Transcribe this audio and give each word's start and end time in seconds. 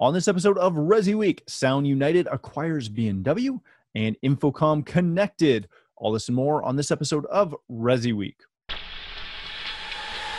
On 0.00 0.14
this 0.14 0.28
episode 0.28 0.56
of 0.56 0.76
Resi 0.76 1.14
Week, 1.14 1.42
Sound 1.46 1.86
United 1.86 2.26
acquires 2.32 2.88
B&W 2.88 3.60
and 3.94 4.16
InfoComm 4.24 4.86
Connected. 4.86 5.68
All 5.96 6.10
this 6.10 6.28
and 6.28 6.36
more 6.36 6.62
on 6.62 6.76
this 6.76 6.90
episode 6.90 7.26
of 7.26 7.54
Resi 7.70 8.16
Week. 8.16 8.40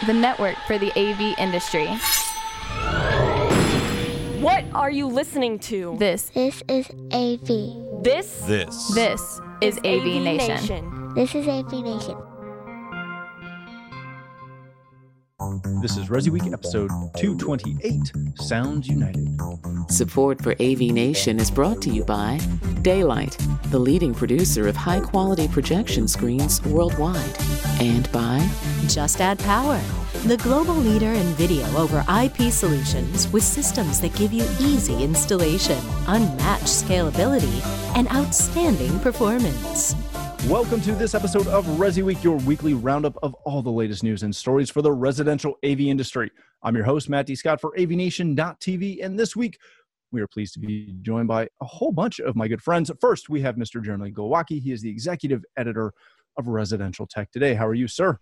The 0.08 0.14
network 0.14 0.56
for 0.66 0.80
the 0.80 0.92
AV 1.00 1.38
industry. 1.38 1.86
What 4.42 4.66
are 4.74 4.90
you 4.90 5.06
listening 5.06 5.60
to? 5.60 5.96
This 6.00 6.32
This 6.34 6.64
is 6.68 6.90
AV. 7.14 8.04
This 8.04 8.42
This. 8.48 8.96
this 8.96 9.40
is 9.62 9.78
AV, 9.86 10.24
Nation. 10.24 11.14
This 11.14 11.36
is 11.36 11.48
AV 11.48 11.72
Nation. 11.84 12.18
This 15.82 15.98
is 15.98 16.10
Resi 16.10 16.30
Week, 16.30 16.54
episode 16.54 16.92
228, 17.18 18.14
Sounds 18.36 18.88
United. 18.88 19.28
Support 19.90 20.40
for 20.40 20.52
AV 20.62 20.82
Nation 20.82 21.40
is 21.40 21.50
brought 21.50 21.82
to 21.82 21.90
you 21.90 22.04
by 22.04 22.40
Daylight, 22.84 23.40
the 23.72 23.80
leading 23.80 24.14
producer 24.14 24.68
of 24.68 24.76
high 24.76 25.00
quality 25.00 25.48
projection 25.48 26.08
screens 26.08 26.64
worldwide, 26.64 27.36
and 27.80 28.12
by 28.12 28.48
Just 28.88 29.20
Add 29.20 29.40
Power, 29.40 29.82
the 30.28 30.38
global 30.38 30.76
leader 30.76 31.12
in 31.12 31.26
video 31.34 31.66
over 31.76 32.06
IP 32.24 32.52
solutions 32.52 33.28
with 33.34 33.42
systems 33.44 34.00
that 34.02 34.16
give 34.16 34.32
you 34.32 34.44
easy 34.60 35.04
installation, 35.04 35.80
unmatched 36.06 36.66
scalability, 36.68 37.66
and 37.98 38.08
outstanding 38.10 39.00
performance. 39.00 39.96
Welcome 40.48 40.82
to 40.82 40.96
this 40.96 41.14
episode 41.14 41.46
of 41.48 41.66
Resi 41.66 42.02
Week, 42.04 42.24
your 42.24 42.38
weekly 42.38 42.74
roundup 42.74 43.16
of 43.22 43.36
all 43.46 43.62
the 43.62 43.72
latest 43.72 44.04
news 44.04 44.24
and 44.24 44.36
stories 44.36 44.72
for 44.72 44.82
the 44.82 44.92
residential 44.92 45.56
AV 45.64 45.82
industry. 45.82 46.32
I'm 46.64 46.76
your 46.76 46.84
host, 46.84 47.10
Matt 47.10 47.28
D. 47.28 47.36
Scott 47.36 47.62
for 47.62 47.76
AVNation.tv, 47.78 49.06
and 49.06 49.20
this 49.20 49.36
week 49.36 49.60
we 50.12 50.20
are 50.20 50.28
pleased 50.28 50.56
to 50.56 50.60
be 50.60 50.96
joined 51.04 51.28
by 51.28 51.48
a 51.62 51.66
whole 51.66 51.92
bunch 51.92 52.20
of 52.20 52.36
my 52.36 52.48
good 52.48 52.62
friends. 52.62 52.90
First, 53.00 53.30
we 53.30 53.40
have 53.42 53.56
Mr. 53.56 53.84
Jeremy 53.84 54.12
Glowacki. 54.12 54.60
He 54.60 54.72
is 54.72 54.82
the 54.82 54.90
executive 54.90 55.46
editor 55.58 55.94
of 56.38 56.48
Residential 56.48 57.06
Tech 57.06 57.32
Today. 57.32 57.54
How 57.54 57.68
are 57.68 57.76
you, 57.76 57.88
sir? 57.88 58.18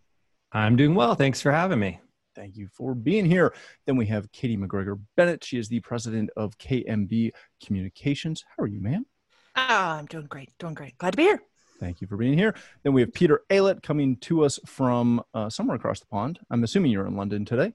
I'm 0.51 0.75
doing 0.75 0.95
well. 0.95 1.15
Thanks 1.15 1.41
for 1.41 1.53
having 1.53 1.79
me. 1.79 2.01
Thank 2.35 2.57
you 2.57 2.67
for 2.67 2.93
being 2.93 3.25
here. 3.25 3.53
Then 3.87 3.95
we 3.95 4.05
have 4.07 4.29
Katie 4.33 4.57
McGregor 4.57 4.99
Bennett. 5.15 5.43
She 5.45 5.57
is 5.57 5.69
the 5.69 5.79
president 5.79 6.31
of 6.35 6.57
KMB 6.57 7.31
Communications. 7.65 8.43
How 8.57 8.63
are 8.63 8.67
you, 8.67 8.81
ma'am? 8.81 9.05
Ah, 9.55 9.97
I'm 9.97 10.05
doing 10.05 10.25
great. 10.25 10.51
Doing 10.59 10.73
great. 10.73 10.97
Glad 10.97 11.11
to 11.11 11.17
be 11.17 11.23
here. 11.23 11.41
Thank 11.79 12.01
you 12.01 12.07
for 12.07 12.17
being 12.17 12.37
here. 12.37 12.55
Then 12.83 12.93
we 12.93 13.01
have 13.01 13.13
Peter 13.13 13.41
Aylett 13.49 13.81
coming 13.81 14.17
to 14.17 14.43
us 14.43 14.59
from 14.65 15.23
uh, 15.33 15.49
somewhere 15.49 15.77
across 15.77 15.99
the 15.99 16.07
pond. 16.07 16.39
I'm 16.51 16.63
assuming 16.63 16.91
you're 16.91 17.07
in 17.07 17.15
London 17.15 17.45
today. 17.45 17.73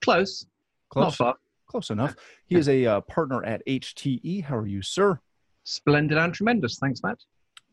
Close. 0.00 0.46
Not 0.94 1.02
Close, 1.02 1.16
far. 1.16 1.34
close 1.66 1.90
enough. 1.90 2.14
He 2.46 2.56
is 2.56 2.68
a 2.68 2.86
uh, 2.86 3.00
partner 3.02 3.44
at 3.44 3.64
HTE. 3.66 4.44
How 4.44 4.56
are 4.56 4.66
you, 4.66 4.82
sir? 4.82 5.20
Splendid 5.64 6.18
and 6.18 6.34
tremendous. 6.34 6.78
Thanks, 6.78 7.02
Matt. 7.02 7.18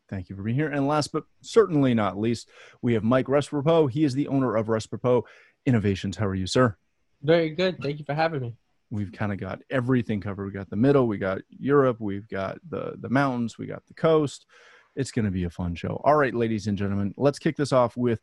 Thank 0.10 0.30
you 0.30 0.36
for 0.36 0.44
being 0.44 0.56
here. 0.56 0.70
And 0.70 0.88
last 0.88 1.12
but 1.12 1.24
certainly 1.42 1.94
not 1.94 2.18
least, 2.18 2.50
we 2.82 2.94
have 2.94 3.04
Mike 3.04 3.28
Respropo. 3.28 3.90
He 3.90 4.04
is 4.04 4.14
the 4.14 4.28
owner 4.28 4.56
of 4.56 4.68
Respropo 4.68 5.24
Innovations. 5.66 6.18
How 6.18 6.26
are 6.26 6.36
you, 6.36 6.48
sir? 6.48 6.76
Very 7.22 7.52
good. 7.52 7.78
Thank 7.82 8.00
you 8.00 8.06
for 8.06 8.14
having 8.14 8.42
me. 8.42 8.54
We've 8.92 9.12
kind 9.12 9.32
of 9.32 9.40
got 9.40 9.62
everything 9.70 10.20
covered. 10.20 10.46
We 10.46 10.52
got 10.52 10.70
the 10.70 10.76
middle, 10.76 11.08
we 11.08 11.20
got 11.20 11.40
Europe, 11.50 11.98
we've 12.00 12.28
got 12.28 12.58
the 12.68 12.96
the 13.00 13.10
mountains, 13.10 13.56
we 13.58 13.68
got 13.68 13.86
the 13.86 13.94
coast. 13.94 14.48
It's 14.96 15.12
going 15.12 15.26
to 15.26 15.32
be 15.32 15.46
a 15.46 15.50
fun 15.50 15.76
show. 15.76 16.02
All 16.04 16.16
right, 16.16 16.34
ladies 16.34 16.68
and 16.68 16.78
gentlemen, 16.78 17.14
let's 17.18 17.40
kick 17.40 17.56
this 17.56 17.72
off 17.72 17.96
with 17.96 18.20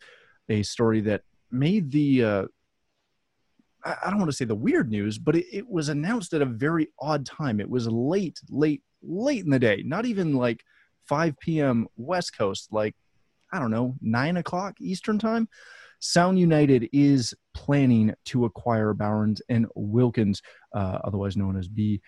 a 0.49 0.63
story 0.63 1.01
that 1.03 1.23
made 1.51 1.91
the 1.91 2.25
uh, 2.25 2.45
I 3.85 4.11
don't 4.11 4.19
want 4.19 4.31
to 4.31 4.37
say 4.37 4.45
the 4.45 4.55
weird 4.55 4.91
news, 4.91 5.17
but 5.17 5.37
it, 5.37 5.47
it 5.53 5.69
was 5.69 5.89
announced 5.89 6.35
at 6.35 6.43
a 6.43 6.47
very 6.47 6.89
odd 6.99 7.25
time. 7.25 7.61
It 7.61 7.71
was 7.71 7.87
late, 7.87 8.41
late, 8.51 8.83
late 9.03 9.45
in 9.45 9.51
the 9.51 9.61
day. 9.61 9.83
Not 9.85 10.07
even 10.07 10.35
like 10.35 10.65
5 11.09 11.39
p.m. 11.39 11.87
West 11.97 12.37
Coast, 12.37 12.73
like 12.73 12.97
I 13.53 13.61
don't 13.61 13.71
know, 13.71 13.95
nine 14.01 14.39
o'clock 14.39 14.75
Eastern 14.81 15.19
time. 15.19 15.49
Sound 16.01 16.39
United 16.39 16.89
is 16.93 17.33
planning 17.55 18.13
to 18.27 18.45
acquire 18.45 18.93
Bowers 18.93 19.41
and 19.49 19.67
Wilkins, 19.75 20.43
uh, 20.75 20.99
otherwise 21.05 21.37
known 21.37 21.57
as 21.57 21.69
B 21.69 22.03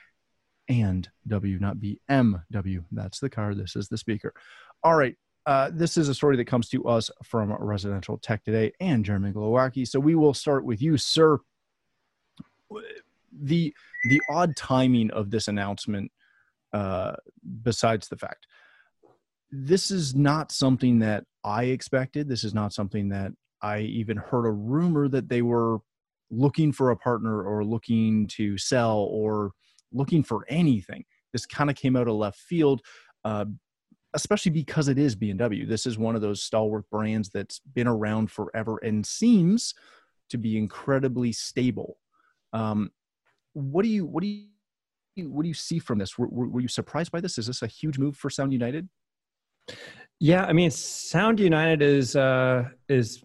and 0.69 1.09
W, 1.27 1.59
not 1.59 1.77
BMW. 1.79 2.85
That's 2.93 3.21
the 3.21 3.31
car. 3.31 3.55
This 3.55 3.77
is 3.77 3.89
the 3.89 3.99
speaker. 3.99 4.35
All 4.83 4.97
right. 4.97 5.17
Uh, 5.47 5.71
this 5.73 5.97
is 5.97 6.09
a 6.09 6.15
story 6.15 6.37
that 6.37 6.45
comes 6.45 6.69
to 6.69 6.85
us 6.85 7.11
from 7.25 7.53
Residential 7.53 8.19
Tech 8.19 8.45
Today 8.45 8.73
and 8.81 9.05
Jeremy 9.05 9.33
Glowacki. 9.33 9.89
So 9.89 9.99
we 9.99 10.15
will 10.15 10.35
start 10.35 10.65
with 10.65 10.83
you, 10.83 10.99
sir. 10.99 11.39
The 13.41 13.75
the 14.05 14.21
odd 14.31 14.57
timing 14.57 15.11
of 15.11 15.31
this 15.31 15.49
announcement, 15.49 16.13
uh, 16.73 17.13
besides 17.63 18.09
the 18.09 18.17
fact, 18.17 18.47
this 19.51 19.91
is 19.91 20.15
not 20.15 20.53
something 20.53 20.99
that 20.99 21.25
I 21.45 21.65
expected. 21.65 22.29
This 22.29 22.45
is 22.45 22.53
not 22.53 22.75
something 22.75 23.09
that 23.09 23.33
I 23.63 23.81
even 23.81 24.19
heard 24.19 24.47
a 24.47 24.53
rumor 24.53 25.09
that 25.09 25.31
they 25.31 25.41
were 25.41 25.79
looking 26.31 26.73
for 26.73 26.91
a 26.91 26.97
partner 26.97 27.43
or 27.43 27.65
looking 27.65 28.27
to 28.27 28.59
sell 28.59 28.99
or 29.11 29.53
looking 29.93 30.23
for 30.23 30.45
anything. 30.49 31.05
This 31.33 31.47
kind 31.47 31.71
of 31.71 31.77
came 31.77 31.97
out 31.97 32.09
of 32.09 32.15
left 32.15 32.39
field, 32.39 32.81
uh, 33.25 33.45
especially 34.15 34.53
because 34.53 34.89
it 34.89 34.99
is 34.99 35.15
B&W. 35.15 35.67
This 35.67 35.87
is 35.87 35.99
one 35.99 36.15
of 36.15 36.23
those 36.23 36.43
stalwart 36.43 36.89
brands 36.91 37.29
that's 37.29 37.61
been 37.75 37.87
around 37.87 38.31
forever 38.31 38.79
and 38.79 39.05
seems 39.05 39.75
to 40.31 40.39
be 40.39 40.57
incredibly 40.57 41.33
stable. 41.33 41.99
Um, 42.53 42.91
what 43.53 43.83
do 43.83 43.89
you 43.89 44.07
what 44.07 44.23
do 44.23 44.29
you 44.29 44.47
what 45.31 45.43
do 45.43 45.49
you 45.49 45.55
see 45.55 45.79
from 45.79 45.99
this? 45.99 46.17
Were, 46.17 46.29
were, 46.29 46.49
were 46.49 46.61
you 46.61 46.69
surprised 46.69 47.11
by 47.11 47.21
this? 47.21 47.39
Is 47.39 47.47
this 47.47 47.63
a 47.63 47.67
huge 47.67 47.99
move 47.99 48.17
for 48.17 48.31
Sound 48.31 48.53
United? 48.53 48.89
Yeah, 50.21 50.45
I 50.45 50.53
mean, 50.53 50.71
Sound 50.71 51.41
United 51.41 51.83
is 51.83 52.17
uh, 52.17 52.69
is 52.89 53.23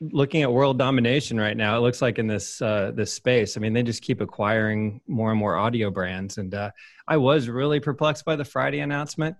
looking 0.00 0.42
at 0.42 0.52
world 0.52 0.78
domination 0.78 1.38
right 1.38 1.56
now. 1.56 1.76
It 1.76 1.80
looks 1.80 2.02
like 2.02 2.18
in 2.18 2.26
this 2.26 2.60
uh, 2.60 2.92
this 2.94 3.12
space. 3.12 3.56
I 3.56 3.60
mean, 3.60 3.72
they 3.72 3.82
just 3.82 4.02
keep 4.02 4.20
acquiring 4.20 5.00
more 5.06 5.30
and 5.30 5.38
more 5.38 5.56
audio 5.56 5.90
brands, 5.90 6.38
and 6.38 6.54
uh, 6.54 6.70
I 7.08 7.16
was 7.16 7.48
really 7.48 7.80
perplexed 7.80 8.24
by 8.24 8.36
the 8.36 8.44
Friday 8.44 8.80
announcement. 8.80 9.36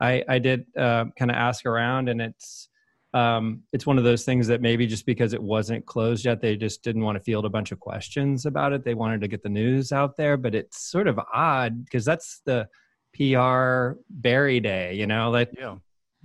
I, 0.00 0.24
I 0.28 0.38
did 0.38 0.66
uh, 0.76 1.06
kind 1.18 1.30
of 1.30 1.36
ask 1.36 1.66
around, 1.66 2.08
and 2.08 2.20
it's 2.20 2.68
um, 3.14 3.62
it's 3.72 3.86
one 3.86 3.98
of 3.98 4.04
those 4.04 4.24
things 4.24 4.46
that 4.48 4.60
maybe 4.60 4.86
just 4.86 5.06
because 5.06 5.32
it 5.32 5.42
wasn't 5.42 5.86
closed 5.86 6.24
yet, 6.24 6.40
they 6.40 6.56
just 6.56 6.82
didn't 6.82 7.02
want 7.02 7.16
to 7.16 7.24
field 7.24 7.46
a 7.46 7.50
bunch 7.50 7.72
of 7.72 7.80
questions 7.80 8.44
about 8.44 8.72
it. 8.72 8.84
They 8.84 8.94
wanted 8.94 9.22
to 9.22 9.28
get 9.28 9.42
the 9.42 9.48
news 9.48 9.92
out 9.92 10.16
there, 10.16 10.36
but 10.36 10.54
it's 10.54 10.90
sort 10.90 11.08
of 11.08 11.18
odd 11.32 11.84
because 11.84 12.04
that's 12.04 12.42
the 12.44 12.68
PR 13.14 13.98
Barry 14.10 14.60
Day, 14.60 14.94
you 14.94 15.06
know, 15.06 15.30
like 15.30 15.50
Yeah. 15.58 15.76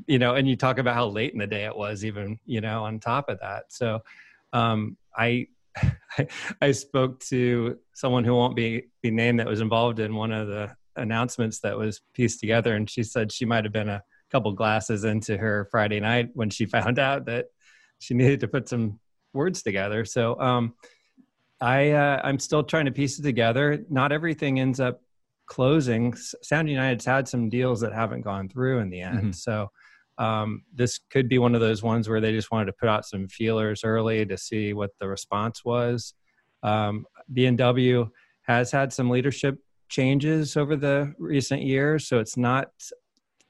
You 0.07 0.19
know, 0.19 0.35
and 0.35 0.47
you 0.47 0.55
talk 0.55 0.77
about 0.77 0.95
how 0.95 1.07
late 1.07 1.33
in 1.33 1.39
the 1.39 1.47
day 1.47 1.65
it 1.65 1.75
was, 1.75 2.03
even 2.03 2.39
you 2.45 2.61
know, 2.61 2.83
on 2.83 2.99
top 2.99 3.29
of 3.29 3.39
that. 3.39 3.65
So, 3.69 4.01
um, 4.51 4.97
I, 5.15 5.47
I 6.17 6.27
I 6.61 6.71
spoke 6.71 7.19
to 7.25 7.79
someone 7.93 8.23
who 8.23 8.35
won't 8.35 8.55
be 8.55 8.85
be 9.01 9.11
named 9.11 9.39
that 9.39 9.47
was 9.47 9.61
involved 9.61 9.99
in 9.99 10.15
one 10.15 10.31
of 10.31 10.47
the 10.47 10.75
announcements 10.95 11.59
that 11.59 11.77
was 11.77 12.01
pieced 12.13 12.39
together, 12.39 12.75
and 12.75 12.89
she 12.89 13.03
said 13.03 13.31
she 13.31 13.45
might 13.45 13.63
have 13.63 13.73
been 13.73 13.89
a 13.89 14.03
couple 14.31 14.51
glasses 14.51 15.03
into 15.03 15.37
her 15.37 15.67
Friday 15.71 15.99
night 15.99 16.29
when 16.33 16.49
she 16.49 16.65
found 16.77 16.99
out 16.99 17.25
that 17.25 17.47
she 17.99 18.13
needed 18.13 18.39
to 18.41 18.47
put 18.47 18.69
some 18.69 18.99
words 19.33 19.63
together. 19.63 20.05
So, 20.05 20.39
um, 20.39 20.73
I 21.61 21.91
uh, 21.91 22.21
I'm 22.23 22.39
still 22.39 22.63
trying 22.63 22.85
to 22.85 22.91
piece 22.91 23.19
it 23.19 23.23
together. 23.23 23.85
Not 23.89 24.11
everything 24.11 24.59
ends 24.59 24.79
up 24.79 25.01
closing. 25.45 26.13
Sound 26.15 26.69
United's 26.69 27.05
had 27.05 27.27
some 27.27 27.49
deals 27.49 27.81
that 27.81 27.93
haven't 27.93 28.21
gone 28.21 28.49
through 28.49 28.79
in 28.79 28.89
the 28.89 29.01
end. 29.01 29.33
Mhm. 29.33 29.35
So 29.35 29.71
um, 30.17 30.63
this 30.73 30.99
could 31.09 31.27
be 31.27 31.39
one 31.39 31.55
of 31.55 31.61
those 31.61 31.83
ones 31.83 32.07
where 32.07 32.21
they 32.21 32.31
just 32.31 32.51
wanted 32.51 32.65
to 32.65 32.73
put 32.73 32.89
out 32.89 33.05
some 33.05 33.27
feelers 33.27 33.83
early 33.83 34.25
to 34.25 34.37
see 34.37 34.73
what 34.73 34.91
the 34.99 35.07
response 35.07 35.65
was. 35.65 36.13
Um, 36.61 37.05
B&W 37.31 38.09
has 38.43 38.71
had 38.71 38.93
some 38.93 39.09
leadership 39.09 39.57
changes 39.89 40.57
over 40.57 40.75
the 40.75 41.13
recent 41.17 41.61
years, 41.61 42.07
so 42.07 42.19
it's 42.19 42.37
not 42.37 42.69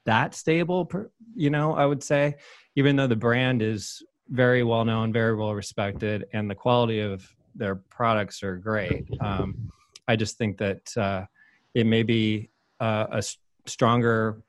that 0.04 0.34
stable. 0.34 0.90
You 1.34 1.50
know, 1.50 1.74
I 1.74 1.86
would 1.86 2.02
say, 2.02 2.36
even 2.76 2.96
though 2.96 3.06
the 3.06 3.16
brand 3.16 3.62
is 3.62 4.02
very 4.28 4.62
well 4.62 4.84
known, 4.84 5.12
very 5.12 5.34
well 5.34 5.54
respected, 5.54 6.26
and 6.32 6.50
the 6.50 6.54
quality 6.54 7.00
of 7.00 7.28
their 7.54 7.76
products 7.76 8.42
are 8.42 8.56
great. 8.56 9.06
Um, 9.20 9.70
I 10.08 10.16
just 10.16 10.36
think 10.36 10.58
that 10.58 10.96
uh, 10.96 11.24
it 11.74 11.86
may 11.86 12.02
be 12.02 12.50
uh, 12.80 13.06
a 13.10 13.22
stronger, 13.66 14.42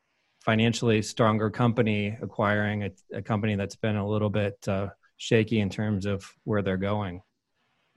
financially 0.46 1.02
stronger 1.02 1.50
company 1.50 2.16
acquiring 2.22 2.84
a, 2.84 2.92
a 3.14 3.22
company 3.22 3.56
that's 3.56 3.76
been 3.76 3.96
a 3.96 4.08
little 4.08 4.30
bit 4.30 4.56
uh, 4.68 4.88
shaky 5.18 5.60
in 5.60 5.70
terms 5.70 6.06
of 6.06 6.32
where 6.44 6.62
they're 6.62 6.78
going. 6.78 7.22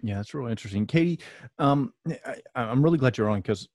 Yeah, 0.03 0.17
that's 0.17 0.33
really 0.33 0.51
interesting, 0.53 0.87
Katie. 0.87 1.21
Um, 1.59 1.93
I, 2.09 2.37
I'm 2.55 2.83
really 2.83 2.97
glad 2.97 3.19
you're 3.19 3.29
on 3.29 3.41
because 3.43 3.69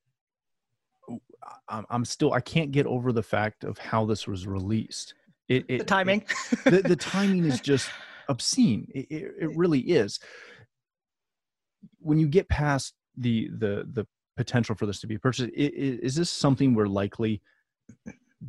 I'm, 1.70 1.86
I'm 1.90 2.04
still 2.06 2.34
I 2.34 2.40
can't 2.42 2.72
get 2.72 2.88
over 2.88 3.12
the 3.12 3.22
fact 3.22 3.64
of 3.64 3.78
how 3.78 4.06
this 4.06 4.28
was 4.28 4.48
released. 4.48 5.14
It, 5.50 5.66
it 5.68 5.78
The 5.80 5.86
timing. 5.86 6.24
it- 6.52 6.64
the, 6.64 6.82
the 6.82 6.96
timing 6.96 7.46
is 7.46 7.60
just 7.62 7.90
obscene. 8.28 8.88
It, 8.96 9.06
it, 9.12 9.36
it 9.42 9.56
really 9.56 9.82
is. 9.82 10.20
When 12.00 12.18
you 12.18 12.28
get 12.28 12.50
past 12.50 12.96
the 13.18 13.50
the 13.50 13.88
the 13.92 14.08
potential 14.36 14.74
for 14.74 14.88
this 14.88 15.00
to 15.02 15.06
be 15.08 15.18
purchased. 15.20 15.52
Is, 15.54 16.00
is 16.00 16.16
this 16.16 16.32
something 16.32 16.74
we're 16.74 16.88
likely 16.88 17.40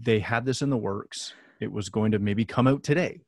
they 0.01 0.19
had 0.19 0.45
this 0.45 0.63
in 0.63 0.71
the 0.71 0.77
works? 0.77 1.35
It 1.61 1.71
was 1.71 1.89
going 1.89 2.13
to 2.13 2.19
maybe 2.19 2.45
come 2.45 2.67
out 2.67 2.83
today, 2.83 3.21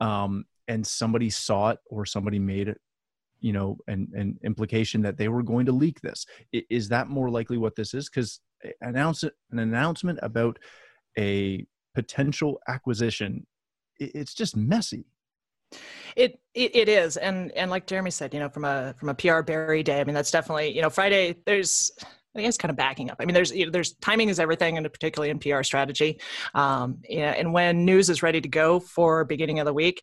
um, 0.00 0.44
and 0.68 0.86
somebody 0.86 1.30
saw 1.30 1.70
it 1.70 1.78
or 1.86 2.06
somebody 2.06 2.38
made 2.38 2.68
it, 2.68 2.80
you 3.40 3.52
know, 3.52 3.78
an, 3.88 4.08
an 4.14 4.38
implication 4.44 5.02
that 5.02 5.16
they 5.16 5.28
were 5.28 5.42
going 5.42 5.66
to 5.66 5.72
leak 5.72 6.00
this. 6.00 6.26
Is 6.52 6.88
that 6.90 7.08
more 7.08 7.30
likely 7.30 7.58
what 7.58 7.74
this 7.74 7.94
is? 7.94 8.08
Because 8.08 8.40
announce 8.80 9.22
an 9.22 9.58
announcement 9.58 10.18
about 10.22 10.58
a 11.18 11.66
potential 11.94 12.60
acquisition, 12.68 13.46
it's 13.98 14.34
just 14.34 14.56
messy. 14.56 15.06
It, 16.16 16.38
it, 16.54 16.76
it 16.76 16.88
is, 16.88 17.16
and 17.16 17.50
and 17.52 17.70
like 17.70 17.86
Jeremy 17.86 18.10
said, 18.10 18.32
you 18.32 18.40
know, 18.40 18.48
from 18.48 18.64
a 18.64 18.94
from 18.98 19.08
a 19.08 19.14
PR 19.14 19.40
Barry 19.40 19.82
day, 19.82 20.00
I 20.00 20.04
mean, 20.04 20.14
that's 20.14 20.30
definitely 20.30 20.74
you 20.74 20.82
know 20.82 20.90
Friday. 20.90 21.36
There's 21.46 21.90
I 22.36 22.42
guess 22.42 22.56
kind 22.56 22.70
of 22.70 22.76
backing 22.76 23.10
up. 23.10 23.18
I 23.20 23.24
mean, 23.24 23.34
there's 23.34 23.52
you 23.52 23.66
know, 23.66 23.70
there's 23.70 23.94
timing 23.94 24.28
is 24.28 24.40
everything, 24.40 24.76
and 24.76 24.90
particularly 24.92 25.30
in 25.30 25.38
PR 25.38 25.62
strategy. 25.62 26.20
Um, 26.54 26.98
and 27.08 27.52
when 27.52 27.84
news 27.84 28.10
is 28.10 28.22
ready 28.22 28.40
to 28.40 28.48
go 28.48 28.80
for 28.80 29.24
beginning 29.24 29.60
of 29.60 29.66
the 29.66 29.72
week, 29.72 30.02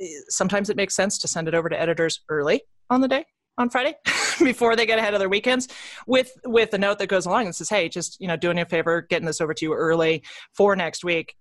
eh, 0.00 0.06
sometimes 0.28 0.68
it 0.68 0.76
makes 0.76 0.94
sense 0.94 1.18
to 1.18 1.28
send 1.28 1.48
it 1.48 1.54
over 1.54 1.68
to 1.68 1.80
editors 1.80 2.20
early 2.28 2.62
on 2.90 3.00
the 3.00 3.08
day 3.08 3.24
on 3.56 3.70
Friday 3.70 3.94
before 4.38 4.76
they 4.76 4.86
get 4.86 4.98
ahead 4.98 5.14
of 5.14 5.20
their 5.20 5.28
weekends 5.28 5.68
with 6.06 6.32
with 6.44 6.72
a 6.74 6.78
note 6.78 6.98
that 6.98 7.08
goes 7.08 7.26
along 7.26 7.46
and 7.46 7.54
says, 7.54 7.68
"Hey, 7.68 7.88
just 7.88 8.20
you 8.20 8.28
know, 8.28 8.36
doing 8.36 8.56
you 8.56 8.64
a 8.64 8.66
favor, 8.66 9.02
getting 9.08 9.26
this 9.26 9.40
over 9.40 9.54
to 9.54 9.64
you 9.64 9.72
early 9.72 10.22
for 10.54 10.76
next 10.76 11.04
week." 11.04 11.34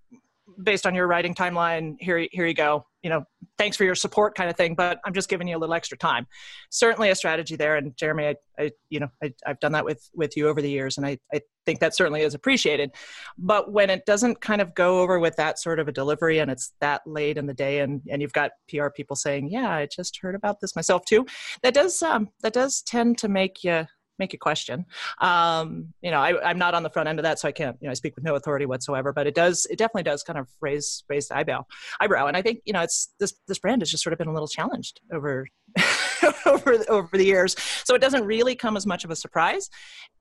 Based 0.63 0.85
on 0.85 0.95
your 0.95 1.07
writing 1.07 1.33
timeline 1.33 1.95
here 1.99 2.27
here 2.31 2.45
you 2.45 2.53
go 2.53 2.85
you 3.03 3.09
know 3.09 3.23
thanks 3.57 3.77
for 3.77 3.83
your 3.83 3.95
support 3.95 4.35
kind 4.35 4.49
of 4.49 4.57
thing 4.57 4.75
but 4.75 4.99
i'm 5.05 5.13
just 5.13 5.29
giving 5.29 5.47
you 5.47 5.57
a 5.57 5.59
little 5.59 5.75
extra 5.75 5.97
time. 5.97 6.27
Certainly 6.69 7.09
a 7.09 7.15
strategy 7.15 7.55
there 7.55 7.75
and 7.75 7.95
jeremy 7.97 8.27
i, 8.27 8.35
I 8.59 8.71
you 8.89 8.99
know 8.99 9.07
I, 9.23 9.33
have 9.45 9.59
done 9.59 9.71
that 9.73 9.85
with 9.85 10.09
with 10.13 10.35
you 10.37 10.47
over 10.47 10.61
the 10.61 10.69
years 10.69 10.97
and 10.97 11.05
I, 11.05 11.17
I 11.33 11.41
think 11.69 11.81
that 11.81 11.95
certainly 11.95 12.21
is 12.21 12.33
appreciated. 12.33 12.91
But 13.37 13.71
when 13.71 13.91
it 13.91 14.05
doesn't 14.07 14.41
kind 14.41 14.59
of 14.59 14.73
go 14.73 15.01
over 15.01 15.19
with 15.19 15.35
that 15.35 15.59
sort 15.59 15.79
of 15.79 15.87
a 15.87 15.91
delivery 15.91 16.39
and 16.39 16.49
it's 16.49 16.73
that 16.81 17.01
late 17.05 17.37
in 17.37 17.45
the 17.45 17.53
day 17.53 17.79
and 17.79 18.01
and 18.09 18.21
you've 18.21 18.33
got 18.33 18.51
pr 18.69 18.89
people 18.95 19.15
saying 19.15 19.49
yeah 19.51 19.69
i 19.69 19.85
just 19.85 20.19
heard 20.21 20.35
about 20.35 20.59
this 20.61 20.75
myself 20.75 21.05
too 21.05 21.25
that 21.61 21.73
does 21.73 22.01
um 22.01 22.29
that 22.41 22.53
does 22.53 22.81
tend 22.81 23.17
to 23.19 23.27
make 23.27 23.63
you 23.63 23.85
make 24.19 24.33
a 24.33 24.37
question. 24.37 24.85
Um, 25.19 25.93
you 26.01 26.11
know, 26.11 26.19
I, 26.19 26.51
am 26.51 26.57
not 26.57 26.73
on 26.73 26.83
the 26.83 26.89
front 26.89 27.09
end 27.09 27.19
of 27.19 27.23
that, 27.23 27.39
so 27.39 27.47
I 27.47 27.51
can't, 27.51 27.77
you 27.81 27.87
know, 27.87 27.91
I 27.91 27.95
speak 27.95 28.15
with 28.15 28.23
no 28.23 28.35
authority 28.35 28.65
whatsoever. 28.65 29.13
But 29.13 29.27
it 29.27 29.35
does, 29.35 29.65
it 29.69 29.77
definitely 29.77 30.03
does 30.03 30.23
kind 30.23 30.37
of 30.37 30.47
raise 30.61 31.03
raise 31.09 31.27
the 31.27 31.37
eyebrow, 31.37 31.65
eyebrow. 31.99 32.27
And 32.27 32.37
I 32.37 32.41
think, 32.41 32.61
you 32.65 32.73
know, 32.73 32.81
it's 32.81 33.09
this 33.19 33.33
this 33.47 33.59
brand 33.59 33.81
has 33.81 33.89
just 33.89 34.03
sort 34.03 34.13
of 34.13 34.19
been 34.19 34.27
a 34.27 34.33
little 34.33 34.47
challenged 34.47 35.01
over 35.11 35.47
over 36.45 36.77
over 36.89 37.17
the 37.17 37.25
years, 37.25 37.55
so 37.83 37.95
it 37.95 38.01
doesn't 38.01 38.25
really 38.25 38.55
come 38.55 38.77
as 38.77 38.85
much 38.85 39.03
of 39.03 39.11
a 39.11 39.15
surprise. 39.15 39.69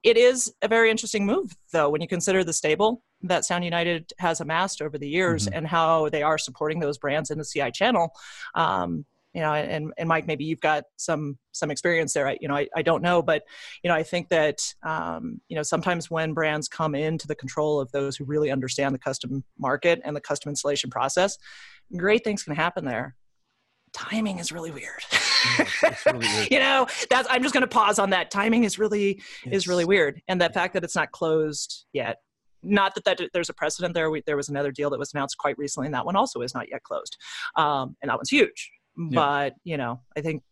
It 0.05 0.17
is 0.17 0.53
a 0.63 0.69
very 0.69 0.91
interesting 0.91 1.27
move, 1.27 1.57
though, 1.73 1.91
when 1.91 2.01
you 2.01 2.09
consider 2.09 2.45
the 2.45 2.53
stable 2.53 3.03
that 3.23 3.45
Sound 3.45 3.65
United 3.65 4.13
has 4.19 4.41
amassed 4.41 4.81
over 4.81 4.97
the 4.97 5.09
years 5.09 5.47
mm-hmm. 5.47 5.57
and 5.57 5.67
how 5.67 6.09
they 6.09 6.23
are 6.23 6.39
supporting 6.39 6.79
those 6.79 6.99
brands 6.99 7.31
in 7.31 7.39
the 7.39 7.45
CI 7.45 7.73
channel. 7.73 8.11
Um, 8.55 9.05
you 9.35 9.41
know 9.41 9.53
and 9.53 9.93
and 9.99 10.09
mike 10.09 10.27
maybe 10.27 10.45
you've 10.45 10.61
got 10.61 10.85
some 10.97 11.39
some 11.53 11.71
experience 11.71 12.13
there. 12.13 12.27
I, 12.29 12.39
you 12.41 12.49
know 12.49 12.57
I, 12.57 12.67
I 12.75 12.83
don't 12.83 13.03
know 13.03 13.21
but 13.21 13.43
you 13.83 13.89
know 13.89 13.95
i 13.95 14.03
think 14.03 14.29
that 14.31 14.59
um, 14.85 15.41
you 15.49 15.57
know 15.57 15.63
sometimes 15.63 16.11
when 16.11 16.33
brands 16.33 16.69
come 16.69 16.95
into 16.95 17.27
the 17.27 17.35
control 17.35 17.81
of 17.81 17.91
those 17.93 18.17
who 18.17 18.25
really 18.25 18.51
understand 18.51 18.95
the 18.95 18.99
custom 18.99 19.45
market 19.59 20.01
and 20.05 20.17
the 20.17 20.21
custom 20.21 20.51
installation 20.51 20.91
process 20.91 21.37
great 21.97 22.25
things 22.25 22.43
can 22.43 22.55
happen 22.55 22.85
there. 22.85 23.15
Timing 23.95 24.39
is 24.39 24.53
really 24.53 24.71
weird, 24.71 25.03
really 26.07 26.19
weird. 26.27 26.51
you 26.51 26.59
know 26.59 26.87
that's 27.09 27.27
i'm 27.31 27.43
just 27.43 27.55
going 27.55 27.63
to 27.63 27.69
pause 27.69 27.99
on 27.99 28.11
that. 28.11 28.31
Timing 28.31 28.65
is 28.65 28.79
really 28.79 29.23
it's, 29.45 29.57
is 29.57 29.69
really 29.69 29.87
weird. 29.87 30.21
And 30.29 30.41
the 30.41 30.51
fact 30.51 30.75
that 30.75 30.85
it's 30.85 30.95
not 30.95 31.11
closed 31.11 31.87
yet 31.93 32.19
not 32.63 32.93
that, 32.97 33.05
that 33.05 33.31
there's 33.33 33.49
a 33.49 33.55
precedent 33.55 33.95
there. 33.95 34.11
We, 34.11 34.21
there 34.27 34.37
was 34.37 34.49
another 34.49 34.73
deal 34.73 34.91
that 34.91 34.99
was 34.99 35.15
announced 35.15 35.39
quite 35.39 35.57
recently, 35.57 35.87
and 35.87 35.95
that 35.95 36.05
one 36.05 36.17
also 36.17 36.41
is 36.41 36.55
not 36.55 36.69
yet 36.69 36.83
closed. 36.83 37.17
Um, 37.55 37.97
and 38.03 38.11
that 38.11 38.17
one's 38.17 38.31
huge 38.31 38.71
but 38.99 39.55
you 39.65 39.77
know 39.77 40.01
i 40.17 40.21
think 40.21 40.43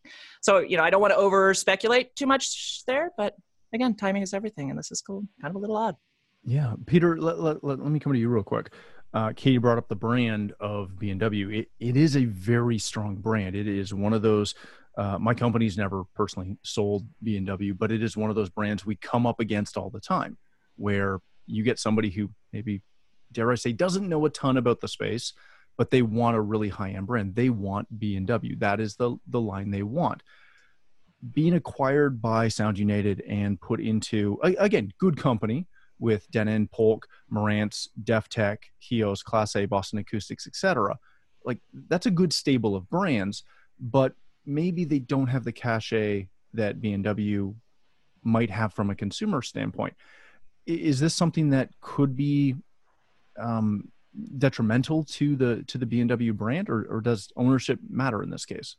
so 0.40 0.58
you 0.58 0.76
know 0.76 0.84
i 0.84 0.90
don't 0.90 1.00
want 1.00 1.12
to 1.12 1.16
over 1.16 1.52
speculate 1.52 2.14
too 2.14 2.26
much 2.26 2.82
there 2.86 3.10
but 3.16 3.34
again 3.74 3.94
timing 3.94 4.22
is 4.22 4.32
everything 4.32 4.70
and 4.70 4.78
this 4.78 4.92
is 4.92 5.00
cool 5.00 5.24
kind 5.40 5.50
of 5.50 5.56
a 5.56 5.58
little 5.58 5.76
odd. 5.76 5.96
Yeah 6.44 6.74
peter 6.86 7.18
let, 7.18 7.40
let, 7.40 7.64
let, 7.64 7.80
let 7.80 7.90
me 7.90 7.98
come 7.98 8.12
to 8.12 8.18
you 8.18 8.28
real 8.28 8.44
quick. 8.44 8.72
Uh, 9.12 9.32
katie 9.34 9.58
brought 9.58 9.78
up 9.78 9.88
the 9.88 9.96
brand 9.96 10.52
of 10.60 10.98
b&w 10.98 11.50
it, 11.50 11.68
it 11.80 11.96
is 11.96 12.16
a 12.16 12.24
very 12.24 12.78
strong 12.78 13.16
brand. 13.16 13.56
It 13.56 13.66
is 13.66 13.92
one 13.92 14.12
of 14.12 14.22
those 14.22 14.54
uh, 14.96 15.18
my 15.18 15.34
company's 15.34 15.76
never 15.76 16.04
personally 16.14 16.56
sold 16.62 17.06
b&w 17.22 17.74
but 17.74 17.90
it 17.90 18.02
is 18.02 18.16
one 18.16 18.30
of 18.30 18.36
those 18.36 18.50
brands 18.50 18.86
we 18.86 18.96
come 18.96 19.26
up 19.26 19.40
against 19.40 19.76
all 19.76 19.90
the 19.90 20.00
time 20.00 20.38
where 20.76 21.20
you 21.46 21.64
get 21.64 21.78
somebody 21.78 22.10
who 22.10 22.30
maybe 22.52 22.82
dare 23.32 23.50
i 23.50 23.54
say 23.54 23.72
doesn't 23.72 24.08
know 24.08 24.24
a 24.24 24.30
ton 24.30 24.56
about 24.56 24.80
the 24.80 24.88
space 24.88 25.32
but 25.76 25.90
they 25.90 26.02
want 26.02 26.36
a 26.36 26.40
really 26.40 26.68
high 26.68 26.90
end 26.90 27.06
brand. 27.06 27.34
They 27.34 27.50
want 27.50 27.98
B 27.98 28.16
and 28.16 28.26
W. 28.26 28.56
That 28.56 28.80
is 28.80 28.96
the 28.96 29.16
the 29.28 29.40
line 29.40 29.70
they 29.70 29.82
want. 29.82 30.22
Being 31.32 31.54
acquired 31.54 32.20
by 32.20 32.48
Sound 32.48 32.78
United 32.78 33.22
and 33.22 33.60
put 33.60 33.80
into 33.80 34.38
again 34.42 34.92
good 34.98 35.16
company 35.16 35.66
with 35.98 36.30
Denon, 36.30 36.68
Polk, 36.68 37.08
Marantz, 37.32 37.88
Deftech, 38.04 38.58
HEOS, 38.78 39.22
Class 39.22 39.56
A, 39.56 39.64
Boston 39.64 39.98
Acoustics, 39.98 40.46
etc. 40.46 40.98
Like 41.44 41.58
that's 41.88 42.06
a 42.06 42.10
good 42.10 42.32
stable 42.32 42.76
of 42.76 42.88
brands, 42.90 43.44
but 43.80 44.12
maybe 44.44 44.84
they 44.84 44.98
don't 44.98 45.26
have 45.28 45.44
the 45.44 45.52
cachet 45.52 46.28
that 46.54 46.80
B 46.80 46.92
and 46.92 47.04
W 47.04 47.54
might 48.22 48.50
have 48.50 48.74
from 48.74 48.90
a 48.90 48.94
consumer 48.94 49.42
standpoint. 49.42 49.94
Is 50.66 50.98
this 50.98 51.14
something 51.14 51.50
that 51.50 51.70
could 51.80 52.16
be 52.16 52.56
um, 53.38 53.88
detrimental 54.38 55.04
to 55.04 55.36
the 55.36 55.62
to 55.64 55.78
the 55.78 55.86
B&W 55.86 56.32
brand, 56.32 56.68
or, 56.68 56.84
or 56.90 57.00
does 57.00 57.32
ownership 57.36 57.78
matter 57.88 58.22
in 58.22 58.30
this 58.30 58.44
case? 58.44 58.76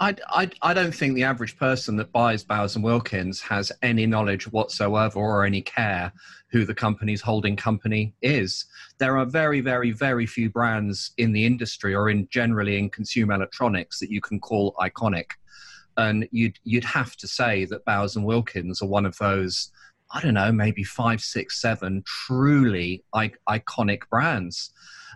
I, 0.00 0.14
I, 0.28 0.50
I 0.62 0.74
don't 0.74 0.94
think 0.94 1.14
the 1.14 1.24
average 1.24 1.56
person 1.58 1.96
that 1.96 2.12
buys 2.12 2.44
Bowers 2.44 2.76
and 2.76 2.84
Wilkins 2.84 3.40
has 3.40 3.72
any 3.82 4.06
knowledge 4.06 4.46
whatsoever 4.52 5.18
or 5.18 5.44
any 5.44 5.60
care 5.60 6.12
who 6.52 6.64
the 6.64 6.74
company's 6.74 7.20
holding 7.20 7.56
company 7.56 8.14
is. 8.22 8.64
There 8.98 9.18
are 9.18 9.26
very, 9.26 9.60
very, 9.60 9.90
very 9.90 10.24
few 10.24 10.50
brands 10.50 11.10
in 11.18 11.32
the 11.32 11.44
industry 11.44 11.96
or 11.96 12.10
in 12.10 12.28
generally 12.30 12.78
in 12.78 12.90
consumer 12.90 13.34
electronics 13.34 13.98
that 13.98 14.10
you 14.10 14.20
can 14.20 14.38
call 14.38 14.76
iconic. 14.78 15.32
And 15.96 16.28
you'd 16.30 16.60
you'd 16.62 16.84
have 16.84 17.16
to 17.16 17.26
say 17.26 17.64
that 17.64 17.84
Bowers 17.84 18.14
and 18.14 18.24
Wilkins 18.24 18.80
are 18.80 18.86
one 18.86 19.04
of 19.04 19.18
those 19.18 19.72
I 20.10 20.20
don't 20.20 20.34
know, 20.34 20.52
maybe 20.52 20.84
five, 20.84 21.20
six, 21.20 21.60
seven 21.60 22.02
truly 22.06 23.04
iconic 23.14 24.08
brands. 24.10 24.72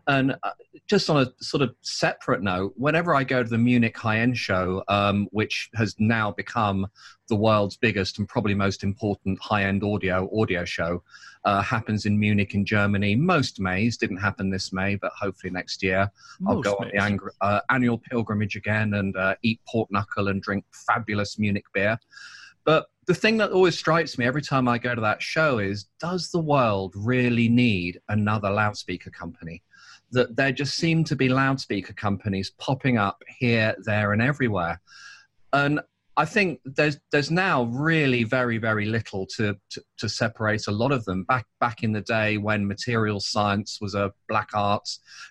And 0.07 0.33
uh, 0.43 0.51
just 0.89 1.09
on 1.09 1.23
a 1.23 1.33
sort 1.43 1.63
of 1.63 1.75
separate 1.83 2.43
note, 2.43 2.73
whenever 2.77 3.15
I 3.15 3.25
go 3.25 3.43
to 3.43 3.49
the 3.49 3.59
Munich 3.59 3.97
high 3.97 4.19
end 4.19 4.37
show, 4.37 4.83
um, 4.89 5.29
which 5.31 5.71
has 5.77 5.95
now 5.99 6.33
become 6.33 6.89
the 7.29 7.37
world's 7.37 7.77
biggest 7.77 8.19
and 8.19 8.29
probably 8.29 8.55
most 8.55 8.83
important 8.83 9.39
high 9.41 9.65
end 9.65 9.85
audio 9.85 10.29
audio 10.37 10.65
show, 10.65 11.03
uh, 11.45 11.63
happens 11.63 12.05
in 12.05 12.19
Munich 12.19 12.55
in 12.55 12.65
Germany. 12.65 13.15
Most 13.15 13.61
Mays 13.61 13.97
didn't 13.97 14.17
happen 14.17 14.51
this 14.51 14.73
May, 14.73 14.97
but 14.97 15.13
hopefully 15.19 15.53
next 15.53 15.83
year 15.83 16.11
most 16.41 16.55
I'll 16.55 16.63
go 16.63 16.71
Mays. 16.81 16.81
on 16.81 16.89
the 16.89 17.03
ang- 17.03 17.31
uh, 17.41 17.61
annual 17.71 17.99
pilgrimage 17.99 18.57
again 18.57 18.95
and 18.95 19.17
uh, 19.17 19.37
eat 19.43 19.61
pork 19.69 19.89
knuckle 19.93 20.29
and 20.29 20.43
drink 20.43 20.65
fabulous 20.73 21.39
Munich 21.39 21.67
beer. 21.73 21.99
But 22.65 22.87
the 23.07 23.15
thing 23.15 23.37
that 23.39 23.51
always 23.51 23.79
strikes 23.79 24.17
me 24.17 24.25
every 24.25 24.43
time 24.43 24.69
I 24.69 24.79
go 24.79 24.95
to 24.95 25.01
that 25.01 25.23
show 25.23 25.59
is 25.59 25.87
does 25.99 26.31
the 26.31 26.41
world 26.41 26.95
really 26.97 27.49
need 27.49 28.01
another 28.09 28.51
loudspeaker 28.51 29.11
company? 29.11 29.63
That 30.13 30.37
there 30.37 30.53
just 30.53 30.77
seem 30.77 31.05
to 31.05 31.17
be 31.17 31.29
loudspeaker 31.29 31.95
companies 31.95 32.51
popping 32.59 32.99
up 32.99 33.23
here, 33.39 33.75
there, 33.85 34.13
and 34.13 34.23
everywhere. 34.23 34.81
And 35.53 35.81
I 36.17 36.27
think 36.27 36.61
there's 36.65 36.99
there's 37.11 37.31
now 37.31 37.65
really 37.65 38.25
very 38.25 38.59
very 38.59 38.85
little 38.85 39.27
to, 39.37 39.57
to, 39.71 39.83
to 39.97 40.09
separate 40.09 40.67
a 40.67 40.71
lot 40.71 40.93
of 40.93 41.05
them. 41.07 41.25
Back 41.25 41.47
back 41.59 41.83
in 41.83 41.93
the 41.93 42.03
day 42.03 42.37
when 42.37 42.67
material 42.67 43.19
science 43.19 43.79
was 43.81 43.95
a 43.95 44.13
black 44.29 44.51
art, 44.53 44.89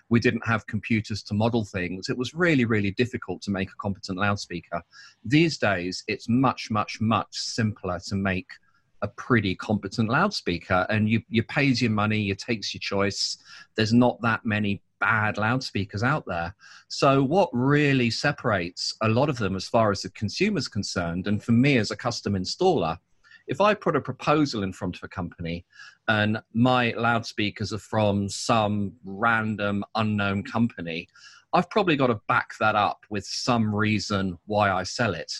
we 0.08 0.18
didn't 0.18 0.46
have 0.46 0.66
computers 0.66 1.22
to 1.24 1.34
model 1.34 1.64
things. 1.64 2.08
It 2.08 2.18
was 2.18 2.34
really 2.34 2.64
really 2.64 2.90
difficult 2.90 3.42
to 3.42 3.52
make 3.52 3.68
a 3.68 3.80
competent 3.80 4.18
loudspeaker. 4.18 4.82
These 5.24 5.58
days, 5.58 6.02
it's 6.08 6.28
much 6.28 6.70
much 6.70 7.00
much 7.00 7.36
simpler 7.36 8.00
to 8.08 8.16
make 8.16 8.48
a 9.02 9.08
pretty 9.08 9.54
competent 9.54 10.08
loudspeaker, 10.08 10.86
and 10.88 11.08
you 11.08 11.22
you 11.28 11.42
pays 11.42 11.82
your 11.82 11.90
money, 11.90 12.20
you 12.20 12.34
takes 12.34 12.72
your 12.72 12.80
choice. 12.80 13.36
There's 13.76 13.92
not 13.92 14.20
that 14.22 14.44
many 14.44 14.82
bad 15.00 15.36
loudspeakers 15.36 16.04
out 16.04 16.24
there. 16.26 16.54
So, 16.88 17.22
what 17.22 17.50
really 17.52 18.10
separates 18.10 18.96
a 19.02 19.08
lot 19.08 19.28
of 19.28 19.36
them 19.38 19.56
as 19.56 19.68
far 19.68 19.90
as 19.90 20.02
the 20.02 20.10
consumer's 20.10 20.68
concerned, 20.68 21.26
and 21.26 21.42
for 21.42 21.52
me 21.52 21.76
as 21.76 21.90
a 21.90 21.96
custom 21.96 22.34
installer, 22.34 22.96
if 23.48 23.60
I 23.60 23.74
put 23.74 23.96
a 23.96 24.00
proposal 24.00 24.62
in 24.62 24.72
front 24.72 24.96
of 24.96 25.02
a 25.02 25.08
company 25.08 25.66
and 26.08 26.40
my 26.54 26.94
loudspeakers 26.96 27.72
are 27.72 27.78
from 27.78 28.28
some 28.28 28.92
random 29.04 29.84
unknown 29.96 30.44
company, 30.44 31.08
I've 31.52 31.68
probably 31.68 31.96
got 31.96 32.06
to 32.06 32.20
back 32.28 32.52
that 32.60 32.76
up 32.76 33.04
with 33.10 33.26
some 33.26 33.74
reason 33.74 34.38
why 34.46 34.70
I 34.70 34.84
sell 34.84 35.14
it. 35.14 35.32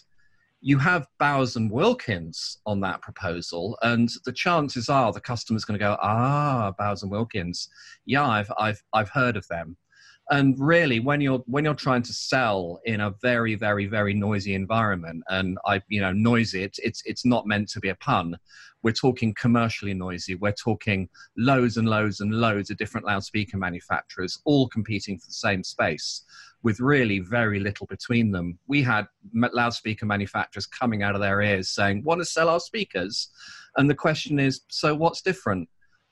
You 0.62 0.78
have 0.78 1.08
Bowers 1.18 1.56
and 1.56 1.70
Wilkins 1.70 2.58
on 2.66 2.80
that 2.80 3.02
proposal, 3.02 3.76
and 3.82 4.08
the 4.24 4.32
chances 4.32 4.88
are 4.88 5.12
the 5.12 5.20
customer's 5.20 5.64
going 5.64 5.78
to 5.78 5.84
go, 5.84 5.96
ah, 6.00 6.72
Bowers 6.78 7.02
and 7.02 7.10
Wilkins, 7.10 7.68
yeah, 8.06 8.26
I've 8.26 8.50
I've 8.56 8.82
I've 8.92 9.10
heard 9.10 9.36
of 9.36 9.46
them. 9.48 9.76
And 10.30 10.54
really, 10.58 11.00
when 11.00 11.20
you're 11.20 11.42
when 11.46 11.64
you're 11.64 11.74
trying 11.74 12.02
to 12.02 12.12
sell 12.12 12.80
in 12.84 13.00
a 13.00 13.12
very 13.20 13.56
very 13.56 13.86
very 13.86 14.14
noisy 14.14 14.54
environment, 14.54 15.24
and 15.28 15.58
I 15.66 15.82
you 15.88 16.00
know 16.00 16.12
noisy, 16.12 16.62
it's 16.62 16.78
it's 16.78 17.02
it's 17.06 17.26
not 17.26 17.44
meant 17.44 17.68
to 17.70 17.80
be 17.80 17.88
a 17.88 17.96
pun. 17.96 18.36
We're 18.84 18.92
talking 18.92 19.34
commercially 19.34 19.94
noisy. 19.94 20.36
We're 20.36 20.52
talking 20.52 21.08
loads 21.36 21.76
and 21.76 21.88
loads 21.88 22.20
and 22.20 22.32
loads 22.32 22.70
of 22.70 22.76
different 22.76 23.06
loudspeaker 23.06 23.56
manufacturers, 23.56 24.40
all 24.44 24.68
competing 24.68 25.18
for 25.18 25.26
the 25.26 25.34
same 25.34 25.64
space 25.64 26.22
with 26.62 26.80
really 26.80 27.18
very 27.18 27.58
little 27.60 27.86
between 27.86 28.30
them. 28.30 28.58
We 28.66 28.82
had 28.82 29.06
loudspeaker 29.34 30.06
manufacturers 30.06 30.66
coming 30.66 31.02
out 31.02 31.14
of 31.14 31.20
their 31.20 31.40
ears 31.42 31.68
saying, 31.68 32.04
"Want 32.04 32.20
to 32.20 32.24
sell 32.24 32.48
our 32.48 32.60
speakers?" 32.60 33.28
And 33.76 33.88
the 33.88 33.94
question 33.94 34.38
is, 34.38 34.62
"So 34.68 34.94
what's 34.94 35.22
different?" 35.22 35.68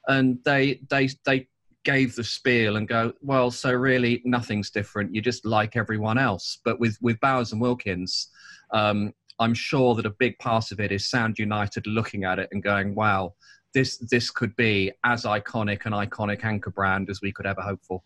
And 0.08 0.38
they 0.44 0.80
they 0.88 1.08
they 1.24 1.48
gave 1.84 2.14
the 2.14 2.24
spiel 2.24 2.76
and 2.76 2.88
go, 2.88 3.12
"Well, 3.22 3.50
so 3.50 3.72
really 3.72 4.22
nothing's 4.24 4.70
different. 4.70 5.14
You're 5.14 5.22
just 5.22 5.46
like 5.46 5.76
everyone 5.76 6.18
else." 6.18 6.58
But 6.64 6.80
with 6.80 6.98
with 7.00 7.20
Bowers 7.20 7.52
and 7.52 7.60
Wilkins. 7.60 8.28
Um, 8.72 9.12
I'm 9.38 9.54
sure 9.54 9.94
that 9.94 10.04
a 10.04 10.10
big 10.10 10.38
part 10.38 10.70
of 10.70 10.80
it 10.80 10.92
is 10.92 11.08
Sound 11.08 11.38
United 11.38 11.86
looking 11.86 12.24
at 12.24 12.38
it 12.38 12.48
and 12.52 12.62
going, 12.62 12.94
"Wow, 12.94 13.34
this 13.72 13.98
this 13.98 14.30
could 14.30 14.54
be 14.56 14.92
as 15.04 15.24
iconic 15.24 15.86
an 15.86 15.92
iconic 15.92 16.44
anchor 16.44 16.70
brand 16.70 17.08
as 17.08 17.22
we 17.22 17.32
could 17.32 17.46
ever 17.46 17.62
hope 17.62 17.82
for." 17.82 18.02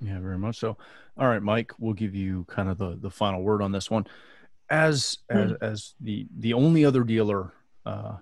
Yeah, 0.00 0.18
very 0.20 0.38
much 0.38 0.58
so. 0.58 0.76
All 1.16 1.28
right, 1.28 1.42
Mike, 1.42 1.72
we'll 1.78 1.94
give 1.94 2.14
you 2.14 2.44
kind 2.48 2.68
of 2.68 2.78
the 2.78 2.96
the 3.00 3.10
final 3.10 3.42
word 3.42 3.62
on 3.62 3.72
this 3.72 3.90
one. 3.90 4.06
As 4.70 5.18
as, 5.28 5.52
mm. 5.52 5.56
as 5.60 5.94
the 6.00 6.26
the 6.38 6.54
only 6.54 6.84
other 6.84 7.04
dealer, 7.04 7.52
uh, 7.84 8.16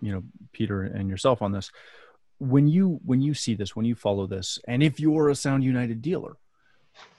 you 0.00 0.12
know, 0.12 0.22
Peter 0.52 0.82
and 0.82 1.08
yourself 1.08 1.42
on 1.42 1.52
this. 1.52 1.70
When 2.38 2.66
you 2.66 3.00
when 3.04 3.22
you 3.22 3.34
see 3.34 3.54
this, 3.54 3.74
when 3.76 3.86
you 3.86 3.94
follow 3.94 4.26
this, 4.26 4.58
and 4.66 4.82
if 4.82 4.98
you're 5.00 5.30
a 5.30 5.34
Sound 5.34 5.64
United 5.64 6.02
dealer, 6.02 6.36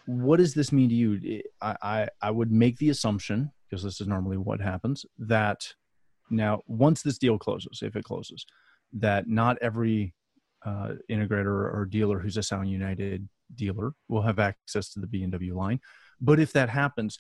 what 0.06 0.38
does 0.38 0.54
this 0.54 0.72
mean 0.72 0.90
to 0.90 0.96
you? 0.96 1.42
I 1.62 1.76
I, 1.82 2.08
I 2.22 2.32
would 2.32 2.52
make 2.52 2.78
the 2.78 2.90
assumption 2.90 3.52
because 3.70 3.84
this 3.84 4.02
is 4.02 4.08
normally 4.08 4.38
what 4.38 4.62
happens 4.62 5.06
that 5.18 5.74
now 6.30 6.62
once 6.68 7.02
this 7.02 7.18
deal 7.18 7.40
closes, 7.40 7.80
if 7.82 7.96
it 7.96 8.04
closes, 8.04 8.46
that 8.94 9.28
not 9.28 9.58
every 9.62 10.14
uh, 10.66 10.92
integrator 11.10 11.74
or 11.74 11.88
dealer 11.90 12.20
who's 12.20 12.38
a 12.38 12.44
Sound 12.44 12.70
United 12.70 13.28
dealer 13.56 13.94
will 14.08 14.22
have 14.22 14.40
access 14.40 14.90
to 14.94 15.00
the 15.00 15.08
B&W 15.08 15.56
line. 15.56 15.80
But 16.22 16.40
if 16.40 16.54
that 16.54 16.70
happens, 16.70 17.20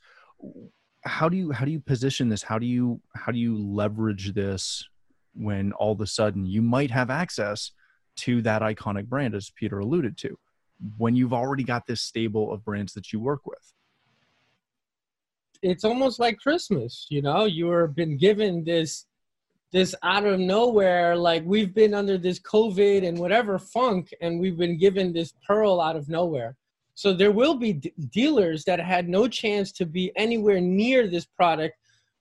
how 1.05 1.27
do 1.29 1.35
you 1.35 1.51
how 1.51 1.65
do 1.65 1.71
you 1.71 1.79
position 1.79 2.29
this? 2.29 2.43
How 2.43 2.57
do 2.57 2.65
you 2.65 3.01
how 3.15 3.31
do 3.31 3.37
you 3.37 3.57
leverage 3.57 4.33
this 4.33 4.87
when 5.33 5.73
all 5.73 5.91
of 5.91 6.01
a 6.01 6.07
sudden 6.07 6.45
you 6.45 6.61
might 6.61 6.91
have 6.91 7.09
access 7.09 7.71
to 8.15 8.41
that 8.43 8.61
iconic 8.61 9.07
brand 9.07 9.35
as 9.35 9.51
Peter 9.55 9.79
alluded 9.79 10.17
to 10.19 10.37
when 10.97 11.15
you've 11.15 11.33
already 11.33 11.63
got 11.63 11.85
this 11.87 12.01
stable 12.01 12.53
of 12.53 12.63
brands 12.63 12.93
that 12.93 13.11
you 13.11 13.19
work 13.19 13.45
with? 13.45 13.73
It's 15.61 15.83
almost 15.83 16.19
like 16.19 16.39
Christmas, 16.39 17.07
you 17.09 17.21
know, 17.21 17.45
you've 17.45 17.95
been 17.95 18.17
given 18.17 18.63
this 18.63 19.05
this 19.73 19.95
out 20.03 20.23
of 20.23 20.39
nowhere 20.39 21.15
like 21.15 21.43
we've 21.45 21.73
been 21.73 21.95
under 21.95 22.17
this 22.17 22.39
covid 22.39 23.05
and 23.05 23.17
whatever 23.17 23.57
funk 23.57 24.13
and 24.21 24.39
we've 24.39 24.57
been 24.57 24.77
given 24.77 25.11
this 25.11 25.33
pearl 25.45 25.81
out 25.81 25.95
of 25.95 26.07
nowhere. 26.07 26.55
So 26.93 27.11
there 27.11 27.31
will 27.31 27.55
be 27.55 27.73
d- 27.73 27.91
dealers 28.11 28.63
that 28.65 28.79
had 28.79 29.09
no 29.09 29.27
chance 29.27 29.71
to 29.73 29.85
be 29.87 30.11
anywhere 30.15 30.61
near 30.61 31.07
this 31.07 31.25
product 31.25 31.75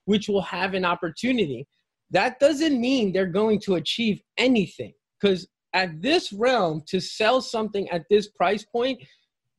which 0.05 0.27
will 0.27 0.41
have 0.41 0.73
an 0.73 0.83
opportunity. 0.83 1.67
That 2.09 2.39
doesn't 2.39 2.81
mean 2.81 3.13
they're 3.13 3.27
going 3.27 3.59
to 3.61 3.75
achieve 3.75 4.21
anything 4.37 4.93
because 5.21 5.47
at 5.73 6.01
this 6.01 6.33
realm 6.33 6.83
to 6.87 6.99
sell 6.99 7.39
something 7.39 7.87
at 7.91 8.03
this 8.09 8.27
price 8.29 8.65
point 8.65 8.99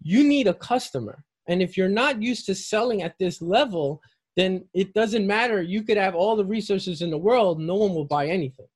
you 0.03 0.25
need 0.25 0.49
a 0.49 0.55
customer. 0.55 1.25
And 1.47 1.63
if 1.63 1.77
you're 1.77 1.89
not 1.89 2.21
used 2.21 2.47
to 2.47 2.57
selling 2.57 3.03
at 3.03 3.15
this 3.21 3.41
level 3.41 4.01
then 4.37 4.65
it 4.75 4.95
doesn't 4.95 5.27
matter. 5.27 5.63
You 5.63 5.83
could 5.83 5.97
have 5.97 6.15
all 6.15 6.37
the 6.37 6.45
resources 6.45 7.03
in 7.03 7.11
the 7.11 7.19
world, 7.19 7.61
no 7.61 7.75
one 7.75 7.95
will 7.95 8.05
buy 8.05 8.27
anything. 8.27 8.67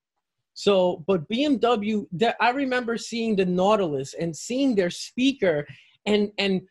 So, 0.54 1.04
but 1.06 1.28
BMW, 1.28 2.06
I 2.40 2.50
remember 2.50 2.96
seeing 2.98 3.36
the 3.36 3.46
Nautilus 3.46 4.14
and 4.14 4.34
seeing 4.34 4.74
their 4.74 4.90
speaker 4.90 5.66
and 6.04 6.32
and 6.38 6.62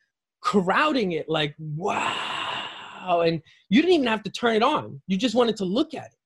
crowding 0.42 1.14
it 1.14 1.30
like 1.30 1.56
wow, 1.58 3.22
and 3.26 3.42
you 3.70 3.82
didn't 3.82 3.96
even 3.96 4.08
have 4.08 4.24
to 4.24 4.30
turn 4.30 4.56
it 4.58 4.64
on. 4.64 5.02
You 5.08 5.18
just 5.18 5.36
wanted 5.36 5.56
to 5.58 5.66
look 5.66 5.94
at 5.94 6.08
it, 6.08 6.18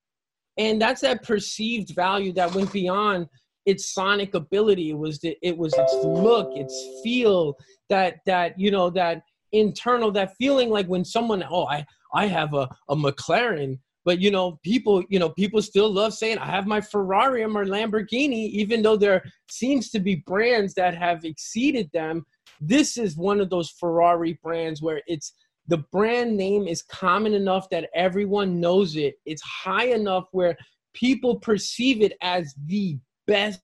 and 0.57 0.81
that's 0.81 1.01
that 1.01 1.21
perceived 1.23 1.93
value 1.95 2.33
that 2.33 2.53
went 2.55 2.73
beyond 2.73 3.27
its 3.67 3.93
sonic 3.93 4.33
ability. 4.33 4.89
It 4.89 4.97
was 4.97 5.19
the, 5.19 5.37
it 5.43 5.55
was 5.55 5.75
its 5.77 5.93
look, 6.03 6.49
its 6.55 6.75
feel, 7.03 7.55
that 7.89 8.21
that 8.25 8.59
you 8.59 8.71
know 8.71 8.89
that 8.89 9.21
internal 9.51 10.11
that 10.13 10.35
feeling 10.37 10.69
like 10.69 10.87
when 10.87 11.05
someone 11.05 11.43
oh 11.47 11.67
I 11.67 11.85
I 12.13 12.27
have 12.27 12.53
a, 12.53 12.69
a 12.89 12.95
McLaren, 12.95 13.79
but 14.03 14.19
you 14.19 14.31
know, 14.31 14.59
people, 14.63 15.03
you 15.09 15.19
know, 15.19 15.29
people 15.29 15.61
still 15.61 15.91
love 15.91 16.13
saying 16.13 16.37
I 16.37 16.47
have 16.47 16.67
my 16.67 16.81
Ferrari 16.81 17.43
or 17.43 17.47
my 17.49 17.63
Lamborghini, 17.63 18.49
even 18.49 18.81
though 18.81 18.97
there 18.97 19.23
seems 19.49 19.89
to 19.91 19.99
be 19.99 20.23
brands 20.25 20.73
that 20.75 20.97
have 20.97 21.23
exceeded 21.23 21.89
them. 21.93 22.25
This 22.59 22.97
is 22.97 23.17
one 23.17 23.39
of 23.39 23.49
those 23.49 23.69
Ferrari 23.69 24.39
brands 24.43 24.81
where 24.81 25.01
it's 25.07 25.33
the 25.67 25.77
brand 25.91 26.35
name 26.35 26.67
is 26.67 26.81
common 26.83 27.33
enough 27.33 27.69
that 27.69 27.89
everyone 27.95 28.59
knows 28.59 28.95
it. 28.95 29.15
It's 29.25 29.41
high 29.43 29.87
enough 29.87 30.25
where 30.31 30.57
people 30.93 31.37
perceive 31.37 32.01
it 32.01 32.13
as 32.21 32.53
the 32.65 32.97
best 33.27 33.61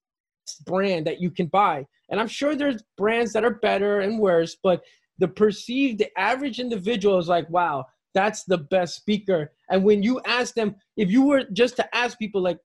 brand 0.66 1.06
that 1.08 1.20
you 1.20 1.32
can 1.32 1.48
buy. 1.48 1.86
And 2.10 2.20
I'm 2.20 2.28
sure 2.28 2.56
there's 2.56 2.84
brands 2.98 3.34
that 3.34 3.44
are 3.44 3.56
better 3.56 4.00
and 4.00 4.20
worse, 4.20 4.56
but 4.64 4.82
the 5.20 5.28
perceived 5.28 6.00
the 6.00 6.18
average 6.18 6.60
individual 6.60 7.18
is 7.18 7.28
like, 7.28 7.50
wow, 7.50 7.86
that's 8.18 8.46
the 8.46 8.58
best 8.58 8.96
speaker. 8.96 9.52
And 9.70 9.84
when 9.84 10.02
you 10.02 10.20
ask 10.26 10.56
them, 10.56 10.76
if 10.98 11.12
you 11.12 11.22
were 11.22 11.44
just 11.54 11.76
to 11.76 11.96
ask 11.96 12.18
people, 12.18 12.42
like, 12.42 12.58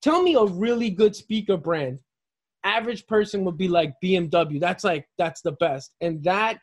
tell 0.00 0.22
me 0.22 0.36
a 0.36 0.44
really 0.44 0.88
good 0.88 1.14
speaker 1.14 1.58
brand, 1.58 2.00
average 2.64 3.06
person 3.06 3.44
would 3.44 3.58
be 3.58 3.68
like 3.68 3.92
BMW. 4.02 4.58
That's 4.58 4.84
like, 4.84 5.06
that's 5.18 5.42
the 5.42 5.52
best. 5.52 5.92
And 6.00 6.24
that, 6.24 6.60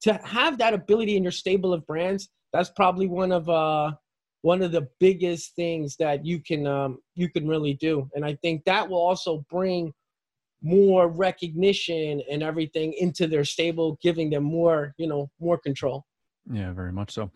to 0.00 0.14
have 0.24 0.58
that 0.58 0.74
ability 0.74 1.16
in 1.16 1.22
your 1.22 1.30
stable 1.30 1.72
of 1.72 1.86
brands, 1.86 2.28
that's 2.52 2.70
probably 2.70 3.06
one 3.06 3.30
of, 3.30 3.48
uh, 3.48 3.92
one 4.42 4.60
of 4.60 4.72
the 4.72 4.88
biggest 4.98 5.54
things 5.54 5.94
that 5.96 6.26
you 6.26 6.40
can 6.40 6.66
um, 6.66 6.98
you 7.16 7.28
can 7.28 7.48
really 7.48 7.74
do 7.74 8.08
and 8.14 8.24
i 8.24 8.34
think 8.36 8.64
that 8.64 8.88
will 8.88 9.04
also 9.10 9.44
bring 9.50 9.92
more 10.62 11.08
recognition 11.08 12.22
and 12.30 12.40
everything 12.40 12.92
into 13.00 13.26
their 13.26 13.44
stable 13.44 13.98
giving 14.00 14.30
them 14.30 14.44
more 14.44 14.94
you 14.96 15.08
know 15.08 15.28
more 15.40 15.58
control 15.58 16.04
yeah, 16.50 16.72
very 16.72 16.92
much 16.92 17.12
so. 17.12 17.30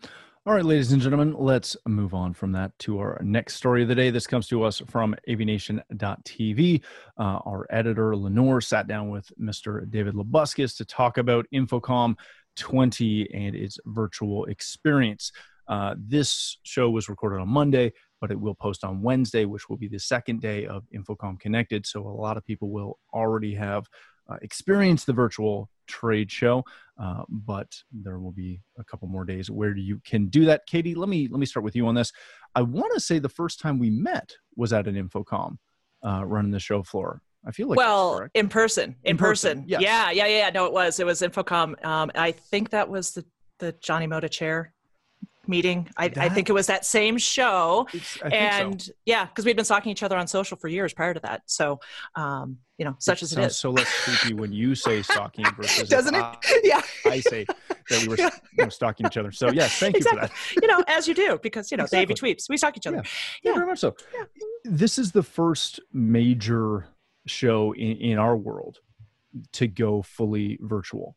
All 0.45 0.53
right, 0.53 0.65
ladies 0.65 0.91
and 0.91 1.01
gentlemen, 1.01 1.33
let's 1.37 1.77
move 1.87 2.13
on 2.13 2.33
from 2.33 2.51
that 2.51 2.77
to 2.79 2.99
our 2.99 3.17
next 3.23 3.55
story 3.55 3.83
of 3.83 3.87
the 3.87 3.95
day. 3.95 4.09
This 4.09 4.27
comes 4.27 4.45
to 4.49 4.63
us 4.63 4.81
from 4.87 5.15
avnation.tv. 5.29 6.81
Uh, 7.17 7.21
our 7.21 7.65
editor, 7.69 8.13
Lenore, 8.13 8.59
sat 8.59 8.85
down 8.85 9.09
with 9.09 9.31
Mr. 9.39 9.89
David 9.89 10.15
Labuskes 10.15 10.75
to 10.75 10.83
talk 10.83 11.17
about 11.17 11.45
InfoComm 11.53 12.15
20 12.57 13.33
and 13.33 13.55
its 13.55 13.79
virtual 13.85 14.43
experience. 14.45 15.31
Uh, 15.69 15.95
this 15.97 16.57
show 16.63 16.89
was 16.89 17.07
recorded 17.07 17.39
on 17.39 17.47
Monday, 17.47 17.93
but 18.19 18.29
it 18.29 18.39
will 18.39 18.55
post 18.55 18.83
on 18.83 19.01
Wednesday, 19.01 19.45
which 19.45 19.69
will 19.69 19.77
be 19.77 19.87
the 19.87 19.97
second 19.97 20.41
day 20.41 20.65
of 20.65 20.83
InfoComm 20.93 21.39
Connected. 21.39 21.85
So 21.85 22.05
a 22.05 22.09
lot 22.09 22.35
of 22.35 22.45
people 22.45 22.69
will 22.69 22.99
already 23.13 23.55
have 23.55 23.87
uh, 24.29 24.35
experienced 24.41 25.05
the 25.05 25.13
virtual 25.13 25.69
trade 25.87 26.31
show. 26.31 26.63
Uh, 26.99 27.23
but 27.27 27.73
there 27.91 28.19
will 28.19 28.31
be 28.31 28.61
a 28.77 28.83
couple 28.83 29.07
more 29.07 29.25
days 29.25 29.49
where 29.49 29.75
you 29.75 29.99
can 30.05 30.27
do 30.27 30.45
that. 30.45 30.65
Katie, 30.67 30.93
let 30.93 31.09
me 31.09 31.27
let 31.29 31.39
me 31.39 31.45
start 31.45 31.63
with 31.63 31.75
you 31.75 31.87
on 31.87 31.95
this. 31.95 32.11
I 32.55 32.61
want 32.61 32.93
to 32.93 32.99
say 32.99 33.19
the 33.19 33.29
first 33.29 33.59
time 33.59 33.79
we 33.79 33.89
met 33.89 34.31
was 34.55 34.73
at 34.73 34.87
an 34.87 34.95
InfoComm 34.95 35.57
uh, 36.05 36.23
running 36.25 36.51
the 36.51 36.59
show 36.59 36.83
floor. 36.83 37.21
I 37.45 37.51
feel 37.51 37.67
like 37.67 37.77
well 37.77 38.27
in 38.33 38.47
person, 38.47 38.95
in, 39.03 39.11
in 39.11 39.17
person. 39.17 39.57
person. 39.57 39.69
Yes. 39.69 39.81
Yeah, 39.81 40.11
yeah, 40.11 40.27
yeah. 40.27 40.49
No, 40.51 40.65
it 40.65 40.73
was. 40.73 40.99
It 40.99 41.05
was 41.05 41.21
InfoComm. 41.21 41.83
Um, 41.83 42.11
I 42.15 42.31
think 42.31 42.69
that 42.69 42.89
was 42.89 43.11
the 43.11 43.25
the 43.59 43.73
Johnny 43.81 44.07
Moda 44.07 44.29
chair 44.29 44.72
meeting. 45.47 45.89
I, 45.97 46.07
that, 46.09 46.17
I, 46.17 46.29
think 46.29 46.49
it 46.49 46.53
was 46.53 46.67
that 46.67 46.85
same 46.85 47.17
show. 47.17 47.87
and 48.23 48.81
so. 48.81 48.91
yeah, 49.05 49.25
because 49.25 49.45
we'd 49.45 49.55
been 49.55 49.65
stalking 49.65 49.91
each 49.91 50.03
other 50.03 50.17
on 50.17 50.27
social 50.27 50.57
for 50.57 50.67
years 50.67 50.93
prior 50.93 51.13
to 51.13 51.19
that. 51.21 51.41
So, 51.45 51.79
um, 52.15 52.57
you 52.77 52.85
know, 52.85 52.95
such 52.99 53.21
it 53.21 53.23
as 53.23 53.33
it 53.33 53.39
is. 53.39 53.57
So 53.57 53.71
less 53.71 53.87
creepy 54.03 54.33
when 54.33 54.51
you 54.51 54.75
say 54.75 55.01
stalking 55.01 55.45
versus 55.57 55.89
doesn't 55.89 56.15
it? 56.15 56.21
I, 56.21 56.61
yeah, 56.63 56.81
I 57.05 57.19
say 57.19 57.45
that 57.89 58.01
we 58.01 58.07
were 58.07 58.17
you 58.17 58.29
know, 58.57 58.69
stalking 58.69 59.05
each 59.05 59.17
other. 59.17 59.31
So 59.31 59.51
yes, 59.51 59.77
thank 59.79 59.95
exactly. 59.95 60.21
you 60.21 60.27
for 60.27 60.55
that. 60.55 60.61
you 60.61 60.67
know, 60.67 60.83
as 60.87 61.07
you 61.07 61.13
do, 61.13 61.39
because 61.41 61.71
you 61.71 61.77
know, 61.77 61.83
exactly. 61.83 62.15
Davey 62.15 62.35
tweets, 62.35 62.49
we 62.49 62.57
stalk 62.57 62.77
each 62.77 62.87
other. 62.87 62.97
Yeah, 62.97 63.03
yeah. 63.43 63.51
yeah 63.51 63.55
very 63.55 63.67
much 63.67 63.79
so. 63.79 63.95
Yeah. 64.13 64.23
This 64.65 64.97
is 64.97 65.11
the 65.11 65.23
first 65.23 65.79
major 65.91 66.87
show 67.25 67.73
in, 67.73 67.97
in 67.97 68.17
our 68.17 68.35
world 68.35 68.79
to 69.53 69.67
go 69.67 70.01
fully 70.01 70.57
virtual. 70.61 71.15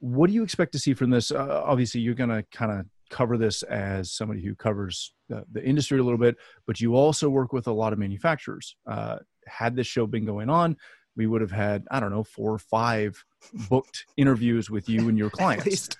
What 0.00 0.28
do 0.28 0.34
you 0.34 0.42
expect 0.42 0.72
to 0.72 0.78
see 0.78 0.94
from 0.94 1.10
this? 1.10 1.30
Uh, 1.30 1.62
obviously, 1.64 2.00
you're 2.00 2.14
going 2.14 2.30
to 2.30 2.44
kind 2.52 2.72
of 2.72 2.86
cover 3.10 3.36
this 3.36 3.62
as 3.64 4.12
somebody 4.12 4.42
who 4.42 4.54
covers 4.54 5.12
the, 5.28 5.44
the 5.52 5.64
industry 5.64 5.98
a 5.98 6.02
little 6.02 6.18
bit, 6.18 6.36
but 6.66 6.80
you 6.80 6.94
also 6.94 7.28
work 7.28 7.52
with 7.52 7.66
a 7.66 7.72
lot 7.72 7.92
of 7.92 7.98
manufacturers. 7.98 8.76
Uh, 8.86 9.18
had 9.46 9.76
this 9.76 9.86
show 9.86 10.06
been 10.06 10.24
going 10.24 10.50
on, 10.50 10.76
we 11.16 11.26
would 11.26 11.40
have 11.40 11.50
had 11.50 11.84
I 11.90 12.00
don't 12.00 12.10
know 12.10 12.24
four 12.24 12.52
or 12.52 12.58
five 12.58 13.22
booked 13.68 14.06
interviews 14.16 14.70
with 14.70 14.88
you 14.88 15.08
and 15.08 15.18
your 15.18 15.30
clients. 15.38 15.90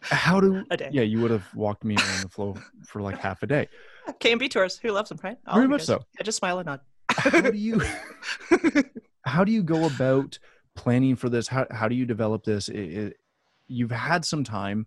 How 0.00 0.40
do 0.40 0.64
yeah? 0.90 1.02
You 1.02 1.20
would 1.22 1.30
have 1.30 1.46
walked 1.54 1.84
me 1.84 1.96
around 1.96 2.22
the 2.22 2.28
flow 2.28 2.56
for 2.86 3.00
like 3.02 3.18
half 3.18 3.42
a 3.42 3.46
day. 3.46 3.68
KMB 4.20 4.50
tours. 4.50 4.78
Who 4.78 4.92
loves 4.92 5.08
them, 5.08 5.18
right? 5.24 5.38
All 5.46 5.56
Very 5.56 5.68
much 5.68 5.84
so. 5.84 6.04
I 6.20 6.22
just 6.22 6.38
smile 6.38 6.58
and 6.58 6.66
nod. 6.66 6.80
how 7.08 7.40
do 7.40 7.56
you 7.56 7.80
how 9.24 9.42
do 9.42 9.52
you 9.52 9.62
go 9.62 9.86
about 9.86 10.38
planning 10.76 11.16
for 11.16 11.28
this? 11.28 11.48
How 11.48 11.66
how 11.70 11.88
do 11.88 11.94
you 11.94 12.04
develop 12.04 12.44
this? 12.44 12.68
It, 12.68 12.78
it, 12.78 13.16
you've 13.66 13.90
had 13.90 14.24
some 14.24 14.44
time, 14.44 14.86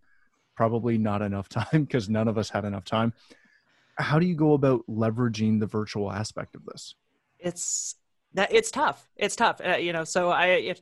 probably 0.59 0.97
not 0.97 1.21
enough 1.21 1.47
time 1.47 1.85
because 1.85 2.09
none 2.09 2.27
of 2.27 2.37
us 2.37 2.49
had 2.49 2.65
enough 2.65 2.83
time. 2.83 3.13
How 3.97 4.19
do 4.19 4.25
you 4.25 4.35
go 4.35 4.51
about 4.51 4.81
leveraging 4.89 5.61
the 5.61 5.67
virtual 5.67 6.11
aspect 6.11 6.53
of 6.53 6.65
this? 6.65 6.95
It's 7.39 7.95
that 8.33 8.53
it's 8.53 8.71
tough 8.71 9.07
it's 9.15 9.36
tough 9.36 9.59
uh, 9.65 9.75
you 9.75 9.91
know 9.91 10.03
so 10.03 10.29
i 10.29 10.74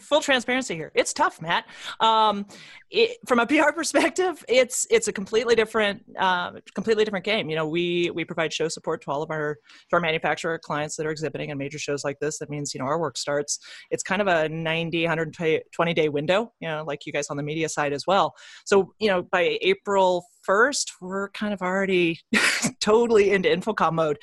full 0.00 0.20
transparency 0.20 0.74
here 0.74 0.92
it's 0.94 1.12
tough 1.12 1.40
matt. 1.40 1.66
Um, 2.00 2.46
it, 2.90 3.18
from 3.26 3.38
a 3.38 3.46
pr 3.52 3.72
perspective 3.74 4.44
it's 4.48 4.86
it's 4.90 5.08
a 5.08 5.12
completely 5.12 5.54
different 5.54 6.02
uh, 6.18 6.52
completely 6.74 7.04
different 7.04 7.24
game. 7.24 7.50
You 7.50 7.56
know 7.56 7.66
we 7.66 8.10
we 8.10 8.24
provide 8.24 8.52
show 8.52 8.68
support 8.68 9.02
to 9.02 9.10
all 9.10 9.22
of 9.22 9.30
our 9.30 9.56
to 9.90 9.96
our 9.96 10.00
manufacturer 10.00 10.58
clients 10.58 10.96
that 10.96 11.06
are 11.06 11.10
exhibiting 11.10 11.50
in 11.50 11.58
major 11.58 11.78
shows 11.78 12.04
like 12.04 12.18
this. 12.20 12.38
That 12.38 12.50
means 12.50 12.74
you 12.74 12.80
know 12.80 12.86
our 12.86 12.98
work 12.98 13.16
starts 13.16 13.58
it's 13.90 14.02
kind 14.02 14.22
of 14.22 14.28
a 14.28 14.48
90 14.48 15.02
120 15.02 15.94
day 15.94 16.08
window 16.08 16.52
you 16.60 16.68
know 16.68 16.84
like 16.86 17.06
you 17.06 17.12
guys 17.12 17.28
on 17.30 17.36
the 17.36 17.42
media 17.42 17.68
side 17.68 17.92
as 17.92 18.06
well. 18.06 18.34
So 18.64 18.92
you 18.98 19.08
know 19.08 19.22
by 19.22 19.58
april 19.62 20.24
first, 20.42 20.92
we're 21.00 21.30
kind 21.30 21.52
of 21.52 21.62
already 21.62 22.20
totally 22.80 23.30
into 23.30 23.48
InfoComm 23.48 23.94
mode, 23.94 24.18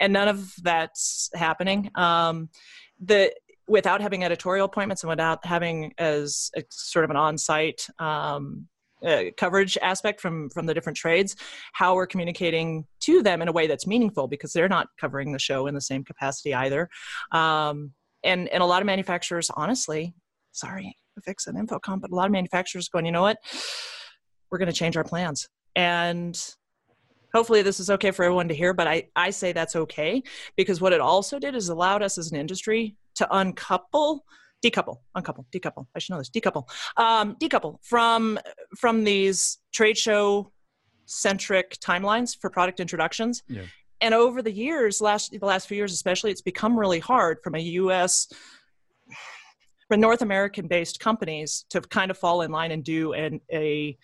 and 0.00 0.12
none 0.12 0.28
of 0.28 0.52
that's 0.62 1.30
happening. 1.34 1.90
Um, 1.94 2.48
the 3.00 3.32
without 3.68 4.00
having 4.00 4.24
editorial 4.24 4.64
appointments 4.66 5.02
and 5.02 5.10
without 5.10 5.44
having 5.44 5.92
as 5.98 6.50
a, 6.56 6.64
sort 6.70 7.04
of 7.04 7.10
an 7.10 7.16
on-site 7.16 7.86
um, 7.98 8.66
uh, 9.06 9.24
coverage 9.36 9.78
aspect 9.80 10.20
from 10.20 10.50
from 10.50 10.66
the 10.66 10.74
different 10.74 10.96
trades 10.96 11.36
how 11.72 11.94
we're 11.94 12.06
communicating 12.06 12.84
to 12.98 13.22
them 13.22 13.40
in 13.40 13.46
a 13.46 13.52
way 13.52 13.66
that's 13.68 13.86
meaningful 13.86 14.26
because 14.26 14.52
they're 14.52 14.68
not 14.68 14.88
covering 15.00 15.30
the 15.30 15.38
show 15.38 15.68
in 15.68 15.74
the 15.74 15.80
same 15.80 16.02
capacity 16.02 16.52
either. 16.52 16.88
Um, 17.30 17.92
and 18.24 18.48
and 18.48 18.62
a 18.62 18.66
lot 18.66 18.82
of 18.82 18.86
manufacturers 18.86 19.50
honestly 19.54 20.14
sorry 20.50 20.96
fix 21.24 21.46
an 21.46 21.54
InfoComm 21.54 22.00
but 22.00 22.10
a 22.10 22.14
lot 22.14 22.26
of 22.26 22.32
manufacturers 22.32 22.88
going 22.88 23.06
you 23.06 23.12
know 23.12 23.22
what? 23.22 23.38
We're 24.50 24.58
going 24.58 24.66
to 24.66 24.72
change 24.72 24.96
our 24.96 25.04
plans 25.04 25.48
and 25.76 26.54
hopefully 27.34 27.62
this 27.62 27.78
is 27.80 27.90
okay 27.90 28.10
for 28.10 28.24
everyone 28.24 28.48
to 28.48 28.54
hear 28.54 28.72
but 28.72 28.86
I, 28.86 29.08
I 29.14 29.30
say 29.30 29.52
that's 29.52 29.76
okay 29.76 30.22
because 30.56 30.80
what 30.80 30.92
it 30.92 31.00
also 31.00 31.38
did 31.38 31.54
is 31.54 31.68
allowed 31.68 32.02
us 32.02 32.18
as 32.18 32.30
an 32.30 32.38
industry 32.38 32.96
to 33.16 33.28
uncouple 33.30 34.24
decouple 34.64 34.98
uncouple 35.14 35.46
decouple. 35.54 35.86
I 35.94 35.98
should 35.98 36.12
know 36.12 36.18
this. 36.18 36.30
Decouple. 36.30 36.68
Um, 36.96 37.36
decouple 37.36 37.78
from 37.82 38.38
from 38.76 39.04
these 39.04 39.58
trade 39.72 39.96
show 39.96 40.52
centric 41.06 41.78
timelines 41.80 42.36
for 42.38 42.50
product 42.50 42.80
introductions. 42.80 43.42
Yeah. 43.48 43.62
and 44.00 44.14
over 44.14 44.42
the 44.42 44.52
years 44.52 45.00
last 45.00 45.32
the 45.32 45.46
last 45.46 45.68
few 45.68 45.76
years 45.76 45.92
especially 45.92 46.30
it's 46.30 46.42
become 46.42 46.78
really 46.78 46.98
hard 47.00 47.38
from 47.42 47.54
a 47.54 47.60
us 47.60 48.28
from 49.88 50.00
north 50.00 50.22
american 50.22 50.68
based 50.68 51.00
companies 51.00 51.64
to 51.70 51.80
kind 51.80 52.10
of 52.10 52.18
fall 52.18 52.42
in 52.42 52.50
line 52.50 52.70
and 52.72 52.84
do 52.84 53.14
an, 53.14 53.40
a 53.50 53.96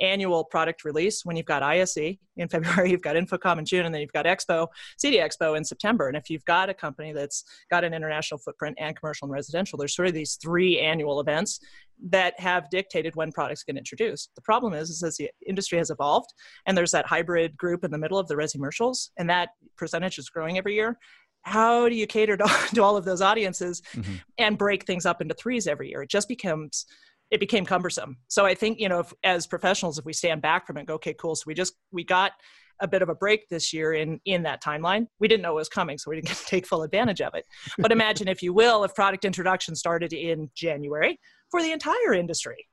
annual 0.00 0.44
product 0.44 0.84
release 0.84 1.24
when 1.24 1.36
you've 1.36 1.46
got 1.46 1.62
ISE 1.62 1.96
in 2.36 2.48
February, 2.48 2.90
you've 2.92 3.02
got 3.02 3.16
InfoComm 3.16 3.58
in 3.58 3.64
June, 3.64 3.86
and 3.86 3.94
then 3.94 4.00
you've 4.00 4.12
got 4.12 4.24
Expo, 4.24 4.68
CEDIA 5.02 5.26
Expo 5.26 5.56
in 5.56 5.64
September. 5.64 6.08
And 6.08 6.16
if 6.16 6.30
you've 6.30 6.44
got 6.44 6.68
a 6.68 6.74
company 6.74 7.12
that's 7.12 7.44
got 7.70 7.84
an 7.84 7.94
international 7.94 8.38
footprint 8.38 8.76
and 8.80 8.96
commercial 8.96 9.26
and 9.26 9.32
residential, 9.32 9.78
there's 9.78 9.94
sort 9.94 10.08
of 10.08 10.14
these 10.14 10.36
three 10.36 10.78
annual 10.80 11.20
events 11.20 11.60
that 12.04 12.38
have 12.40 12.68
dictated 12.70 13.14
when 13.14 13.30
products 13.30 13.62
get 13.62 13.76
introduced. 13.76 14.30
The 14.34 14.42
problem 14.42 14.72
is, 14.72 14.90
is 14.90 15.02
as 15.02 15.16
the 15.16 15.30
industry 15.46 15.78
has 15.78 15.90
evolved, 15.90 16.32
and 16.66 16.76
there's 16.76 16.90
that 16.92 17.06
hybrid 17.06 17.56
group 17.56 17.84
in 17.84 17.90
the 17.90 17.98
middle 17.98 18.18
of 18.18 18.26
the 18.28 18.34
resi 18.34 18.54
commercials, 18.54 19.10
and 19.18 19.30
that 19.30 19.50
percentage 19.76 20.18
is 20.18 20.28
growing 20.28 20.58
every 20.58 20.74
year 20.74 20.98
how 21.44 21.88
do 21.88 21.94
you 21.94 22.06
cater 22.06 22.36
to, 22.36 22.44
to 22.74 22.82
all 22.82 22.96
of 22.96 23.04
those 23.04 23.20
audiences 23.20 23.82
mm-hmm. 23.94 24.14
and 24.38 24.56
break 24.56 24.86
things 24.86 25.06
up 25.06 25.20
into 25.20 25.34
threes 25.34 25.66
every 25.66 25.90
year? 25.90 26.02
It 26.02 26.10
just 26.10 26.28
becomes 26.28 26.86
it 27.32 27.40
became 27.40 27.64
cumbersome. 27.64 28.18
So 28.28 28.44
I 28.44 28.54
think, 28.54 28.78
you 28.78 28.90
know, 28.90 29.00
if, 29.00 29.12
as 29.24 29.46
professionals, 29.46 29.98
if 29.98 30.04
we 30.04 30.12
stand 30.12 30.42
back 30.42 30.66
from 30.66 30.76
it, 30.76 30.84
go, 30.84 30.94
okay, 30.94 31.14
cool. 31.14 31.34
So 31.34 31.44
we 31.46 31.54
just, 31.54 31.72
we 31.90 32.04
got 32.04 32.32
a 32.78 32.86
bit 32.86 33.00
of 33.00 33.08
a 33.08 33.14
break 33.14 33.48
this 33.48 33.72
year 33.72 33.94
in, 33.94 34.20
in 34.26 34.42
that 34.42 34.62
timeline. 34.62 35.06
We 35.18 35.28
didn't 35.28 35.42
know 35.42 35.52
it 35.52 35.60
was 35.60 35.70
coming, 35.70 35.96
so 35.96 36.10
we 36.10 36.16
didn't 36.16 36.28
get 36.28 36.36
to 36.36 36.44
take 36.44 36.66
full 36.66 36.82
advantage 36.82 37.22
of 37.22 37.34
it. 37.34 37.46
But 37.78 37.90
imagine, 37.92 38.28
if 38.28 38.42
you 38.42 38.52
will, 38.52 38.84
if 38.84 38.94
product 38.94 39.24
introduction 39.24 39.74
started 39.74 40.12
in 40.12 40.50
January 40.54 41.18
for 41.50 41.62
the 41.62 41.72
entire 41.72 42.12
industry. 42.12 42.66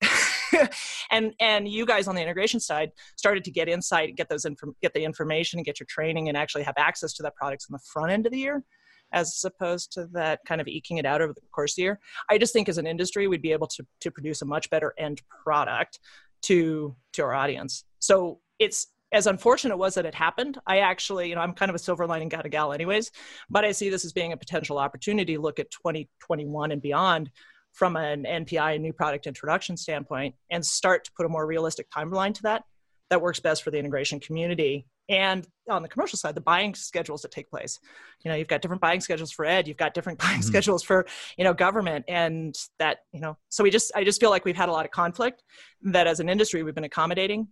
and 1.12 1.34
and 1.40 1.70
you 1.70 1.86
guys 1.86 2.08
on 2.08 2.16
the 2.16 2.22
integration 2.22 2.60
side 2.60 2.90
started 3.16 3.46
to 3.46 3.52
get 3.52 3.70
insight, 3.70 4.16
get 4.18 4.28
those 4.28 4.44
inform- 4.44 4.76
get 4.82 4.94
the 4.94 5.04
information, 5.04 5.60
and 5.60 5.66
get 5.66 5.80
your 5.80 5.88
training, 5.88 6.28
and 6.28 6.36
actually 6.36 6.64
have 6.64 6.74
access 6.76 7.14
to 7.14 7.24
that 7.24 7.36
products 7.36 7.70
in 7.70 7.74
the 7.74 7.80
front 7.80 8.12
end 8.12 8.26
of 8.26 8.32
the 8.32 8.40
year 8.40 8.64
as 9.12 9.44
opposed 9.46 9.92
to 9.94 10.08
that 10.14 10.40
kind 10.48 10.62
of 10.62 10.68
eking 10.68 10.98
it 10.98 11.06
out 11.06 11.22
over 11.22 11.34
the 11.34 11.42
course 11.52 11.74
of 11.74 11.76
the 11.78 11.82
year. 11.84 12.00
I 12.30 12.38
just 12.38 12.54
think 12.54 12.70
as 12.70 12.78
an 12.78 12.88
industry, 12.88 13.28
we'd 13.28 13.42
be 13.42 13.52
able 13.52 13.68
to, 13.68 13.86
to 14.02 14.12
produce 14.12 14.42
a 14.42 14.46
much 14.46 14.70
better 14.70 14.94
end 14.98 15.22
product 15.44 16.00
to, 16.44 16.96
to 17.14 17.24
our 17.24 17.34
audience. 17.34 17.84
So 18.00 18.40
it's 18.60 18.88
as 19.12 19.28
unfortunate 19.28 19.74
it 19.74 19.80
was 19.80 19.96
that 19.96 20.06
it 20.06 20.14
happened. 20.14 20.60
I 20.68 20.80
actually, 20.80 21.30
you 21.30 21.36
know, 21.36 21.42
I'm 21.42 21.54
kind 21.54 21.70
of 21.70 21.76
a 21.76 21.80
silver 21.80 22.06
lining 22.06 22.30
kind 22.30 22.46
of 22.46 22.52
gal 22.52 22.72
anyways, 22.72 23.12
but 23.50 23.66
I 23.66 23.72
see 23.72 23.90
this 23.90 24.06
as 24.06 24.14
being 24.14 24.34
a 24.34 24.38
potential 24.38 24.78
opportunity 24.78 25.36
to 25.36 25.42
look 25.42 25.60
at 25.60 25.72
2021 25.72 26.72
and 26.72 26.82
beyond 26.82 27.32
from 27.74 27.96
an 27.96 28.24
NPI 28.24 28.76
and 28.76 28.84
new 28.84 28.94
product 28.94 29.28
introduction 29.28 29.78
standpoint 29.78 30.36
and 30.52 30.66
start 30.66 31.06
to 31.06 31.12
put 31.16 31.26
a 31.26 31.30
more 31.30 31.46
realistic 31.46 31.88
timeline 31.90 32.34
to 32.36 32.42
that 32.44 32.64
that 33.10 33.22
works 33.22 33.40
best 33.40 33.64
for 33.64 33.72
the 33.72 33.78
integration 33.78 34.20
community 34.20 34.86
and 35.10 35.48
on 35.70 35.82
the 35.82 35.90
commercial 35.90 36.18
side 36.18 36.36
the 36.36 36.42
buying 36.42 36.74
schedules 36.76 37.22
that 37.24 37.32
take 37.32 37.50
place. 37.50 37.80
You 38.24 38.30
know 38.30 38.38
you've 38.38 38.48
got 38.48 38.62
different 38.62 38.82
buying 38.82 39.02
schedules 39.02 39.32
for 39.32 39.46
ed 39.46 39.68
you've 39.68 39.78
got 39.78 39.94
different 39.94 40.20
buying 40.20 40.40
mm-hmm. 40.40 40.48
schedules 40.48 40.84
for 40.84 41.06
you 41.38 41.44
know 41.44 41.54
government. 41.54 42.06
And 42.08 42.56
that 42.78 43.00
you 43.12 43.20
know 43.20 43.38
so 43.50 43.64
we 43.64 43.70
just 43.70 43.92
i 43.96 44.04
just 44.04 44.20
feel 44.20 44.30
like 44.30 44.46
we've 44.46 44.56
had 44.56 44.70
a 44.70 44.72
lot 44.72 44.86
of 44.86 44.92
conflict 44.92 45.44
that 45.82 46.08
as 46.08 46.20
an 46.20 46.30
industry 46.30 46.64
we've 46.64 46.76
been 46.76 46.84
accommodating. 46.84 47.48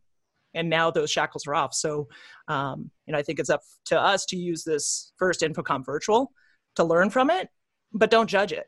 And 0.53 0.69
now 0.69 0.89
those 0.89 1.11
shackles 1.11 1.45
are 1.45 1.55
off. 1.55 1.73
So 1.73 2.07
um, 2.47 2.91
you 3.05 3.13
know 3.13 3.19
i 3.19 3.23
think 3.23 3.39
it's 3.39 3.49
up 3.49 3.61
to 3.85 3.99
us 3.99 4.25
to 4.27 4.37
use 4.37 4.63
this 4.63 5.11
first 5.17 5.41
InfoComm 5.41 5.85
virtual 5.85 6.31
to 6.75 6.83
learn 6.83 7.09
from 7.09 7.29
it 7.29 7.49
but 7.93 8.11
don't 8.11 8.29
judge 8.29 8.51
it 8.51 8.67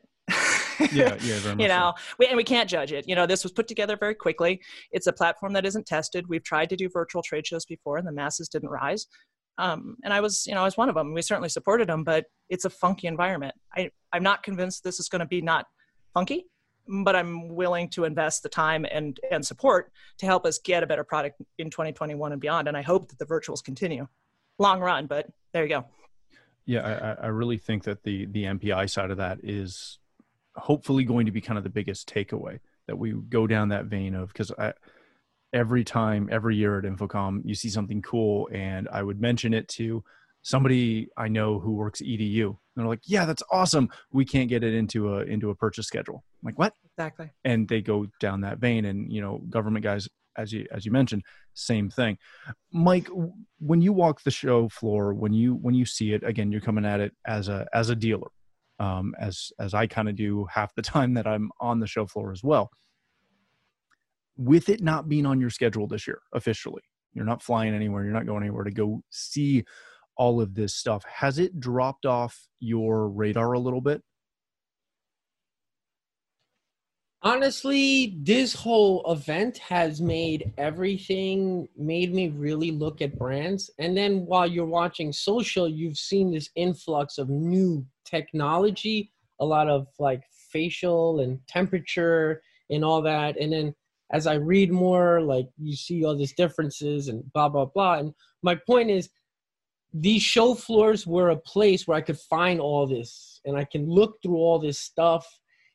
yeah, 0.92 1.16
yeah, 1.20 1.38
very 1.38 1.54
much 1.56 1.62
you 1.62 1.68
know, 1.68 1.92
so. 1.96 2.02
we, 2.18 2.26
and 2.26 2.36
we 2.36 2.44
can't 2.44 2.68
judge 2.68 2.92
it. 2.92 3.08
You 3.08 3.14
know, 3.14 3.26
this 3.26 3.42
was 3.42 3.52
put 3.52 3.68
together 3.68 3.96
very 3.96 4.14
quickly. 4.14 4.60
It's 4.92 5.06
a 5.06 5.12
platform 5.12 5.52
that 5.52 5.66
isn't 5.66 5.86
tested. 5.86 6.28
We've 6.28 6.44
tried 6.44 6.70
to 6.70 6.76
do 6.76 6.88
virtual 6.88 7.22
trade 7.22 7.46
shows 7.46 7.64
before, 7.64 7.98
and 7.98 8.06
the 8.06 8.12
masses 8.12 8.48
didn't 8.48 8.70
rise. 8.70 9.06
Um, 9.58 9.96
and 10.04 10.12
I 10.12 10.20
was, 10.20 10.46
you 10.46 10.54
know, 10.54 10.62
I 10.62 10.64
was 10.64 10.76
one 10.76 10.88
of 10.88 10.94
them. 10.94 11.12
We 11.12 11.20
certainly 11.22 11.50
supported 11.50 11.88
them, 11.88 12.02
but 12.02 12.24
it's 12.48 12.64
a 12.64 12.70
funky 12.70 13.06
environment. 13.06 13.54
I, 13.76 13.90
I'm 14.12 14.22
not 14.22 14.42
convinced 14.42 14.84
this 14.84 14.98
is 14.98 15.08
going 15.08 15.20
to 15.20 15.26
be 15.26 15.42
not 15.42 15.66
funky, 16.14 16.46
but 17.04 17.14
I'm 17.14 17.48
willing 17.48 17.90
to 17.90 18.04
invest 18.04 18.42
the 18.42 18.48
time 18.48 18.86
and 18.90 19.20
and 19.30 19.44
support 19.44 19.92
to 20.18 20.26
help 20.26 20.46
us 20.46 20.58
get 20.58 20.82
a 20.82 20.86
better 20.86 21.04
product 21.04 21.40
in 21.58 21.68
2021 21.70 22.32
and 22.32 22.40
beyond. 22.40 22.68
And 22.68 22.76
I 22.76 22.82
hope 22.82 23.08
that 23.10 23.18
the 23.18 23.26
virtuals 23.26 23.62
continue, 23.62 24.08
long 24.58 24.80
run. 24.80 25.06
But 25.06 25.26
there 25.52 25.62
you 25.62 25.68
go. 25.68 25.84
Yeah, 26.64 27.16
I, 27.20 27.24
I 27.24 27.28
really 27.28 27.58
think 27.58 27.84
that 27.84 28.02
the 28.02 28.26
the 28.26 28.44
NPI 28.44 28.88
side 28.88 29.10
of 29.10 29.18
that 29.18 29.40
is 29.42 29.98
hopefully 30.56 31.04
going 31.04 31.26
to 31.26 31.32
be 31.32 31.40
kind 31.40 31.58
of 31.58 31.64
the 31.64 31.70
biggest 31.70 32.08
takeaway 32.08 32.58
that 32.86 32.96
we 32.96 33.12
go 33.28 33.46
down 33.46 33.68
that 33.68 33.86
vein 33.86 34.14
of 34.14 34.28
because 34.28 34.50
I 34.58 34.72
every 35.52 35.84
time 35.84 36.28
every 36.30 36.56
year 36.56 36.78
at 36.78 36.84
InfoComm 36.84 37.42
you 37.44 37.54
see 37.54 37.68
something 37.68 38.02
cool 38.02 38.48
and 38.52 38.88
I 38.92 39.02
would 39.02 39.20
mention 39.20 39.54
it 39.54 39.68
to 39.68 40.04
somebody 40.42 41.08
I 41.16 41.28
know 41.28 41.58
who 41.58 41.72
works 41.72 42.00
EDU 42.00 42.46
and 42.46 42.56
they're 42.76 42.86
like 42.86 43.02
yeah 43.04 43.24
that's 43.24 43.42
awesome. 43.50 43.88
We 44.12 44.24
can't 44.24 44.48
get 44.48 44.64
it 44.64 44.74
into 44.74 45.14
a 45.14 45.20
into 45.20 45.50
a 45.50 45.54
purchase 45.54 45.86
schedule. 45.86 46.24
I'm 46.42 46.46
like 46.46 46.58
what? 46.58 46.74
Exactly. 46.96 47.30
And 47.44 47.68
they 47.68 47.80
go 47.80 48.06
down 48.20 48.40
that 48.42 48.58
vein 48.58 48.84
and 48.84 49.12
you 49.12 49.20
know 49.20 49.38
government 49.50 49.84
guys 49.84 50.08
as 50.36 50.52
you 50.52 50.66
as 50.72 50.84
you 50.84 50.92
mentioned 50.92 51.22
same 51.54 51.90
thing. 51.90 52.16
Mike 52.72 53.08
when 53.58 53.80
you 53.82 53.92
walk 53.92 54.22
the 54.22 54.30
show 54.30 54.68
floor 54.68 55.14
when 55.14 55.32
you 55.32 55.54
when 55.54 55.74
you 55.74 55.84
see 55.84 56.12
it 56.12 56.22
again 56.24 56.50
you're 56.50 56.60
coming 56.60 56.84
at 56.84 57.00
it 57.00 57.12
as 57.26 57.48
a 57.48 57.68
as 57.72 57.90
a 57.90 57.96
dealer 57.96 58.28
um, 58.80 59.14
as 59.20 59.52
as 59.60 59.74
I 59.74 59.86
kind 59.86 60.08
of 60.08 60.16
do 60.16 60.46
half 60.52 60.74
the 60.74 60.82
time 60.96 61.14
that 61.14 61.26
I'm 61.26 61.50
on 61.60 61.78
the 61.78 61.86
show 61.86 62.06
floor 62.06 62.32
as 62.32 62.42
well. 62.42 62.70
With 64.36 64.68
it 64.68 64.82
not 64.82 65.08
being 65.08 65.26
on 65.26 65.40
your 65.40 65.50
schedule 65.50 65.86
this 65.86 66.06
year 66.06 66.20
officially, 66.32 66.82
you're 67.12 67.26
not 67.26 67.42
flying 67.42 67.74
anywhere, 67.74 68.04
you're 68.04 68.12
not 68.12 68.26
going 68.26 68.42
anywhere 68.42 68.64
to 68.64 68.70
go 68.70 69.02
see 69.10 69.64
all 70.16 70.40
of 70.40 70.54
this 70.54 70.74
stuff. 70.74 71.04
Has 71.04 71.38
it 71.38 71.60
dropped 71.60 72.06
off 72.06 72.48
your 72.58 73.08
radar 73.08 73.52
a 73.52 73.60
little 73.60 73.80
bit? 73.82 74.02
Honestly 77.22 78.16
this 78.22 78.54
whole 78.54 79.04
event 79.12 79.58
has 79.58 80.00
made 80.00 80.52
everything 80.56 81.68
made 81.76 82.14
me 82.14 82.28
really 82.28 82.70
look 82.70 83.02
at 83.02 83.18
brands. 83.18 83.70
And 83.78 83.96
then 83.96 84.24
while 84.26 84.46
you're 84.46 84.64
watching 84.64 85.12
social 85.12 85.68
you've 85.68 85.98
seen 85.98 86.32
this 86.32 86.48
influx 86.54 87.18
of 87.18 87.28
new 87.28 87.84
technology 88.04 89.12
a 89.38 89.44
lot 89.44 89.68
of 89.68 89.86
like 89.98 90.22
facial 90.50 91.20
and 91.20 91.38
temperature 91.46 92.42
and 92.70 92.84
all 92.84 93.02
that. 93.02 93.38
And 93.38 93.52
then 93.52 93.74
as 94.12 94.26
i 94.26 94.34
read 94.34 94.72
more 94.72 95.20
like 95.20 95.46
you 95.58 95.76
see 95.76 96.04
all 96.04 96.16
these 96.16 96.34
differences 96.34 97.08
and 97.08 97.30
blah 97.32 97.48
blah 97.48 97.66
blah. 97.66 97.98
And 97.98 98.14
my 98.42 98.54
point 98.54 98.90
is 98.90 99.10
these 99.92 100.22
show 100.22 100.54
floors 100.54 101.06
were 101.06 101.30
a 101.30 101.36
place 101.36 101.86
where 101.86 101.98
i 101.98 102.00
could 102.00 102.18
find 102.18 102.60
all 102.60 102.86
this 102.86 103.40
and 103.44 103.56
i 103.56 103.64
can 103.64 103.90
look 103.90 104.22
through 104.22 104.36
all 104.36 104.58
this 104.60 104.78
stuff 104.78 105.26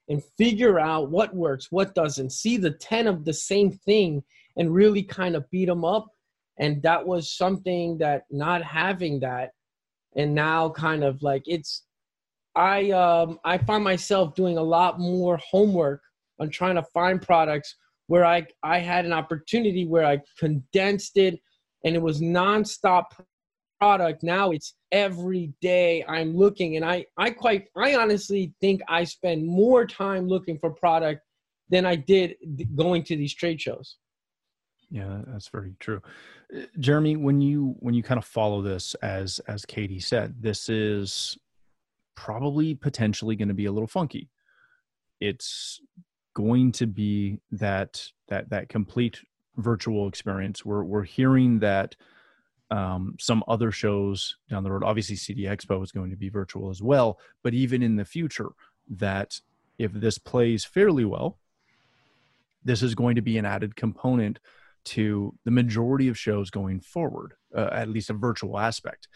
and 0.09 0.23
figure 0.37 0.79
out 0.79 1.09
what 1.09 1.35
works, 1.35 1.71
what 1.71 1.95
doesn't, 1.95 2.31
see 2.31 2.57
the 2.57 2.71
10 2.71 3.07
of 3.07 3.25
the 3.25 3.33
same 3.33 3.71
thing 3.71 4.23
and 4.57 4.73
really 4.73 5.03
kind 5.03 5.35
of 5.35 5.49
beat 5.49 5.65
them 5.65 5.83
up. 5.83 6.07
And 6.59 6.81
that 6.83 7.05
was 7.05 7.35
something 7.35 7.97
that 7.97 8.23
not 8.29 8.63
having 8.63 9.19
that 9.21 9.51
and 10.15 10.33
now 10.33 10.69
kind 10.69 11.03
of 11.03 11.21
like 11.21 11.43
it's 11.45 11.83
I 12.55 12.91
um 12.91 13.39
I 13.43 13.57
find 13.57 13.83
myself 13.83 14.33
doing 14.33 14.57
a 14.57 14.63
lot 14.63 14.99
more 14.99 15.37
homework 15.37 16.01
on 16.39 16.49
trying 16.49 16.75
to 16.75 16.83
find 16.93 17.21
products 17.21 17.75
where 18.07 18.25
I 18.25 18.47
I 18.63 18.79
had 18.79 19.05
an 19.05 19.13
opportunity 19.13 19.85
where 19.85 20.05
I 20.05 20.21
condensed 20.39 21.17
it 21.17 21.39
and 21.83 21.95
it 21.95 22.01
was 22.01 22.21
nonstop 22.21 23.05
product. 23.85 24.23
Now 24.23 24.49
it's 24.49 24.73
every 24.91 25.53
day 25.61 26.03
i'm 26.07 26.35
looking. 26.35 26.75
And 26.75 26.83
i 26.83 27.05
i 27.17 27.29
quite 27.29 27.67
i 27.77 27.95
honestly 27.95 28.51
think 28.59 28.81
i 28.89 29.03
spend 29.03 29.45
more 29.45 29.85
time 29.85 30.27
looking 30.27 30.57
for 30.57 30.71
product 30.71 31.21
than 31.69 31.85
i 31.85 31.95
did 31.95 32.33
going 32.75 33.03
to 33.03 33.15
these 33.15 33.35
trade 33.35 33.61
shows. 33.61 33.97
Yeah 34.89 35.21
that's 35.27 35.49
very 35.49 35.75
true. 35.79 36.01
Uh, 36.55 36.61
jeremy 36.79 37.15
when 37.15 37.41
you 37.41 37.75
when 37.79 37.93
you 37.93 38.01
kind 38.01 38.17
of 38.17 38.25
follow 38.25 38.63
this 38.63 38.95
as 39.03 39.39
as 39.47 39.67
katie 39.67 39.99
said 39.99 40.41
this 40.41 40.67
is 40.67 41.37
probably 42.15 42.73
potentially 42.73 43.35
going 43.35 43.49
to 43.49 43.53
be 43.53 43.65
a 43.65 43.71
little 43.71 43.93
funky. 43.99 44.31
It's 45.21 45.79
going 46.33 46.71
to 46.71 46.87
be 46.87 47.37
that 47.51 48.01
that 48.29 48.49
that 48.49 48.67
complete 48.67 49.19
virtual 49.57 50.07
experience. 50.07 50.65
We're 50.65 50.83
we're 50.83 51.03
hearing 51.03 51.59
that 51.59 51.95
um, 52.71 53.15
some 53.19 53.43
other 53.47 53.71
shows 53.71 54.37
down 54.49 54.63
the 54.63 54.71
road. 54.71 54.83
Obviously, 54.83 55.15
CEDIA 55.15 55.55
Expo 55.55 55.83
is 55.83 55.91
going 55.91 56.09
to 56.09 56.17
be 56.17 56.29
virtual 56.29 56.69
as 56.69 56.81
well. 56.81 57.19
But 57.43 57.53
even 57.53 57.81
in 57.83 57.95
the 57.95 58.05
future, 58.05 58.49
that 58.89 59.39
if 59.77 59.91
this 59.93 60.17
plays 60.17 60.65
fairly 60.65 61.05
well, 61.05 61.37
this 62.63 62.81
is 62.81 62.95
going 62.95 63.15
to 63.15 63.21
be 63.21 63.37
an 63.37 63.45
added 63.45 63.75
component 63.75 64.39
to 64.85 65.33
the 65.45 65.51
majority 65.51 66.07
of 66.07 66.17
shows 66.17 66.49
going 66.49 66.79
forward, 66.79 67.33
uh, 67.55 67.69
at 67.71 67.89
least 67.89 68.09
a 68.09 68.13
virtual 68.13 68.57
aspect. 68.57 69.07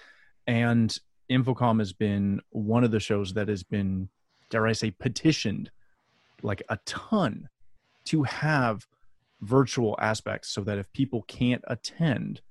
And 0.47 0.95
InfoComm 1.29 1.79
has 1.79 1.93
been 1.93 2.41
one 2.49 2.83
of 2.83 2.91
the 2.91 2.99
shows 2.99 3.33
that 3.33 3.47
has 3.47 3.63
been, 3.63 4.09
dare 4.49 4.67
I 4.67 4.73
say, 4.73 4.91
petitioned 4.91 5.69
like 6.41 6.63
a 6.69 6.79
ton 6.85 7.49
to 8.05 8.23
have 8.23 8.88
virtual 9.41 9.95
aspects 9.99 10.49
so 10.49 10.62
that 10.62 10.77
if 10.79 10.91
people 10.93 11.23
can't 11.23 11.63
attend, 11.67 12.41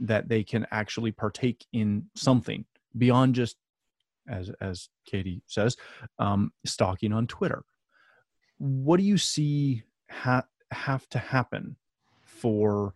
that 0.00 0.28
they 0.28 0.42
can 0.42 0.66
actually 0.70 1.12
partake 1.12 1.64
in 1.72 2.06
something 2.14 2.64
beyond 2.96 3.34
just 3.34 3.56
as 4.28 4.50
as 4.60 4.88
katie 5.06 5.42
says 5.46 5.76
um, 6.18 6.52
stalking 6.64 7.12
on 7.12 7.26
twitter. 7.26 7.64
What 8.58 8.98
do 8.98 9.02
you 9.02 9.18
see 9.18 9.82
ha- 10.08 10.46
have 10.70 11.08
to 11.08 11.18
happen 11.18 11.76
for 12.22 12.94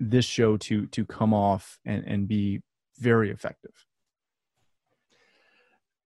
this 0.00 0.24
show 0.24 0.56
to 0.56 0.86
to 0.86 1.04
come 1.04 1.34
off 1.34 1.78
and 1.84 2.04
and 2.06 2.28
be 2.28 2.62
very 2.98 3.30
effective? 3.30 3.86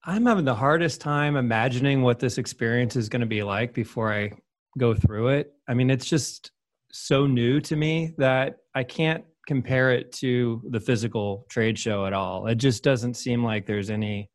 I'm 0.04 0.26
having 0.26 0.44
the 0.44 0.54
hardest 0.54 1.00
time 1.00 1.36
imagining 1.36 2.02
what 2.02 2.18
this 2.18 2.38
experience 2.38 2.96
is 2.96 3.08
going 3.08 3.20
to 3.20 3.26
be 3.26 3.42
like 3.42 3.74
before 3.74 4.12
i 4.12 4.32
go 4.78 4.94
through 4.94 5.28
it. 5.28 5.52
I 5.66 5.74
mean 5.74 5.90
it's 5.90 6.06
just 6.06 6.52
so 6.90 7.26
new 7.26 7.60
to 7.60 7.76
me 7.76 8.14
that 8.16 8.60
i 8.74 8.82
can't 8.82 9.24
compare 9.48 9.92
it 9.92 10.12
to 10.12 10.62
the 10.68 10.78
physical 10.78 11.46
trade 11.48 11.78
show 11.78 12.04
at 12.04 12.12
all. 12.12 12.46
It 12.48 12.56
just 12.56 12.84
doesn't 12.84 13.14
seem 13.14 13.42
like 13.42 13.64
there's 13.64 13.88
any 13.88 14.28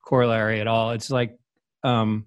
corollary 0.00 0.60
at 0.60 0.68
all. 0.68 0.92
It's 0.92 1.10
like 1.10 1.36
um 1.82 2.24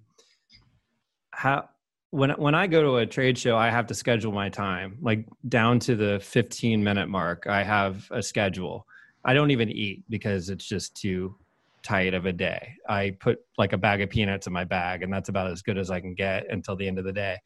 how 1.30 1.70
when 2.10 2.30
when 2.32 2.54
I 2.54 2.66
go 2.66 2.82
to 2.82 2.96
a 2.96 3.06
trade 3.06 3.38
show, 3.38 3.56
I 3.56 3.70
have 3.70 3.86
to 3.86 3.94
schedule 3.94 4.30
my 4.30 4.50
time 4.50 4.98
like 5.00 5.26
down 5.48 5.80
to 5.80 5.96
the 5.96 6.20
15 6.20 6.84
minute 6.84 7.08
mark. 7.08 7.46
I 7.46 7.62
have 7.62 8.06
a 8.10 8.22
schedule. 8.22 8.86
I 9.24 9.32
don't 9.32 9.50
even 9.50 9.70
eat 9.70 10.04
because 10.10 10.50
it's 10.50 10.66
just 10.66 10.94
too 10.94 11.34
tight 11.82 12.12
of 12.12 12.26
a 12.26 12.32
day. 12.32 12.74
I 12.86 13.16
put 13.20 13.38
like 13.56 13.72
a 13.72 13.78
bag 13.78 14.02
of 14.02 14.10
peanuts 14.10 14.46
in 14.46 14.52
my 14.52 14.64
bag, 14.64 15.02
and 15.02 15.10
that's 15.10 15.30
about 15.30 15.50
as 15.50 15.62
good 15.62 15.78
as 15.78 15.90
I 15.90 16.00
can 16.00 16.12
get 16.12 16.50
until 16.50 16.76
the 16.76 16.86
end 16.86 16.98
of 16.98 17.06
the 17.06 17.12
day. 17.14 17.38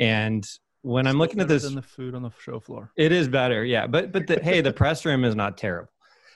And 0.00 0.44
when 0.88 1.06
I'm 1.06 1.18
looking 1.18 1.40
at 1.40 1.48
this, 1.48 1.64
than 1.64 1.74
the 1.74 1.82
food 1.82 2.14
on 2.14 2.22
the 2.22 2.30
show 2.40 2.60
floor. 2.60 2.90
It 2.96 3.12
is 3.12 3.28
better, 3.28 3.62
yeah. 3.64 3.86
But 3.86 4.10
but 4.10 4.26
the, 4.26 4.40
hey, 4.42 4.62
the 4.62 4.72
press 4.82 5.04
room 5.04 5.24
is 5.24 5.36
not 5.36 5.58
terrible. 5.58 5.90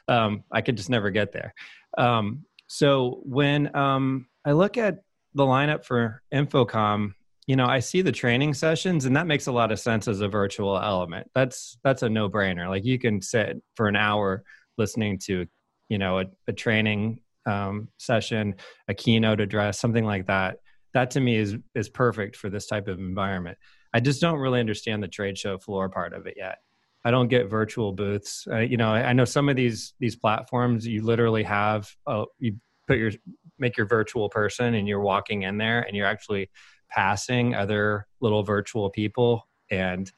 Um, 0.09 0.45
I 0.53 0.61
could 0.61 0.77
just 0.77 0.91
never 0.91 1.11
get 1.11 1.33
there. 1.33 1.55
Um, 1.97 2.45
so 2.67 3.21
when 3.25 3.75
um, 3.75 4.27
I 4.45 4.53
look 4.53 4.77
at 4.77 4.99
the 5.35 5.45
lineup 5.45 5.85
for 5.85 6.23
InfoComm, 6.35 7.15
you 7.47 7.57
know, 7.57 7.67
I 7.67 7.79
see 7.79 8.03
the 8.03 8.13
training 8.13 8.53
sessions, 8.53 9.07
and 9.07 9.17
that 9.17 9.27
makes 9.27 9.47
a 9.47 9.53
lot 9.53 9.73
of 9.73 9.81
sense 9.81 10.07
as 10.07 10.21
a 10.21 10.29
virtual 10.29 10.79
element. 10.79 11.31
That's 11.35 11.79
that's 11.83 12.03
a 12.03 12.11
no 12.11 12.29
brainer. 12.29 12.69
Like 12.69 12.85
you 12.85 12.99
can 12.99 13.23
sit 13.23 13.61
for 13.75 13.89
an 13.89 13.97
hour 13.97 14.45
listening 14.77 15.19
to, 15.21 15.47
you 15.89 15.99
know, 15.99 16.19
a, 16.21 16.25
a 16.47 16.53
training 16.53 17.21
um, 17.47 17.89
session, 17.99 18.57
a 18.87 18.95
keynote 18.95 19.41
address, 19.41 19.81
something 19.81 20.05
like 20.05 20.27
that. 20.27 20.59
That 20.93 21.13
to 21.13 21.21
me 21.21 21.37
is 21.37 21.57
is 21.75 21.89
perfect 21.89 22.37
for 22.37 22.51
this 22.51 22.67
type 22.67 22.87
of 22.87 22.99
environment. 22.99 23.57
I 23.93 24.01
just 24.01 24.21
don't 24.21 24.39
really 24.39 24.61
understand 24.61 25.03
the 25.03 25.09
trade 25.09 25.39
show 25.39 25.59
floor 25.59 25.89
part 25.89 26.15
of 26.15 26.27
it 26.27 26.35
yet. 26.37 26.59
I 27.05 27.11
don't 27.11 27.29
get 27.29 27.51
virtual 27.51 27.93
booths. 27.93 28.47
Uh, 28.51 28.59
you 28.59 28.77
know, 28.77 28.93
I, 28.93 29.13
know 29.13 29.25
some 29.25 29.49
of 29.49 29.57
these 29.57 29.95
these 29.99 30.15
platforms 30.15 30.87
you 30.87 31.03
literally 31.03 31.43
have 31.43 31.91
uh, 32.07 32.25
you 32.39 32.57
put 32.87 32.99
your 32.99 33.11
make 33.59 33.77
your 33.77 33.87
virtual 33.87 34.29
person 34.29 34.75
and 34.75 34.87
you're 34.87 35.01
walking 35.01 35.43
in 35.43 35.59
there 35.59 35.83
and 35.83 35.97
you're 35.97 36.07
actually 36.07 36.49
passing 36.91 37.55
other 37.55 38.07
little 38.21 38.43
virtual 38.43 38.91
people 38.91 39.49
and 39.71 40.13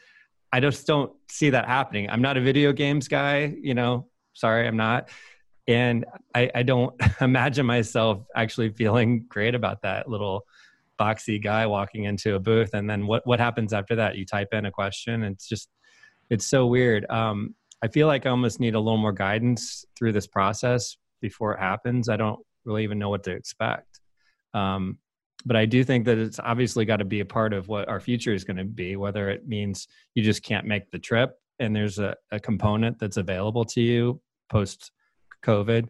I 0.55 0.61
just 0.61 0.87
don't 0.87 1.13
see 1.29 1.51
that 1.51 1.67
happening. 1.67 2.09
I'm 2.09 2.23
not 2.23 2.37
a 2.37 2.41
video 2.41 2.73
games 2.73 3.09
guy, 3.09 3.57
you 3.61 3.75
know. 3.75 4.07
Sorry, 4.35 4.69
I'm 4.69 4.77
not. 4.77 5.09
And 5.67 6.05
I, 6.33 6.49
I 6.55 6.63
don't 6.63 6.95
imagine 7.21 7.67
myself 7.67 8.25
actually 8.37 8.71
feeling 8.71 9.27
great 9.29 9.57
about 9.57 9.83
that 9.83 10.09
little 10.09 10.47
boxy 10.99 11.43
guy 11.43 11.67
walking 11.67 12.05
into 12.05 12.35
a 12.35 12.41
booth 12.41 12.75
and 12.75 12.89
then 12.89 13.07
what 13.07 13.27
what 13.27 13.41
happens 13.41 13.73
after 13.73 13.97
that? 13.97 14.17
You 14.17 14.25
type 14.25 14.49
in 14.53 14.67
a 14.67 14.71
question. 14.71 15.23
It's 15.23 15.49
just 15.49 15.69
it's 16.31 16.47
so 16.47 16.67
weird. 16.67 17.07
Um, 17.11 17.55
i 17.83 17.89
feel 17.89 18.07
like 18.07 18.25
i 18.25 18.31
almost 18.31 18.61
need 18.61 18.75
a 18.75 18.81
little 18.81 18.97
more 18.97 19.13
guidance 19.13 19.85
through 19.97 20.13
this 20.13 20.27
process 20.27 20.97
before 21.21 21.55
it 21.55 21.61
happens. 21.61 22.09
I 22.09 22.17
don't 22.17 22.41
really 22.65 22.85
even 22.85 22.99
know 22.99 23.11
what 23.11 23.25
to 23.25 23.33
expect. 23.33 24.01
Um, 24.55 24.99
but 25.47 25.57
i 25.57 25.67
do 25.67 25.85
think 25.85 26.05
that 26.05 26.19
it's 26.19 26.41
obviously 26.41 26.85
got 26.85 26.97
to 26.97 27.05
be 27.05 27.21
a 27.21 27.25
part 27.25 27.53
of 27.53 27.69
what 27.69 27.89
our 27.89 28.01
future 28.01 28.33
is 28.33 28.45
going 28.45 28.57
to 28.57 28.65
be 28.65 28.97
whether 28.97 29.29
it 29.29 29.47
means 29.47 29.89
you 30.15 30.23
just 30.23 30.43
can't 30.43 30.67
make 30.67 30.91
the 30.91 30.99
trip 30.99 31.37
and 31.59 31.75
there's 31.75 31.99
a, 31.99 32.15
a 32.33 32.41
component 32.41 32.99
that's 32.99 33.17
available 33.17 33.65
to 33.65 33.81
you 33.81 34.21
post 34.51 34.91
covid 35.45 35.89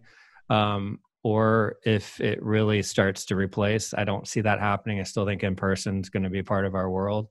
um, 0.50 0.98
or 1.24 1.78
if 1.84 2.20
it 2.20 2.40
really 2.42 2.82
starts 2.82 3.24
to 3.24 3.34
replace. 3.34 3.94
I 3.94 4.04
don't 4.04 4.28
see 4.28 4.42
that 4.42 4.60
happening. 4.60 5.00
I 5.00 5.04
still 5.04 5.24
think 5.24 5.42
in 5.42 5.56
person 5.56 6.00
is 6.00 6.10
going 6.10 6.22
to 6.22 6.30
be 6.30 6.42
part 6.42 6.66
of 6.66 6.74
our 6.74 6.88
world. 6.88 7.28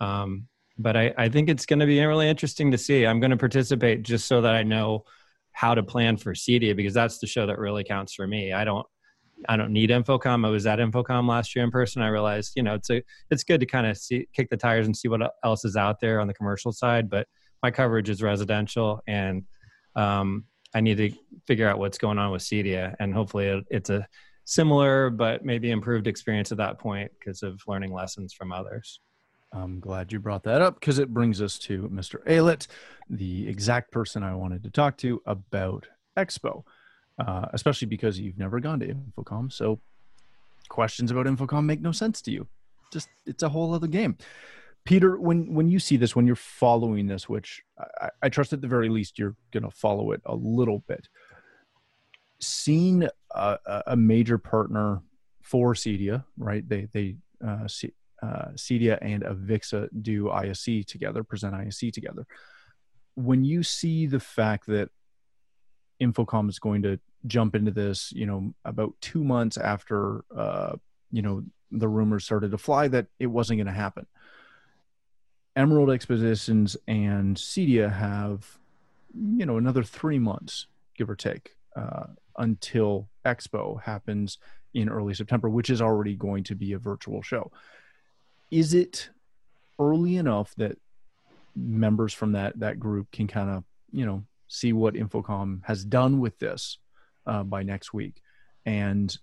Um, 0.00 0.48
but 0.78 0.96
I, 0.96 1.14
I 1.16 1.28
think 1.28 1.48
it's 1.48 1.66
going 1.66 1.78
to 1.78 1.86
be 1.86 2.02
really 2.04 2.28
interesting 2.28 2.70
to 2.72 2.78
see. 2.78 3.06
I'm 3.06 3.20
going 3.20 3.30
to 3.30 3.36
participate 3.36 4.02
just 4.02 4.26
so 4.26 4.40
that 4.40 4.54
I 4.54 4.62
know 4.62 5.04
how 5.52 5.74
to 5.74 5.82
plan 5.82 6.16
for 6.16 6.32
CEDIA 6.32 6.74
because 6.74 6.94
that's 6.94 7.18
the 7.18 7.26
show 7.26 7.46
that 7.46 7.58
really 7.58 7.84
counts 7.84 8.14
for 8.14 8.26
me. 8.26 8.52
I 8.52 8.64
don't 8.64 8.86
I 9.48 9.56
don't 9.56 9.72
need 9.72 9.90
InfoComm. 9.90 10.46
I 10.46 10.48
was 10.48 10.66
at 10.66 10.78
InfoComm 10.78 11.28
last 11.28 11.54
year 11.54 11.64
in 11.64 11.70
person. 11.70 12.02
I 12.02 12.08
realized, 12.08 12.52
you 12.56 12.62
know, 12.62 12.74
it's 12.74 12.90
a 12.90 13.02
it's 13.30 13.44
good 13.44 13.60
to 13.60 13.66
kind 13.66 13.86
of 13.86 13.98
see 13.98 14.26
kick 14.32 14.48
the 14.48 14.56
tires 14.56 14.86
and 14.86 14.96
see 14.96 15.08
what 15.08 15.20
else 15.44 15.64
is 15.64 15.76
out 15.76 16.00
there 16.00 16.20
on 16.20 16.28
the 16.28 16.34
commercial 16.34 16.72
side. 16.72 17.10
But 17.10 17.28
my 17.62 17.70
coverage 17.70 18.08
is 18.08 18.22
residential, 18.22 19.00
and 19.06 19.44
um, 19.96 20.44
I 20.74 20.80
need 20.80 20.96
to 20.96 21.12
figure 21.46 21.68
out 21.68 21.78
what's 21.78 21.98
going 21.98 22.18
on 22.18 22.32
with 22.32 22.42
CEDIA, 22.42 22.94
and 22.98 23.14
hopefully 23.14 23.64
it's 23.70 23.90
a 23.90 24.06
similar 24.44 25.08
but 25.10 25.44
maybe 25.44 25.70
improved 25.70 26.06
experience 26.06 26.52
at 26.52 26.58
that 26.58 26.78
point 26.78 27.10
because 27.18 27.42
of 27.42 27.62
learning 27.66 27.92
lessons 27.92 28.32
from 28.34 28.52
others. 28.52 29.00
I'm 29.52 29.78
glad 29.78 30.12
you 30.12 30.18
brought 30.18 30.42
that 30.44 30.60
up 30.60 30.80
because 30.80 30.98
it 30.98 31.14
brings 31.14 31.40
us 31.40 31.58
to 31.60 31.88
Mr. 31.88 32.24
Aylett, 32.26 32.66
the 33.08 33.48
exact 33.48 33.92
person 33.92 34.22
I 34.22 34.34
wanted 34.34 34.64
to 34.64 34.70
talk 34.70 34.96
to 34.98 35.22
about 35.26 35.86
Expo, 36.18 36.64
uh, 37.24 37.46
especially 37.52 37.86
because 37.86 38.18
you've 38.18 38.38
never 38.38 38.58
gone 38.58 38.80
to 38.80 38.92
InfoComm. 38.92 39.52
So 39.52 39.80
questions 40.68 41.12
about 41.12 41.26
InfoComm 41.26 41.64
make 41.64 41.80
no 41.80 41.92
sense 41.92 42.20
to 42.22 42.32
you. 42.32 42.48
just 42.92 43.08
it's 43.26 43.44
a 43.44 43.48
whole 43.48 43.72
other 43.74 43.86
game. 43.86 44.16
Peter, 44.84 45.18
when 45.18 45.52
when 45.54 45.68
you 45.68 45.78
see 45.78 45.96
this, 45.96 46.14
when 46.14 46.26
you're 46.26 46.36
following 46.36 47.06
this, 47.06 47.28
which 47.28 47.62
I, 48.00 48.10
I 48.22 48.28
trust 48.28 48.52
at 48.52 48.60
the 48.60 48.68
very 48.68 48.88
least 48.88 49.18
you're 49.18 49.36
going 49.52 49.62
to 49.62 49.70
follow 49.70 50.12
it 50.12 50.20
a 50.26 50.34
little 50.34 50.84
bit, 50.86 51.08
seeing 52.40 53.08
a, 53.34 53.58
a 53.86 53.96
major 53.96 54.36
partner 54.38 55.00
for 55.42 55.74
Cedia, 55.74 56.24
right? 56.36 56.68
They 56.68 56.88
they 56.92 57.16
uh, 57.46 57.66
C, 57.66 57.92
uh, 58.22 58.48
Cedia 58.56 58.98
and 59.00 59.22
Avixa 59.22 59.88
do 60.02 60.30
ISE 60.30 60.84
together, 60.86 61.24
present 61.24 61.54
ISE 61.54 61.90
together. 61.92 62.26
When 63.14 63.44
you 63.44 63.62
see 63.62 64.06
the 64.06 64.20
fact 64.20 64.66
that 64.66 64.90
InfoComm 66.02 66.48
is 66.48 66.58
going 66.58 66.82
to 66.82 66.98
jump 67.26 67.54
into 67.54 67.70
this, 67.70 68.12
you 68.12 68.26
know, 68.26 68.54
about 68.64 68.94
two 69.00 69.24
months 69.24 69.56
after, 69.56 70.24
uh, 70.36 70.76
you 71.10 71.22
know, 71.22 71.42
the 71.70 71.88
rumors 71.88 72.24
started 72.24 72.50
to 72.50 72.58
fly 72.58 72.88
that 72.88 73.06
it 73.18 73.26
wasn't 73.26 73.58
going 73.58 73.66
to 73.66 73.72
happen. 73.72 74.06
Emerald 75.56 75.90
Expositions 75.90 76.76
and 76.88 77.36
Cedia 77.36 77.92
have, 77.92 78.58
you 79.14 79.46
know, 79.46 79.56
another 79.56 79.84
three 79.84 80.18
months, 80.18 80.66
give 80.96 81.08
or 81.08 81.16
take, 81.16 81.54
uh, 81.76 82.06
until 82.38 83.08
Expo 83.24 83.80
happens 83.82 84.38
in 84.74 84.88
early 84.88 85.14
September, 85.14 85.48
which 85.48 85.70
is 85.70 85.80
already 85.80 86.16
going 86.16 86.42
to 86.44 86.54
be 86.56 86.72
a 86.72 86.78
virtual 86.78 87.22
show. 87.22 87.52
Is 88.50 88.74
it 88.74 89.10
early 89.78 90.16
enough 90.16 90.54
that 90.56 90.76
members 91.54 92.12
from 92.12 92.32
that 92.32 92.58
that 92.58 92.80
group 92.80 93.10
can 93.12 93.28
kind 93.28 93.50
of, 93.50 93.64
you 93.92 94.04
know, 94.04 94.24
see 94.48 94.72
what 94.72 94.94
InfoComm 94.94 95.64
has 95.64 95.84
done 95.84 96.18
with 96.18 96.38
this 96.38 96.78
uh, 97.26 97.44
by 97.44 97.62
next 97.62 97.94
week 97.94 98.20
and 98.66 99.16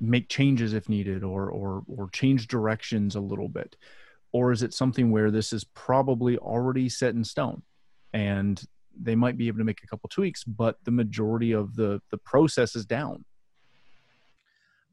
make 0.00 0.28
changes 0.28 0.72
if 0.72 0.88
needed 0.88 1.22
or 1.22 1.48
or 1.48 1.84
or 1.86 2.08
change 2.10 2.48
directions 2.48 3.14
a 3.14 3.20
little 3.20 3.48
bit 3.48 3.76
or 4.32 4.52
is 4.52 4.62
it 4.62 4.74
something 4.74 5.10
where 5.10 5.30
this 5.30 5.52
is 5.52 5.64
probably 5.64 6.38
already 6.38 6.88
set 6.88 7.14
in 7.14 7.24
stone? 7.24 7.62
And 8.12 8.62
they 8.98 9.14
might 9.14 9.38
be 9.38 9.48
able 9.48 9.58
to 9.58 9.64
make 9.64 9.82
a 9.82 9.86
couple 9.86 10.08
tweaks 10.08 10.44
but 10.44 10.76
the 10.84 10.90
majority 10.90 11.52
of 11.52 11.74
the 11.76 12.00
the 12.10 12.18
process 12.18 12.76
is 12.76 12.84
down. 12.84 13.24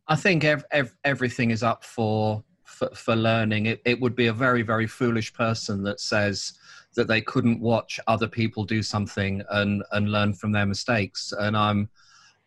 I 0.08 0.16
think 0.16 0.44
ev- 0.44 0.66
ev- 0.72 0.96
everything 1.04 1.52
is 1.52 1.64
up 1.64 1.84
for 1.84 2.44
for, 2.64 2.90
for 2.96 3.16
learning. 3.16 3.66
It, 3.66 3.82
it 3.84 4.00
would 4.00 4.16
be 4.16 4.28
a 4.28 4.34
very 4.34 4.62
very 4.62 4.88
foolish 4.88 5.34
person 5.34 5.84
that 5.84 6.00
says 6.00 6.54
that 6.96 7.08
they 7.08 7.22
couldn't 7.22 7.60
watch 7.60 8.00
other 8.08 8.28
people 8.28 8.64
do 8.64 8.82
something 8.82 9.44
and 9.50 9.84
and 9.92 10.12
learn 10.12 10.34
from 10.34 10.52
their 10.52 10.66
mistakes. 10.66 11.34
And 11.38 11.56
i'm 11.58 11.90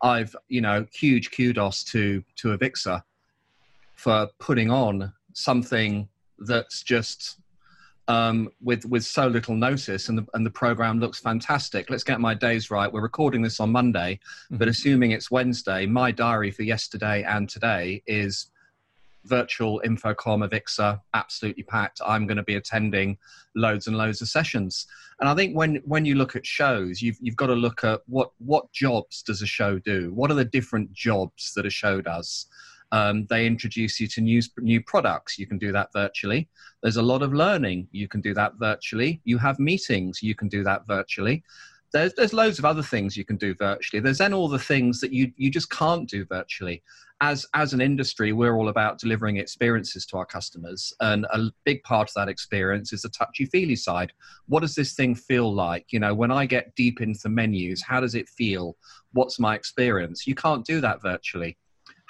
i've 0.03 0.35
you 0.49 0.61
know 0.61 0.85
huge 0.93 1.31
kudos 1.31 1.85
to 1.85 2.23
to 2.37 2.57
avixa 2.57 3.03
for 3.95 4.29
putting 4.39 4.71
on 4.71 5.13
something 5.33 6.09
that's 6.47 6.83
just 6.83 7.39
um, 8.09 8.51
with 8.61 8.85
with 8.87 9.05
so 9.05 9.27
little 9.27 9.55
notice, 9.55 10.09
and 10.09 10.19
the 10.19 10.27
and 10.35 10.45
the 10.45 10.51
program 10.51 10.99
looks 10.99 11.21
fantastic. 11.21 11.89
Let's 11.89 12.05
get 12.05 12.21
my 12.21 12.35
days 12.35 12.71
right. 12.71 12.93
We're 12.93 13.03
recording 13.03 13.43
this 13.43 13.61
on 13.61 13.71
Monday, 13.71 14.19
mm-hmm. 14.47 14.57
but 14.57 14.69
assuming 14.69 15.13
it's 15.13 15.31
Wednesday, 15.31 15.87
my 15.87 16.11
diary 16.11 16.51
for 16.51 16.63
yesterday 16.63 17.23
and 17.23 17.49
today 17.49 18.03
is 18.07 18.51
virtual 19.25 19.81
InfoComm 19.85 20.49
Avixa, 20.49 21.01
absolutely 21.15 21.63
packed. 21.63 22.01
I'm 22.05 22.27
going 22.27 22.37
to 22.37 22.43
be 22.43 22.57
attending 22.57 23.19
loads 23.55 23.87
and 23.87 23.97
loads 23.97 24.21
of 24.21 24.29
sessions. 24.29 24.87
And 25.21 25.29
I 25.29 25.35
think 25.35 25.57
when 25.57 25.77
when 25.85 26.05
you 26.05 26.17
look 26.17 26.35
at 26.35 26.45
shows, 26.45 27.01
you've 27.01 27.19
you've 27.21 27.37
got 27.37 27.47
to 27.47 27.55
look 27.55 27.85
at 27.85 28.01
what 28.07 28.31
what 28.39 28.73
jobs 28.73 29.23
does 29.23 29.43
a 29.43 29.47
show 29.47 29.79
do? 29.79 30.13
What 30.13 30.31
are 30.31 30.35
the 30.35 30.45
different 30.45 30.93
jobs 30.93 31.53
that 31.55 31.67
a 31.67 31.71
show 31.71 32.01
does? 32.01 32.47
Um, 32.93 33.27
they 33.31 33.47
introduce 33.47 33.99
you 33.99 34.07
to 34.09 34.21
new, 34.21 34.43
new 34.59 34.83
products. 34.83 35.39
You 35.39 35.47
can 35.47 35.59
do 35.59 35.73
that 35.73 35.89
virtually. 35.95 36.49
There's 36.83 36.99
a 36.99 37.03
lot 37.03 37.23
of 37.23 37.33
learning. 37.33 37.89
You 37.91 38.07
can 38.07 38.21
do 38.21 38.35
that 38.35 38.55
virtually. 38.59 39.21
You 39.25 39.39
have 39.39 39.59
meetings. 39.59 40.23
You 40.23 40.35
can 40.35 40.49
do 40.49 40.63
that 40.65 40.87
virtually. 40.87 41.43
There's, 41.93 42.15
there's 42.15 42.33
loads 42.33 42.59
of 42.59 42.65
other 42.65 42.83
things 42.83 43.17
you 43.17 43.25
can 43.25 43.37
do 43.37 43.55
virtually. 43.55 44.01
There's 44.01 44.19
then 44.19 44.33
all 44.35 44.49
the 44.49 44.59
things 44.59 45.01
that 45.01 45.13
you, 45.13 45.33
you 45.37 45.51
just 45.51 45.71
can't 45.71 46.09
do 46.09 46.25
virtually. 46.27 46.83
As, 47.21 47.47
as 47.55 47.73
an 47.73 47.81
industry, 47.81 48.33
we're 48.33 48.57
all 48.57 48.69
about 48.69 48.99
delivering 48.99 49.37
experiences 49.37 50.05
to 50.07 50.17
our 50.19 50.27
customers. 50.27 50.93
And 51.01 51.27
a 51.33 51.51
big 51.65 51.83
part 51.85 52.09
of 52.09 52.15
that 52.15 52.29
experience 52.29 52.93
is 52.93 53.03
the 53.03 53.11
touchy 53.11 53.47
feely 53.47 53.77
side. 53.77 54.13
What 54.47 54.61
does 54.61 54.75
this 54.75 54.95
thing 54.95 55.15
feel 55.15 55.53
like? 55.53 55.87
You 55.93 56.01
know, 56.01 56.15
when 56.15 56.31
I 56.31 56.47
get 56.47 56.75
deep 56.75 57.01
into 57.01 57.29
menus, 57.29 57.83
how 57.83 58.01
does 58.01 58.15
it 58.15 58.29
feel? 58.29 58.77
What's 59.13 59.39
my 59.39 59.55
experience? 59.55 60.27
You 60.27 60.35
can't 60.35 60.65
do 60.65 60.81
that 60.81 61.01
virtually 61.01 61.57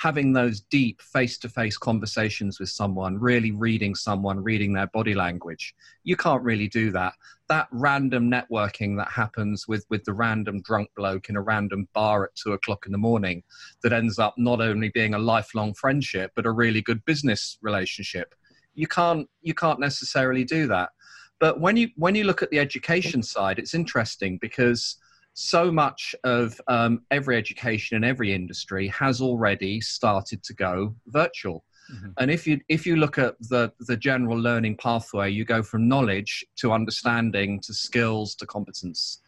having 0.02 0.32
those 0.32 0.62
deep 0.62 1.00
face 1.00 1.38
to 1.38 1.48
face 1.48 1.78
conversations 1.78 2.58
with 2.58 2.68
someone, 2.68 3.16
really 3.20 3.52
reading 3.52 3.94
someone, 3.94 4.42
reading 4.42 4.72
their 4.72 4.88
body 4.88 5.14
language. 5.14 5.76
You 6.02 6.16
can't 6.16 6.42
really 6.42 6.66
do 6.66 6.90
that. 6.90 7.12
That 7.48 7.68
random 7.70 8.28
networking 8.28 8.96
that 8.96 9.12
happens 9.12 9.68
with, 9.68 9.86
with 9.90 10.02
the 10.02 10.12
random 10.12 10.60
drunk 10.62 10.88
bloke 10.96 11.28
in 11.28 11.36
a 11.36 11.40
random 11.40 11.86
bar 11.94 12.24
at 12.24 12.34
two 12.34 12.52
o'clock 12.52 12.84
in 12.84 12.90
the 12.90 12.98
morning 12.98 13.44
that 13.84 13.92
ends 13.92 14.18
up 14.18 14.34
not 14.36 14.60
only 14.60 14.88
being 14.88 15.14
a 15.14 15.20
lifelong 15.20 15.72
friendship, 15.74 16.32
but 16.34 16.46
a 16.46 16.50
really 16.50 16.82
good 16.82 17.04
business 17.04 17.56
relationship. 17.62 18.34
You 18.74 18.88
can't, 18.88 19.28
you 19.40 19.54
can't 19.54 19.78
necessarily 19.78 20.42
do 20.42 20.66
that. 20.66 20.90
But 21.38 21.60
when 21.60 21.76
you, 21.76 21.90
when 21.94 22.16
you 22.16 22.24
look 22.24 22.42
at 22.42 22.50
the 22.50 22.58
education 22.58 23.22
side, 23.22 23.60
it's 23.60 23.72
interesting 23.72 24.38
because 24.40 24.96
so 25.34 25.72
much 25.72 26.14
of 26.24 26.60
um, 26.68 27.02
every 27.10 27.36
education 27.36 27.96
and 27.96 28.04
every 28.04 28.32
industry 28.32 28.88
has 28.88 29.20
already 29.20 29.80
started 29.80 30.42
to 30.44 30.54
go 30.54 30.94
virtual. 31.06 31.64
Mm-hmm. 31.92 32.10
And 32.18 32.30
if 32.30 32.46
you 32.46 32.60
if 32.68 32.86
you 32.86 32.96
look 32.96 33.18
at 33.18 33.34
the 33.40 33.72
the 33.80 33.96
general 33.96 34.38
learning 34.38 34.76
pathway, 34.76 35.30
you 35.30 35.44
go 35.44 35.62
from 35.62 35.88
knowledge 35.88 36.44
to 36.56 36.72
understanding 36.72 37.60
to 37.60 37.74
skills 37.74 38.34
to 38.36 38.46
competence. 38.46 39.20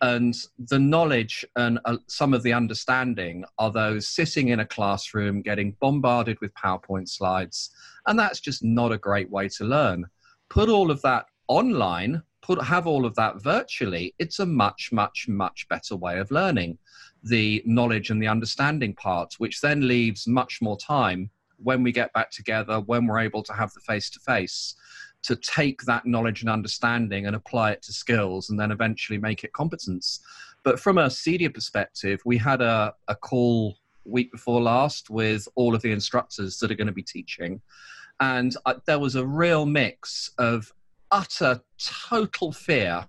And 0.00 0.34
the 0.58 0.80
knowledge 0.80 1.44
and 1.54 1.78
uh, 1.84 1.98
some 2.08 2.34
of 2.34 2.42
the 2.42 2.52
understanding 2.52 3.44
are 3.58 3.70
those 3.70 4.08
sitting 4.08 4.48
in 4.48 4.58
a 4.58 4.66
classroom 4.66 5.42
getting 5.42 5.76
bombarded 5.80 6.40
with 6.40 6.52
PowerPoint 6.54 7.08
slides. 7.08 7.70
And 8.08 8.18
that's 8.18 8.40
just 8.40 8.64
not 8.64 8.90
a 8.90 8.98
great 8.98 9.30
way 9.30 9.48
to 9.50 9.64
learn. 9.64 10.06
Put 10.50 10.68
all 10.68 10.90
of 10.90 11.00
that 11.02 11.26
online 11.46 12.20
put 12.42 12.62
have 12.62 12.86
all 12.86 13.06
of 13.06 13.14
that 13.14 13.40
virtually, 13.40 14.14
it's 14.18 14.40
a 14.40 14.46
much, 14.46 14.90
much, 14.92 15.26
much 15.28 15.66
better 15.68 15.96
way 15.96 16.18
of 16.18 16.30
learning 16.30 16.76
the 17.22 17.62
knowledge 17.64 18.10
and 18.10 18.20
the 18.20 18.26
understanding 18.26 18.94
part, 18.94 19.34
which 19.38 19.60
then 19.60 19.86
leaves 19.86 20.26
much 20.26 20.60
more 20.60 20.76
time 20.76 21.30
when 21.58 21.82
we 21.82 21.92
get 21.92 22.12
back 22.12 22.30
together, 22.30 22.80
when 22.80 23.06
we're 23.06 23.20
able 23.20 23.42
to 23.44 23.52
have 23.52 23.72
the 23.72 23.80
face 23.80 24.10
to 24.10 24.18
face, 24.20 24.74
to 25.22 25.36
take 25.36 25.82
that 25.82 26.04
knowledge 26.04 26.40
and 26.42 26.50
understanding 26.50 27.26
and 27.26 27.36
apply 27.36 27.70
it 27.70 27.82
to 27.82 27.92
skills 27.92 28.50
and 28.50 28.58
then 28.58 28.72
eventually 28.72 29.18
make 29.18 29.44
it 29.44 29.52
competence. 29.52 30.20
But 30.64 30.80
from 30.80 30.98
a 30.98 31.06
Cedia 31.06 31.52
perspective, 31.52 32.20
we 32.24 32.36
had 32.38 32.60
a, 32.60 32.92
a 33.06 33.14
call 33.14 33.76
week 34.04 34.32
before 34.32 34.60
last 34.60 35.10
with 35.10 35.46
all 35.54 35.76
of 35.76 35.82
the 35.82 35.92
instructors 35.92 36.58
that 36.58 36.72
are 36.72 36.74
going 36.74 36.88
to 36.88 36.92
be 36.92 37.04
teaching. 37.04 37.60
And 38.18 38.56
uh, 38.66 38.74
there 38.86 38.98
was 38.98 39.14
a 39.14 39.24
real 39.24 39.64
mix 39.64 40.30
of 40.38 40.72
utter 41.12 41.60
total 42.08 42.52
fear 42.52 43.06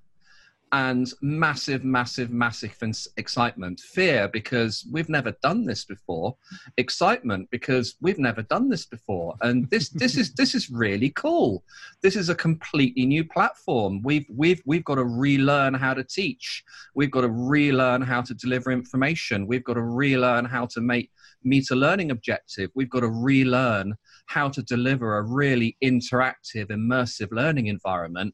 and 0.73 1.13
massive, 1.21 1.83
massive, 1.83 2.31
massive 2.31 2.75
excitement. 3.17 3.79
Fear 3.79 4.27
because 4.29 4.88
we've 4.91 5.07
never 5.07 5.31
done 5.43 5.65
this 5.65 5.86
before. 5.86 6.36
Excitement 6.77 7.47
because 7.51 7.95
we've 8.01 8.17
never 8.17 8.41
done 8.41 8.69
this 8.69 8.88
before. 8.88 9.36
And 9.41 9.69
this, 9.69 9.89
this 9.89 10.17
is 10.17 10.33
this 10.33 10.55
is 10.55 10.71
really 10.71 11.12
cool. 11.12 11.63
This 12.01 12.15
is 12.15 12.29
a 12.29 12.36
completely 12.36 13.05
new 13.05 13.23
platform. 13.23 14.01
We've 14.01 14.25
we've 14.29 14.63
we've 14.65 14.83
got 14.83 14.95
to 14.95 15.05
relearn 15.05 15.75
how 15.75 15.93
to 15.93 16.03
teach. 16.03 16.63
We've 16.95 17.12
got 17.12 17.21
to 17.21 17.29
relearn 17.29 18.01
how 18.01 18.23
to 18.23 18.33
deliver 18.33 18.71
information. 18.71 19.45
We've 19.45 19.63
got 19.63 19.75
to 19.75 19.83
relearn 19.83 20.43
how 20.43 20.65
to 20.65 20.81
make 20.81 21.12
meet 21.43 21.69
a 21.69 21.75
learning 21.75 22.09
objective. 22.09 22.71
We've 22.73 22.89
got 22.89 23.01
to 23.01 23.09
relearn 23.09 23.93
how 24.25 24.49
to 24.49 24.63
deliver 24.63 25.17
a 25.17 25.21
really 25.21 25.77
interactive, 25.83 26.71
immersive 26.71 27.31
learning 27.31 27.67
environment 27.67 28.33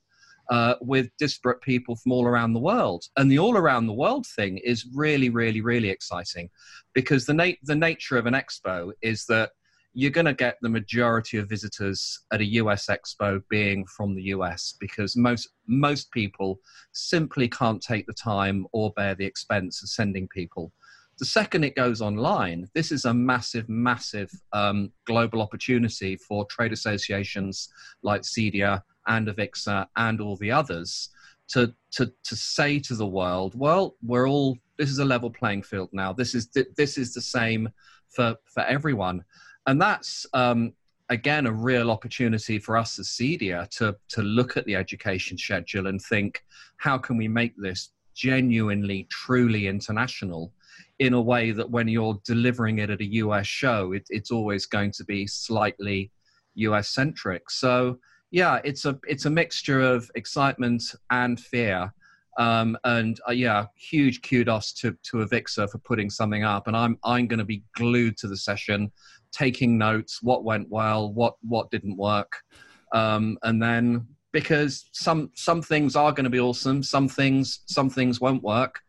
uh, 0.49 0.75
with 0.81 1.09
disparate 1.17 1.61
people 1.61 1.95
from 1.95 2.11
all 2.11 2.25
around 2.25 2.53
the 2.53 2.59
world. 2.59 3.05
And 3.17 3.31
the 3.31 3.39
all 3.39 3.57
around 3.57 3.87
the 3.87 3.93
world 3.93 4.25
thing 4.25 4.57
is 4.57 4.87
really, 4.93 5.29
really, 5.29 5.61
really 5.61 5.89
exciting 5.89 6.49
because 6.93 7.25
the, 7.25 7.55
the 7.63 7.75
nature 7.75 8.17
of 8.17 8.25
an 8.25 8.33
expo 8.33 8.91
is 9.01 9.25
that 9.25 9.51
you're 9.93 10.11
going 10.11 10.25
to 10.25 10.33
get 10.33 10.57
the 10.61 10.69
majority 10.69 11.37
of 11.37 11.49
visitors 11.49 12.19
at 12.31 12.41
a 12.41 12.45
US 12.45 12.87
expo 12.87 13.41
being 13.49 13.85
from 13.85 14.15
the 14.15 14.23
US 14.23 14.75
because 14.79 15.15
most 15.15 15.49
most 15.67 16.11
people 16.11 16.59
simply 16.91 17.47
can't 17.47 17.81
take 17.81 18.05
the 18.05 18.13
time 18.13 18.65
or 18.71 18.91
bear 18.93 19.15
the 19.15 19.25
expense 19.25 19.81
of 19.81 19.89
sending 19.89 20.27
people. 20.27 20.71
The 21.17 21.25
second 21.25 21.65
it 21.65 21.75
goes 21.75 22.01
online, 22.01 22.69
this 22.73 22.93
is 22.93 23.03
a 23.03 23.13
massive, 23.13 23.67
massive 23.67 24.31
um, 24.53 24.91
global 25.05 25.41
opportunity 25.41 26.15
for 26.15 26.45
trade 26.45 26.71
associations 26.71 27.67
like 28.03 28.21
Cedia 28.21 28.81
and 29.09 29.27
Avixa 29.27 29.87
and 29.97 30.21
all 30.21 30.37
the 30.37 30.51
others 30.51 31.09
to, 31.49 31.73
to, 31.91 32.11
to 32.23 32.35
say 32.35 32.79
to 32.79 32.95
the 32.95 33.07
world, 33.07 33.53
well, 33.55 33.95
we're 34.01 34.29
all, 34.29 34.57
this 34.77 34.89
is 34.89 34.99
a 34.99 35.05
level 35.05 35.29
playing 35.29 35.63
field 35.63 35.89
now. 35.91 36.13
This 36.13 36.33
is, 36.35 36.47
this 36.77 36.97
is 36.97 37.13
the 37.13 37.21
same 37.21 37.69
for, 38.09 38.35
for 38.45 38.61
everyone. 38.63 39.25
And 39.67 39.81
that's, 39.81 40.25
um, 40.33 40.73
again 41.09 41.47
a 41.47 41.51
real 41.51 41.91
opportunity 41.91 42.59
for 42.59 42.77
us 42.77 42.99
as 42.99 43.07
CEDIA 43.07 43.67
to 43.69 43.95
to 44.09 44.21
look 44.21 44.57
at 44.57 44.65
the 44.65 44.75
education 44.75 45.37
schedule 45.37 45.87
and 45.87 46.01
think 46.01 46.43
how 46.77 46.97
can 46.97 47.17
we 47.17 47.27
make 47.27 47.53
this 47.57 47.89
genuinely 48.13 49.07
truly 49.09 49.67
international 49.67 50.53
in 50.99 51.13
a 51.13 51.21
way 51.21 51.51
that 51.51 51.69
when 51.69 51.87
you're 51.87 52.19
delivering 52.25 52.79
it 52.79 52.89
at 52.89 53.01
a 53.01 53.13
US 53.23 53.47
show 53.47 53.93
it, 53.93 54.05
it's 54.09 54.31
always 54.31 54.65
going 54.65 54.91
to 54.91 55.03
be 55.03 55.25
slightly 55.25 56.11
US 56.55 56.89
centric 56.89 57.49
so 57.49 57.99
yeah 58.31 58.59
it's 58.63 58.85
a 58.85 58.97
it's 59.07 59.25
a 59.25 59.29
mixture 59.29 59.81
of 59.81 60.09
excitement 60.15 60.83
and 61.09 61.39
fear 61.39 61.91
um, 62.39 62.77
and 62.85 63.19
uh, 63.27 63.33
yeah, 63.33 63.65
huge 63.75 64.21
kudos 64.21 64.71
to 64.73 64.97
to 65.03 65.17
Avixa 65.17 65.69
for 65.69 65.77
putting 65.79 66.09
something 66.09 66.43
up. 66.45 66.67
And 66.67 66.75
I'm 66.75 66.97
I'm 67.03 67.27
going 67.27 67.39
to 67.39 67.45
be 67.45 67.63
glued 67.75 68.17
to 68.19 68.27
the 68.27 68.37
session, 68.37 68.91
taking 69.33 69.77
notes, 69.77 70.23
what 70.23 70.45
went 70.45 70.69
well, 70.69 71.13
what 71.13 71.35
what 71.41 71.69
didn't 71.69 71.97
work, 71.97 72.31
um, 72.93 73.37
and 73.43 73.61
then 73.61 74.07
because 74.31 74.89
some 74.93 75.31
some 75.35 75.61
things 75.61 75.97
are 75.97 76.13
going 76.13 76.23
to 76.23 76.29
be 76.29 76.39
awesome, 76.39 76.81
some 76.81 77.09
things 77.09 77.59
some 77.65 77.89
things 77.89 78.21
won't 78.21 78.41
work. 78.41 78.79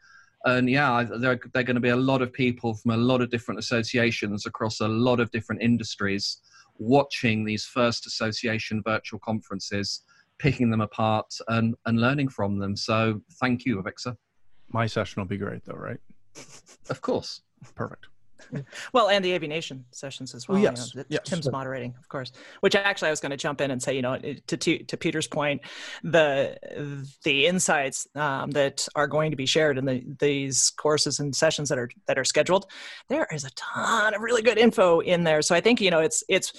And 0.45 0.71
yeah, 0.71 1.05
there, 1.05 1.39
there 1.53 1.61
are 1.61 1.65
going 1.65 1.75
to 1.75 1.81
be 1.81 1.91
a 1.91 1.97
lot 1.97 2.23
of 2.23 2.33
people 2.33 2.75
from 2.75 2.93
a 2.93 2.97
lot 2.97 3.21
of 3.21 3.31
different 3.31 3.59
associations 3.59 4.47
across 4.47 4.81
a 4.81 4.89
lot 4.89 5.21
of 5.21 5.31
different 5.33 5.61
industries 5.61 6.39
watching 6.81 7.45
these 7.45 7.65
first 7.65 8.07
association 8.07 8.83
virtual 8.85 9.21
conferences 9.21 10.03
picking 10.39 10.71
them 10.71 10.81
apart 10.81 11.27
and, 11.49 11.75
and 11.87 12.01
learning 12.01 12.29
from 12.29 12.59
them. 12.59 12.75
So 12.75 13.21
thank 13.39 13.65
you, 13.67 13.81
Avixa. 13.81 14.17
My 14.73 14.87
session 14.87 15.21
will 15.21 15.29
be 15.29 15.37
great 15.37 15.65
though, 15.65 15.75
right? 15.75 15.99
Of 16.89 17.01
course. 17.03 17.43
Perfect. 17.75 18.07
well, 18.93 19.09
and 19.09 19.25
the 19.25 19.39
AVNation 19.39 19.83
sessions 19.91 20.35
as 20.35 20.49
well. 20.49 20.59
Oh, 20.59 20.61
yes. 20.61 20.95
You 20.95 21.01
know, 21.01 21.05
yes. 21.09 21.23
Tim's 21.25 21.51
moderating, 21.51 21.95
of 21.99 22.09
course. 22.09 22.33
Which 22.61 22.75
actually, 22.75 23.09
I 23.09 23.11
was 23.11 23.21
going 23.21 23.31
to 23.31 23.37
jump 23.37 23.61
in 23.61 23.71
and 23.71 23.83
say, 23.83 23.95
you 23.95 24.03
know, 24.03 24.19
to 24.19 24.57
to, 24.57 24.79
to 24.85 24.97
Peter's 24.97 25.27
point, 25.27 25.63
the 26.03 26.57
the 27.25 27.47
insights 27.47 28.07
um, 28.15 28.51
that 28.53 28.87
are 28.95 29.07
going 29.07 29.31
to 29.31 29.37
be 29.37 29.47
shared 29.47 29.79
in 29.79 29.85
the, 29.85 30.03
these 30.19 30.71
courses 30.71 31.21
and 31.21 31.35
sessions 31.35 31.69
that 31.69 31.79
are 31.79 31.91
that 32.07 32.19
are 32.19 32.25
scheduled, 32.25 32.67
there 33.09 33.27
is 33.33 33.45
a 33.45 33.51
ton 33.51 34.15
of 34.15 34.21
really 34.21 34.43
good 34.43 34.59
info 34.59 35.01
in 35.01 35.25
there. 35.25 35.43
So 35.43 35.55
I 35.55 35.61
think 35.61 35.81
you 35.81 35.91
know, 35.91 36.01
it's 36.01 36.23
it's 36.29 36.53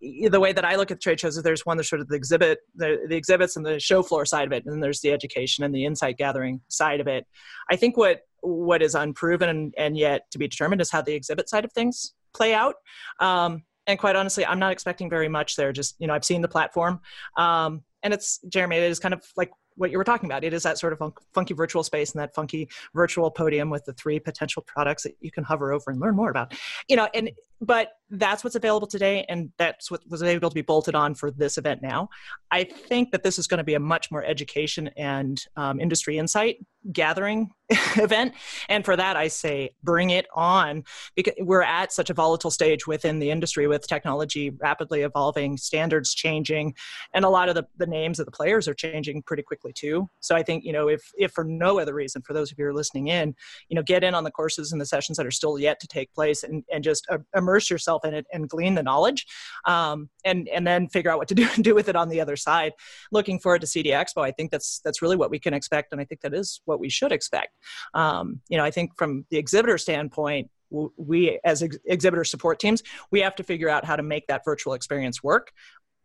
the 0.00 0.40
way 0.40 0.52
that 0.52 0.64
I 0.64 0.76
look 0.76 0.90
at 0.90 1.00
trade 1.00 1.20
shows 1.20 1.36
is 1.36 1.42
there's 1.42 1.66
one 1.66 1.76
there's 1.76 1.88
sort 1.88 2.00
of 2.00 2.08
the 2.08 2.14
exhibit 2.14 2.60
the, 2.74 2.98
the 3.08 3.16
exhibits 3.16 3.56
and 3.56 3.66
the 3.66 3.80
show 3.80 4.02
floor 4.02 4.24
side 4.24 4.46
of 4.46 4.52
it, 4.52 4.64
and 4.64 4.72
then 4.72 4.80
there's 4.80 5.00
the 5.00 5.12
education 5.12 5.64
and 5.64 5.74
the 5.74 5.84
insight 5.84 6.16
gathering 6.18 6.60
side 6.68 7.00
of 7.00 7.08
it. 7.08 7.26
I 7.70 7.76
think 7.76 7.96
what 7.96 8.20
what 8.40 8.82
is 8.82 8.94
unproven 8.94 9.48
and, 9.48 9.74
and, 9.76 9.96
yet 9.96 10.30
to 10.30 10.38
be 10.38 10.46
determined 10.46 10.80
is 10.80 10.90
how 10.90 11.02
the 11.02 11.14
exhibit 11.14 11.48
side 11.48 11.64
of 11.64 11.72
things 11.72 12.14
play 12.34 12.54
out. 12.54 12.76
Um, 13.20 13.64
and 13.86 13.98
quite 13.98 14.16
honestly, 14.16 14.44
I'm 14.44 14.58
not 14.58 14.72
expecting 14.72 15.08
very 15.08 15.28
much 15.28 15.56
there. 15.56 15.72
Just 15.72 15.96
you 15.98 16.06
know, 16.06 16.14
I've 16.14 16.24
seen 16.24 16.42
the 16.42 16.48
platform, 16.48 17.00
um, 17.36 17.82
and 18.02 18.12
it's 18.12 18.38
Jeremy. 18.48 18.76
It 18.76 18.90
is 18.90 18.98
kind 18.98 19.14
of 19.14 19.24
like 19.36 19.50
what 19.76 19.90
you 19.90 19.96
were 19.96 20.04
talking 20.04 20.28
about. 20.28 20.44
It 20.44 20.52
is 20.52 20.62
that 20.64 20.78
sort 20.78 20.92
of 20.92 21.12
funky 21.32 21.54
virtual 21.54 21.82
space 21.82 22.12
and 22.12 22.20
that 22.20 22.34
funky 22.34 22.68
virtual 22.94 23.30
podium 23.30 23.70
with 23.70 23.84
the 23.86 23.94
three 23.94 24.18
potential 24.18 24.62
products 24.66 25.04
that 25.04 25.16
you 25.20 25.30
can 25.30 25.44
hover 25.44 25.72
over 25.72 25.90
and 25.90 26.00
learn 26.00 26.16
more 26.16 26.30
about. 26.30 26.52
You 26.88 26.96
know, 26.96 27.08
and 27.14 27.30
but 27.60 27.92
that's 28.10 28.44
what's 28.44 28.56
available 28.56 28.86
today 28.86 29.24
and 29.28 29.50
that's 29.58 29.90
what 29.90 30.00
was 30.08 30.22
able 30.22 30.48
to 30.48 30.54
be 30.54 30.62
bolted 30.62 30.94
on 30.94 31.14
for 31.14 31.30
this 31.30 31.58
event 31.58 31.82
now 31.82 32.08
i 32.50 32.62
think 32.62 33.10
that 33.10 33.22
this 33.22 33.38
is 33.38 33.46
going 33.46 33.58
to 33.58 33.64
be 33.64 33.74
a 33.74 33.80
much 33.80 34.10
more 34.10 34.24
education 34.24 34.88
and 34.96 35.44
um, 35.56 35.80
industry 35.80 36.18
insight 36.18 36.56
gathering 36.92 37.50
event. 37.96 38.34
And 38.68 38.84
for 38.84 38.96
that 38.96 39.16
i 39.16 39.28
say 39.28 39.70
bring 39.82 40.10
it 40.10 40.26
on 40.34 40.84
because 41.14 41.34
we're 41.40 41.62
at 41.62 41.92
such 41.92 42.08
a 42.08 42.14
volatile 42.14 42.50
stage 42.50 42.86
within 42.86 43.18
the 43.18 43.30
industry 43.30 43.66
with 43.66 43.86
technology 43.86 44.50
rapidly 44.50 45.02
evolving 45.02 45.56
standards 45.56 46.14
changing 46.14 46.74
and 47.12 47.24
a 47.24 47.28
lot 47.28 47.48
of 47.48 47.54
the, 47.54 47.66
the 47.76 47.86
names 47.86 48.18
of 48.18 48.26
the 48.26 48.32
players 48.32 48.68
are 48.68 48.74
changing 48.74 49.22
pretty 49.22 49.42
quickly 49.42 49.72
too. 49.72 50.08
So 50.20 50.34
i 50.34 50.42
think 50.42 50.64
you 50.64 50.72
know 50.72 50.88
if 50.88 51.10
if 51.18 51.32
for 51.32 51.44
no 51.44 51.78
other 51.78 51.94
reason 51.94 52.22
for 52.22 52.32
those 52.32 52.50
of 52.50 52.58
you 52.58 52.64
who 52.64 52.70
are 52.70 52.74
listening 52.74 53.08
in 53.08 53.34
you 53.68 53.74
know 53.74 53.82
get 53.82 54.04
in 54.04 54.14
on 54.14 54.24
the 54.24 54.30
courses 54.30 54.72
and 54.72 54.80
the 54.80 54.86
sessions 54.86 55.18
that 55.18 55.26
are 55.26 55.30
still 55.30 55.58
yet 55.58 55.80
to 55.80 55.86
take 55.86 56.12
place 56.14 56.44
and, 56.44 56.64
and 56.72 56.84
just 56.84 57.06
uh, 57.10 57.18
immerse 57.36 57.70
yourself 57.70 58.04
in 58.04 58.14
it 58.14 58.26
and 58.32 58.48
glean 58.48 58.74
the 58.74 58.82
knowledge 58.82 59.26
um, 59.66 60.08
and 60.24 60.48
and 60.48 60.66
then 60.66 60.88
figure 60.88 61.10
out 61.10 61.18
what 61.18 61.28
to 61.28 61.34
do 61.34 61.46
and 61.54 61.64
do 61.68 61.74
with 61.74 61.88
it 61.88 61.96
on 61.96 62.08
the 62.08 62.20
other 62.20 62.36
side. 62.36 62.72
Looking 63.12 63.38
forward 63.38 63.60
to 63.60 63.66
CEDIA 63.66 63.92
Expo. 63.92 64.24
I 64.24 64.30
think 64.30 64.50
that's 64.50 64.80
that's 64.84 65.02
really 65.02 65.16
what 65.16 65.30
we 65.30 65.38
can 65.38 65.54
expect 65.54 65.92
and 65.92 66.00
i 66.00 66.04
think 66.04 66.20
that 66.20 66.34
is 66.34 66.60
what 66.68 66.78
we 66.78 66.88
should 66.88 67.10
expect. 67.10 67.54
Um, 67.94 68.40
you 68.48 68.56
know 68.58 68.64
i 68.64 68.70
think 68.70 68.96
from 68.96 69.24
the 69.30 69.38
exhibitor 69.38 69.78
standpoint 69.78 70.50
we 70.70 71.40
as 71.44 71.62
ex- 71.62 71.78
exhibitor 71.86 72.24
support 72.24 72.58
teams 72.58 72.82
we 73.10 73.20
have 73.20 73.34
to 73.34 73.42
figure 73.42 73.68
out 73.68 73.84
how 73.84 73.96
to 73.96 74.02
make 74.02 74.26
that 74.26 74.44
virtual 74.44 74.74
experience 74.74 75.22
work 75.22 75.52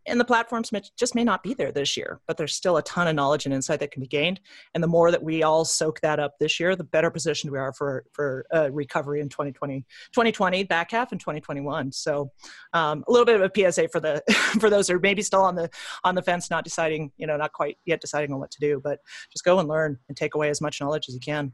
and 0.06 0.20
the 0.20 0.26
platforms 0.26 0.72
just 0.98 1.16
may 1.16 1.24
not 1.24 1.44
be 1.44 1.54
there 1.54 1.72
this 1.72 1.96
year 1.96 2.22
but 2.28 2.38
there's 2.38 2.56
still 2.56 2.78
a 2.78 2.84
ton 2.84 3.08
of 3.08 3.16
knowledge 3.16 3.46
and 3.46 3.54
insight 3.54 3.80
that 3.80 3.92
can 3.92 4.02
be 4.02 4.08
gained. 4.08 4.40
And 4.74 4.84
the 4.84 4.88
more 4.88 5.12
that 5.12 5.24
we 5.24 5.44
all 5.44 5.66
soak 5.66 6.02
that 6.02 6.20
up 6.20 6.34
this 6.40 6.60
year 6.60 6.76
the 6.76 6.84
better 6.84 7.10
positioned 7.10 7.52
we 7.52 7.60
are 7.60 7.74
for 7.74 8.06
for 8.14 8.46
uh, 8.54 8.72
recovery 8.72 9.22
in 9.22 9.30
2020 9.30 9.86
2020 10.14 10.64
back 10.64 10.92
half 10.92 11.12
in 11.12 11.20
2021 11.20 11.92
so 11.92 12.32
um, 12.74 13.04
a 13.08 13.12
little 13.12 13.26
bit 13.26 13.40
of 13.40 13.42
a 13.42 13.72
psa 13.72 13.88
for 13.90 14.00
the 14.00 14.22
for 14.60 14.70
those 14.70 14.88
who 14.88 14.96
are 14.96 15.00
maybe 15.00 15.22
still 15.22 15.42
on 15.42 15.56
the 15.56 15.70
on 16.04 16.16
the 16.16 16.22
fence 16.22 16.50
not 16.50 16.64
deciding 16.64 17.12
you 17.18 17.28
know 17.28 17.38
not 17.38 17.54
quite 17.54 17.78
yet 17.86 18.02
deciding 18.02 18.34
on 18.34 18.40
what 18.40 18.52
to 18.52 18.60
do 18.60 18.82
but 18.84 19.00
just 19.32 19.44
go 19.44 19.60
and 19.60 19.68
learn 19.68 19.98
and 20.08 20.18
take 20.18 20.36
away 20.36 20.50
as 20.50 20.62
much 20.62 20.82
knowledge 20.82 21.06
as 21.08 21.14
you 21.14 21.20
can. 21.20 21.52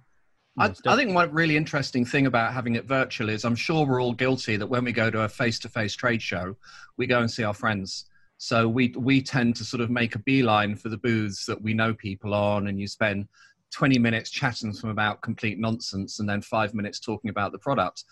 I, 0.58 0.74
I, 0.88 0.96
think 0.96 1.16
one 1.16 1.32
really 1.32 1.56
interesting 1.56 2.04
thing 2.04 2.26
about 2.26 2.54
having 2.54 2.76
it 2.76 2.86
virtual 2.86 3.30
is 3.30 3.46
I'm 3.46 3.56
sure 3.56 3.86
we're 3.86 4.02
all 4.02 4.14
guilty 4.14 4.58
that 4.58 4.68
when 4.68 4.84
we 4.84 4.92
go 4.92 5.10
to 5.10 5.22
a 5.22 5.30
face-to-face 5.30 5.96
trade 5.96 6.22
show, 6.22 6.58
we 6.98 7.08
go 7.08 7.20
and 7.20 7.32
see 7.32 7.44
our 7.44 7.54
friends 7.54 8.06
so 8.42 8.70
we 8.70 8.94
we 8.98 9.22
tend 9.22 9.58
to 9.58 9.66
sort 9.66 9.82
of 9.82 9.90
make 9.90 10.16
a 10.16 10.20
beeline 10.20 10.74
for 10.74 10.88
the 10.88 10.98
booths 10.98 11.46
that 11.46 11.62
we 11.62 11.74
know 11.74 11.94
people 11.94 12.34
on, 12.34 12.68
and 12.68 12.80
you 12.80 12.88
spend 12.88 13.28
20 13.72 14.00
minutes 14.00 14.30
chatting 14.30 14.74
to 14.74 14.82
them 14.82 14.90
about 14.92 15.22
complete 15.22 15.60
nonsense, 15.60 16.22
and 16.22 16.30
then 16.30 16.42
five 16.42 16.74
minutes 16.74 17.02
talking 17.02 17.30
about 17.30 17.52
the 17.52 17.60
product. 17.60 18.06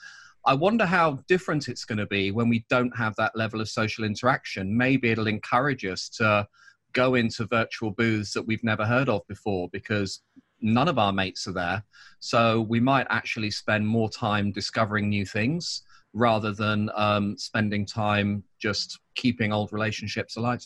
I 0.46 0.54
wonder 0.54 0.86
how 0.86 1.20
different 1.30 1.70
it's 1.70 1.86
going 1.86 1.98
to 1.98 2.06
be 2.06 2.32
when 2.32 2.50
we 2.50 2.66
don't 2.70 2.96
have 2.98 3.16
that 3.16 3.38
level 3.38 3.62
of 3.62 3.70
social 3.70 4.04
interaction. 4.04 4.78
Maybe 4.78 5.12
it'll 5.12 5.28
encourage 5.28 5.86
us 5.86 6.10
to 6.18 6.46
go 6.92 7.16
into 7.16 7.46
virtual 7.46 7.92
booths 7.92 8.34
that 8.34 8.46
we've 8.46 8.64
never 8.66 8.86
heard 8.86 9.08
of 9.08 9.26
before 9.28 9.70
because 9.72 10.24
none 10.60 10.90
of 10.90 11.00
our 11.00 11.14
mates 11.14 11.48
are 11.48 11.54
there. 11.54 11.84
So 12.20 12.62
we 12.62 12.82
might 12.82 13.08
actually 13.10 13.52
spend 13.52 13.88
more 13.88 14.10
time 14.10 14.52
discovering 14.52 15.08
new 15.08 15.26
things 15.26 15.84
rather 16.14 16.54
than 16.54 16.90
um, 16.96 17.38
spending 17.38 17.86
time 17.86 18.44
just 18.60 19.00
keeping 19.16 19.54
old 19.54 19.72
relationships 19.72 20.38
alive. 20.38 20.66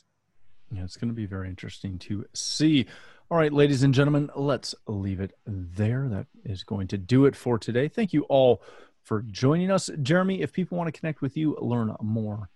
Yeah, 0.72 0.84
it's 0.84 0.98
going 0.98 1.10
to 1.10 1.16
be 1.16 1.26
very 1.26 1.50
interesting 1.50 2.00
to 2.00 2.26
see. 2.34 2.86
All 3.30 3.38
right, 3.38 3.52
ladies 3.52 3.84
and 3.84 3.94
gentlemen, 3.94 4.30
let's 4.36 4.76
leave 4.88 5.20
it 5.20 5.38
there. 5.46 6.08
That 6.10 6.28
is 6.46 6.64
going 6.64 6.88
to 6.88 6.98
do 6.98 7.26
it 7.26 7.36
for 7.36 7.58
today. 7.58 7.88
Thank 7.88 8.14
you 8.14 8.24
all 8.24 8.62
for 9.04 9.24
joining 9.24 9.72
us. 9.72 9.90
Jeremy, 10.02 10.42
if 10.42 10.54
people 10.54 10.78
want 10.78 10.94
to 10.94 10.98
connect 10.98 11.22
with 11.22 11.36
you, 11.36 11.58
learn 11.60 11.96
more 12.02 12.50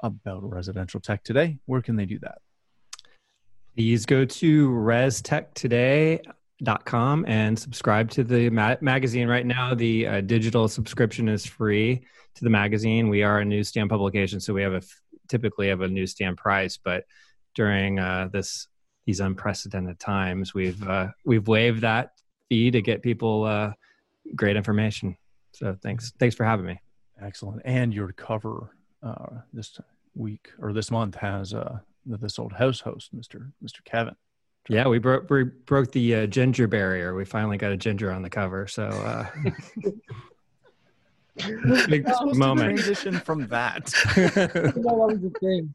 about 0.00 0.48
residential 0.48 1.00
tech 1.00 1.24
today, 1.24 1.58
where 1.66 1.82
can 1.82 1.96
they 1.96 2.06
do 2.06 2.18
that? 2.20 2.38
Please 3.74 4.06
go 4.06 4.24
to 4.24 4.70
restechtoday.com 6.60 7.24
and 7.26 7.58
subscribe 7.58 8.10
to 8.10 8.24
the 8.24 8.50
ma- 8.50 8.76
magazine. 8.80 9.28
Right 9.28 9.46
now, 9.46 9.74
the 9.74 10.06
uh, 10.06 10.20
digital 10.22 10.68
subscription 10.68 11.28
is 11.28 11.46
free 11.46 12.04
to 12.34 12.44
the 12.44 12.50
magazine. 12.50 13.08
We 13.08 13.22
are 13.22 13.40
a 13.40 13.44
newsstand 13.44 13.90
publication, 13.90 14.40
so 14.40 14.54
we 14.54 14.62
have 14.62 14.74
a 14.74 14.82
typically 15.28 15.68
have 15.68 15.82
a 15.82 15.88
newsstand 15.88 16.36
price, 16.36 16.78
but 16.82 17.04
during 17.54 17.98
uh, 17.98 18.28
this 18.32 18.68
these 19.06 19.20
unprecedented 19.20 19.98
times, 19.98 20.54
we've 20.54 20.86
uh, 20.86 21.08
we've 21.24 21.48
waived 21.48 21.82
that 21.82 22.10
fee 22.48 22.70
to 22.70 22.82
get 22.82 23.02
people 23.02 23.44
uh, 23.44 23.72
great 24.36 24.56
information. 24.56 25.16
So 25.52 25.76
thanks 25.82 26.12
thanks 26.18 26.36
for 26.36 26.44
having 26.44 26.66
me. 26.66 26.80
Excellent. 27.20 27.62
And 27.64 27.92
your 27.92 28.12
cover 28.12 28.70
uh, 29.02 29.40
this 29.52 29.78
week 30.14 30.50
or 30.60 30.72
this 30.72 30.90
month 30.90 31.16
has 31.16 31.54
uh, 31.54 31.78
this 32.06 32.38
old 32.38 32.52
house 32.52 32.80
host, 32.80 33.12
Mister 33.12 33.50
Mister 33.60 33.82
Kevin. 33.84 34.14
Yeah, 34.68 34.86
we 34.86 34.98
broke 34.98 35.30
we 35.30 35.44
broke 35.44 35.92
the 35.92 36.14
uh, 36.14 36.26
ginger 36.26 36.66
barrier. 36.66 37.14
We 37.14 37.24
finally 37.24 37.56
got 37.56 37.72
a 37.72 37.76
ginger 37.76 38.12
on 38.12 38.22
the 38.22 38.30
cover. 38.30 38.66
So 38.66 38.84
uh, 38.84 39.26
big 41.88 42.06
moment. 42.34 42.76
transition 42.76 43.14
from 43.20 43.48
that. 43.48 43.86
that 44.14 44.74
was 44.74 45.18
the 45.20 45.30
thing. 45.40 45.74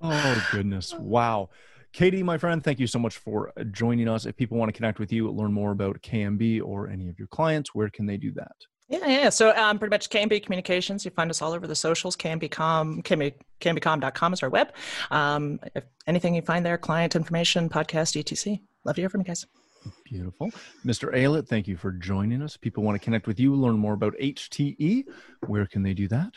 Oh 0.00 0.48
goodness! 0.50 0.94
Wow. 0.94 1.50
Katie, 1.92 2.22
my 2.22 2.38
friend, 2.38 2.64
thank 2.64 2.80
you 2.80 2.86
so 2.86 2.98
much 2.98 3.18
for 3.18 3.52
joining 3.70 4.08
us. 4.08 4.24
If 4.24 4.34
people 4.36 4.56
want 4.56 4.70
to 4.70 4.72
connect 4.72 4.98
with 4.98 5.12
you, 5.12 5.30
learn 5.30 5.52
more 5.52 5.72
about 5.72 6.00
KMB 6.00 6.62
or 6.64 6.88
any 6.88 7.10
of 7.10 7.18
your 7.18 7.28
clients, 7.28 7.74
where 7.74 7.90
can 7.90 8.06
they 8.06 8.16
do 8.16 8.32
that? 8.32 8.52
Yeah, 8.88 9.06
yeah. 9.06 9.28
So 9.30 9.56
um, 9.56 9.78
pretty 9.78 9.90
much 9.90 10.10
KMB 10.10 10.42
Communications. 10.42 11.04
You 11.04 11.10
find 11.12 11.30
us 11.30 11.40
all 11.40 11.52
over 11.52 11.66
the 11.66 11.74
socials. 11.74 12.16
KMBcom, 12.16 13.02
KMB, 13.02 13.34
KMBcom.com 13.60 14.32
is 14.34 14.42
our 14.42 14.50
web. 14.50 14.72
Um, 15.10 15.60
if 15.74 15.84
anything 16.06 16.34
you 16.34 16.42
find 16.42 16.66
there, 16.66 16.76
client 16.76 17.16
information, 17.16 17.68
podcast, 17.68 18.18
etc. 18.18 18.58
Love 18.84 18.96
to 18.96 19.02
hear 19.02 19.08
from 19.08 19.22
you 19.22 19.26
guys. 19.26 19.46
Beautiful. 20.04 20.50
Mr. 20.84 21.14
Aylett, 21.14 21.48
thank 21.48 21.66
you 21.66 21.76
for 21.76 21.92
joining 21.92 22.42
us. 22.42 22.56
People 22.56 22.82
want 22.82 23.00
to 23.00 23.04
connect 23.04 23.26
with 23.26 23.40
you, 23.40 23.54
learn 23.54 23.76
more 23.76 23.94
about 23.94 24.14
HTE. 24.20 25.04
Where 25.46 25.66
can 25.66 25.82
they 25.82 25.94
do 25.94 26.08
that? 26.08 26.34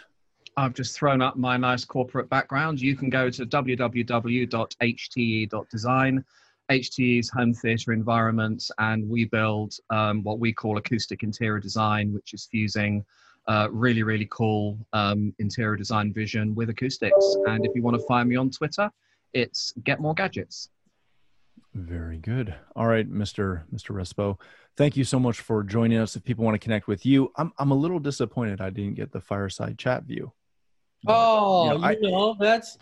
I've 0.57 0.73
just 0.73 0.97
thrown 0.97 1.21
up 1.21 1.35
my 1.35 1.57
nice 1.57 1.83
corporate 1.83 2.29
background. 2.29 2.79
You 2.79 2.95
can 2.95 3.09
go 3.09 3.29
to 3.29 3.45
www.hte.design, 3.45 6.25
HTE's 6.71 7.29
home 7.29 7.53
theatre 7.53 7.93
environments, 7.93 8.71
and 8.79 9.07
we 9.07 9.25
build 9.25 9.75
um, 9.89 10.23
what 10.23 10.39
we 10.39 10.53
call 10.53 10.77
acoustic 10.77 11.23
interior 11.23 11.59
design, 11.59 12.13
which 12.13 12.33
is 12.33 12.47
fusing 12.51 13.05
uh, 13.47 13.67
really, 13.71 14.03
really 14.03 14.27
cool 14.31 14.77
um, 14.93 15.33
interior 15.39 15.75
design 15.75 16.11
vision 16.11 16.55
with 16.55 16.69
acoustics. 16.69 17.35
And 17.47 17.65
if 17.65 17.71
you 17.75 17.83
want 17.83 17.95
to 17.99 18.05
find 18.07 18.27
me 18.27 18.35
on 18.35 18.49
Twitter, 18.49 18.89
it's 19.33 19.73
Get 19.83 19.99
More 19.99 20.13
Gadgets. 20.13 20.69
Very 21.73 22.17
good. 22.17 22.55
All 22.75 22.87
right, 22.87 23.09
Mr. 23.11 23.63
Mr. 23.73 23.93
Respo. 23.93 24.39
Thank 24.77 24.97
you 24.97 25.03
so 25.03 25.19
much 25.19 25.39
for 25.41 25.61
joining 25.63 25.97
us. 25.97 26.15
If 26.15 26.23
people 26.23 26.45
want 26.45 26.55
to 26.55 26.59
connect 26.59 26.87
with 26.87 27.05
you, 27.05 27.31
I'm 27.35 27.51
I'm 27.59 27.71
a 27.71 27.75
little 27.75 27.99
disappointed 27.99 28.61
I 28.61 28.69
didn't 28.69 28.95
get 28.95 29.11
the 29.11 29.21
fireside 29.21 29.77
chat 29.77 30.03
view. 30.03 30.31
Oh, 31.07 31.73
you 31.73 31.77
know, 31.77 31.85
I, 31.85 31.95
know 31.95 32.35
that's 32.39 32.77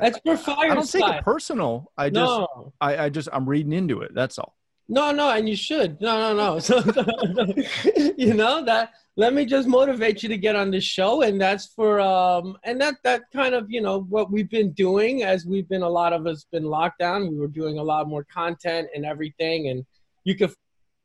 that's 0.00 0.18
for 0.18 0.36
fireside. 0.36 0.70
I 0.70 0.74
don't 0.74 0.90
take 0.90 1.04
it 1.04 1.24
personal. 1.24 1.92
I 1.98 2.08
just 2.08 2.14
no. 2.14 2.72
I, 2.80 3.04
I 3.04 3.08
just 3.08 3.28
I'm 3.32 3.48
reading 3.48 3.72
into 3.72 4.00
it. 4.00 4.14
That's 4.14 4.38
all. 4.38 4.56
No, 4.88 5.10
no, 5.12 5.30
and 5.30 5.48
you 5.48 5.56
should. 5.56 6.00
No, 6.00 6.34
no, 6.34 6.54
no. 6.54 6.58
So, 6.58 6.78
you 8.16 8.34
know 8.34 8.64
that 8.64 8.92
let 9.16 9.34
me 9.34 9.44
just 9.44 9.68
motivate 9.68 10.22
you 10.22 10.28
to 10.30 10.38
get 10.38 10.56
on 10.56 10.70
this 10.70 10.84
show 10.84 11.22
and 11.22 11.40
that's 11.40 11.66
for 11.66 12.00
um 12.00 12.56
and 12.64 12.80
that 12.80 12.94
that 13.04 13.22
kind 13.32 13.54
of 13.54 13.70
you 13.70 13.80
know 13.80 14.00
what 14.08 14.30
we've 14.30 14.48
been 14.48 14.72
doing 14.72 15.22
as 15.22 15.44
we've 15.44 15.68
been 15.68 15.82
a 15.82 15.88
lot 15.88 16.12
of 16.12 16.26
us 16.26 16.46
been 16.50 16.64
locked 16.64 16.98
down 16.98 17.28
we 17.28 17.38
were 17.38 17.48
doing 17.48 17.78
a 17.78 17.82
lot 17.82 18.08
more 18.08 18.24
content 18.24 18.88
and 18.94 19.04
everything 19.04 19.68
and 19.68 19.84
you 20.24 20.34
can 20.34 20.50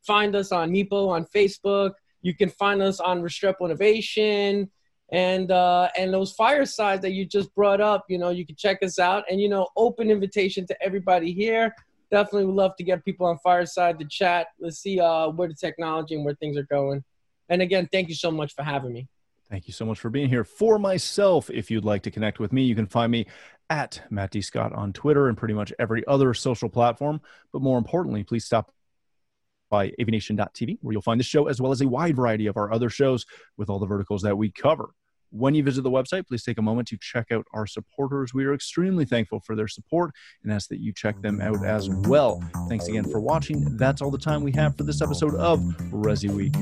find 0.06 0.36
us 0.36 0.52
on 0.52 0.72
Meepo 0.72 1.10
on 1.10 1.26
facebook 1.26 1.92
you 2.22 2.34
can 2.34 2.50
find 2.50 2.82
us 2.82 3.00
on 3.00 3.22
restrepo 3.22 3.66
innovation 3.66 4.70
and 5.12 5.52
uh 5.52 5.90
and 5.98 6.14
those 6.14 6.34
firesides 6.34 7.02
that 7.02 7.12
you 7.12 7.26
just 7.26 7.54
brought 7.56 7.80
up 7.80 8.06
you 8.10 8.18
know 8.18 8.30
you 8.30 8.46
can 8.46 8.56
check 8.56 8.84
us 8.84 9.00
out 9.00 9.24
and 9.30 9.40
you 9.40 9.48
know 9.48 9.68
open 9.78 10.12
invitation 10.12 10.68
to 10.68 10.76
everybody 10.84 11.32
here 11.32 11.74
definitely 12.12 12.46
would 12.46 12.56
love 12.56 12.76
to 12.76 12.84
get 12.84 13.04
people 13.06 13.26
on 13.26 13.38
fireside 13.40 13.98
to 13.98 14.06
chat 14.06 14.48
let's 14.60 14.80
see 14.80 15.00
uh 15.00 15.30
where 15.30 15.48
the 15.48 15.54
technology 15.54 16.16
and 16.16 16.26
where 16.26 16.36
things 16.36 16.58
are 16.58 16.64
going 16.64 17.04
and 17.50 17.62
again, 17.62 17.88
thank 17.92 18.10
you 18.10 18.16
so 18.16 18.32
much 18.32 18.54
for 18.54 18.64
having 18.64 18.94
me. 18.94 19.08
Thank 19.50 19.68
you 19.68 19.74
so 19.74 19.86
much 19.86 20.00
for 20.00 20.10
being 20.10 20.28
here. 20.28 20.44
For 20.44 20.78
myself, 20.78 21.50
if 21.50 21.72
you'd 21.72 21.86
like 21.86 22.04
to 22.04 22.12
connect 22.12 22.40
with 22.40 22.52
me, 22.52 22.64
you 22.64 22.76
can 22.76 22.86
find 22.86 23.12
me 23.12 23.28
at 23.70 24.02
Matt 24.10 24.32
D. 24.32 24.42
Scott 24.42 24.74
on 24.74 24.92
Twitter 24.92 25.30
and 25.30 25.38
pretty 25.38 25.54
much 25.54 25.72
every 25.80 26.06
other 26.06 26.34
social 26.34 26.68
platform. 26.68 27.22
But 27.54 27.62
more 27.62 27.78
importantly, 27.78 28.24
please 28.24 28.44
stop 28.44 28.74
by 29.70 29.92
avnation.tv, 30.00 30.78
where 30.82 30.94
you'll 30.94 31.02
find 31.02 31.20
the 31.20 31.26
show 31.26 31.48
as 31.48 31.62
well 31.62 31.72
as 31.72 31.82
a 31.82 31.88
wide 31.88 32.16
variety 32.16 32.48
of 32.48 32.58
our 32.58 32.72
other 32.72 32.90
shows 32.90 33.26
with 33.58 33.70
all 33.70 33.80
the 33.80 33.86
verticals 33.86 34.22
that 34.22 34.38
we 34.38 34.52
cover. 34.52 34.90
When 35.30 35.54
you 35.54 35.64
visit 35.64 35.82
the 35.82 35.92
website, 35.92 36.26
please 36.26 36.44
take 36.44 36.58
a 36.58 36.62
moment 36.62 36.88
to 36.90 36.98
check 37.02 37.32
out 37.32 37.46
our 37.54 37.68
supporters. 37.68 38.34
We 38.34 38.46
are 38.46 38.54
extremely 38.54 39.04
thankful 39.04 39.42
for 39.42 39.56
their 39.56 39.68
support 39.68 40.12
and 40.44 40.54
ask 40.54 40.70
that 40.70 40.80
you 40.80 40.94
check 40.94 41.22
them 41.22 41.42
out 41.42 41.66
as 41.66 41.90
well. 41.90 42.42
Thanks 42.70 42.88
again 42.88 43.04
for 43.04 43.20
watching. 43.20 43.76
That's 43.78 44.02
all 44.02 44.12
the 44.12 44.18
time 44.18 44.42
we 44.42 44.54
have 44.54 44.78
for 44.78 44.84
this 44.84 45.02
episode 45.02 45.36
of 45.36 45.60
Resi 45.92 46.30
Week. 46.32 46.54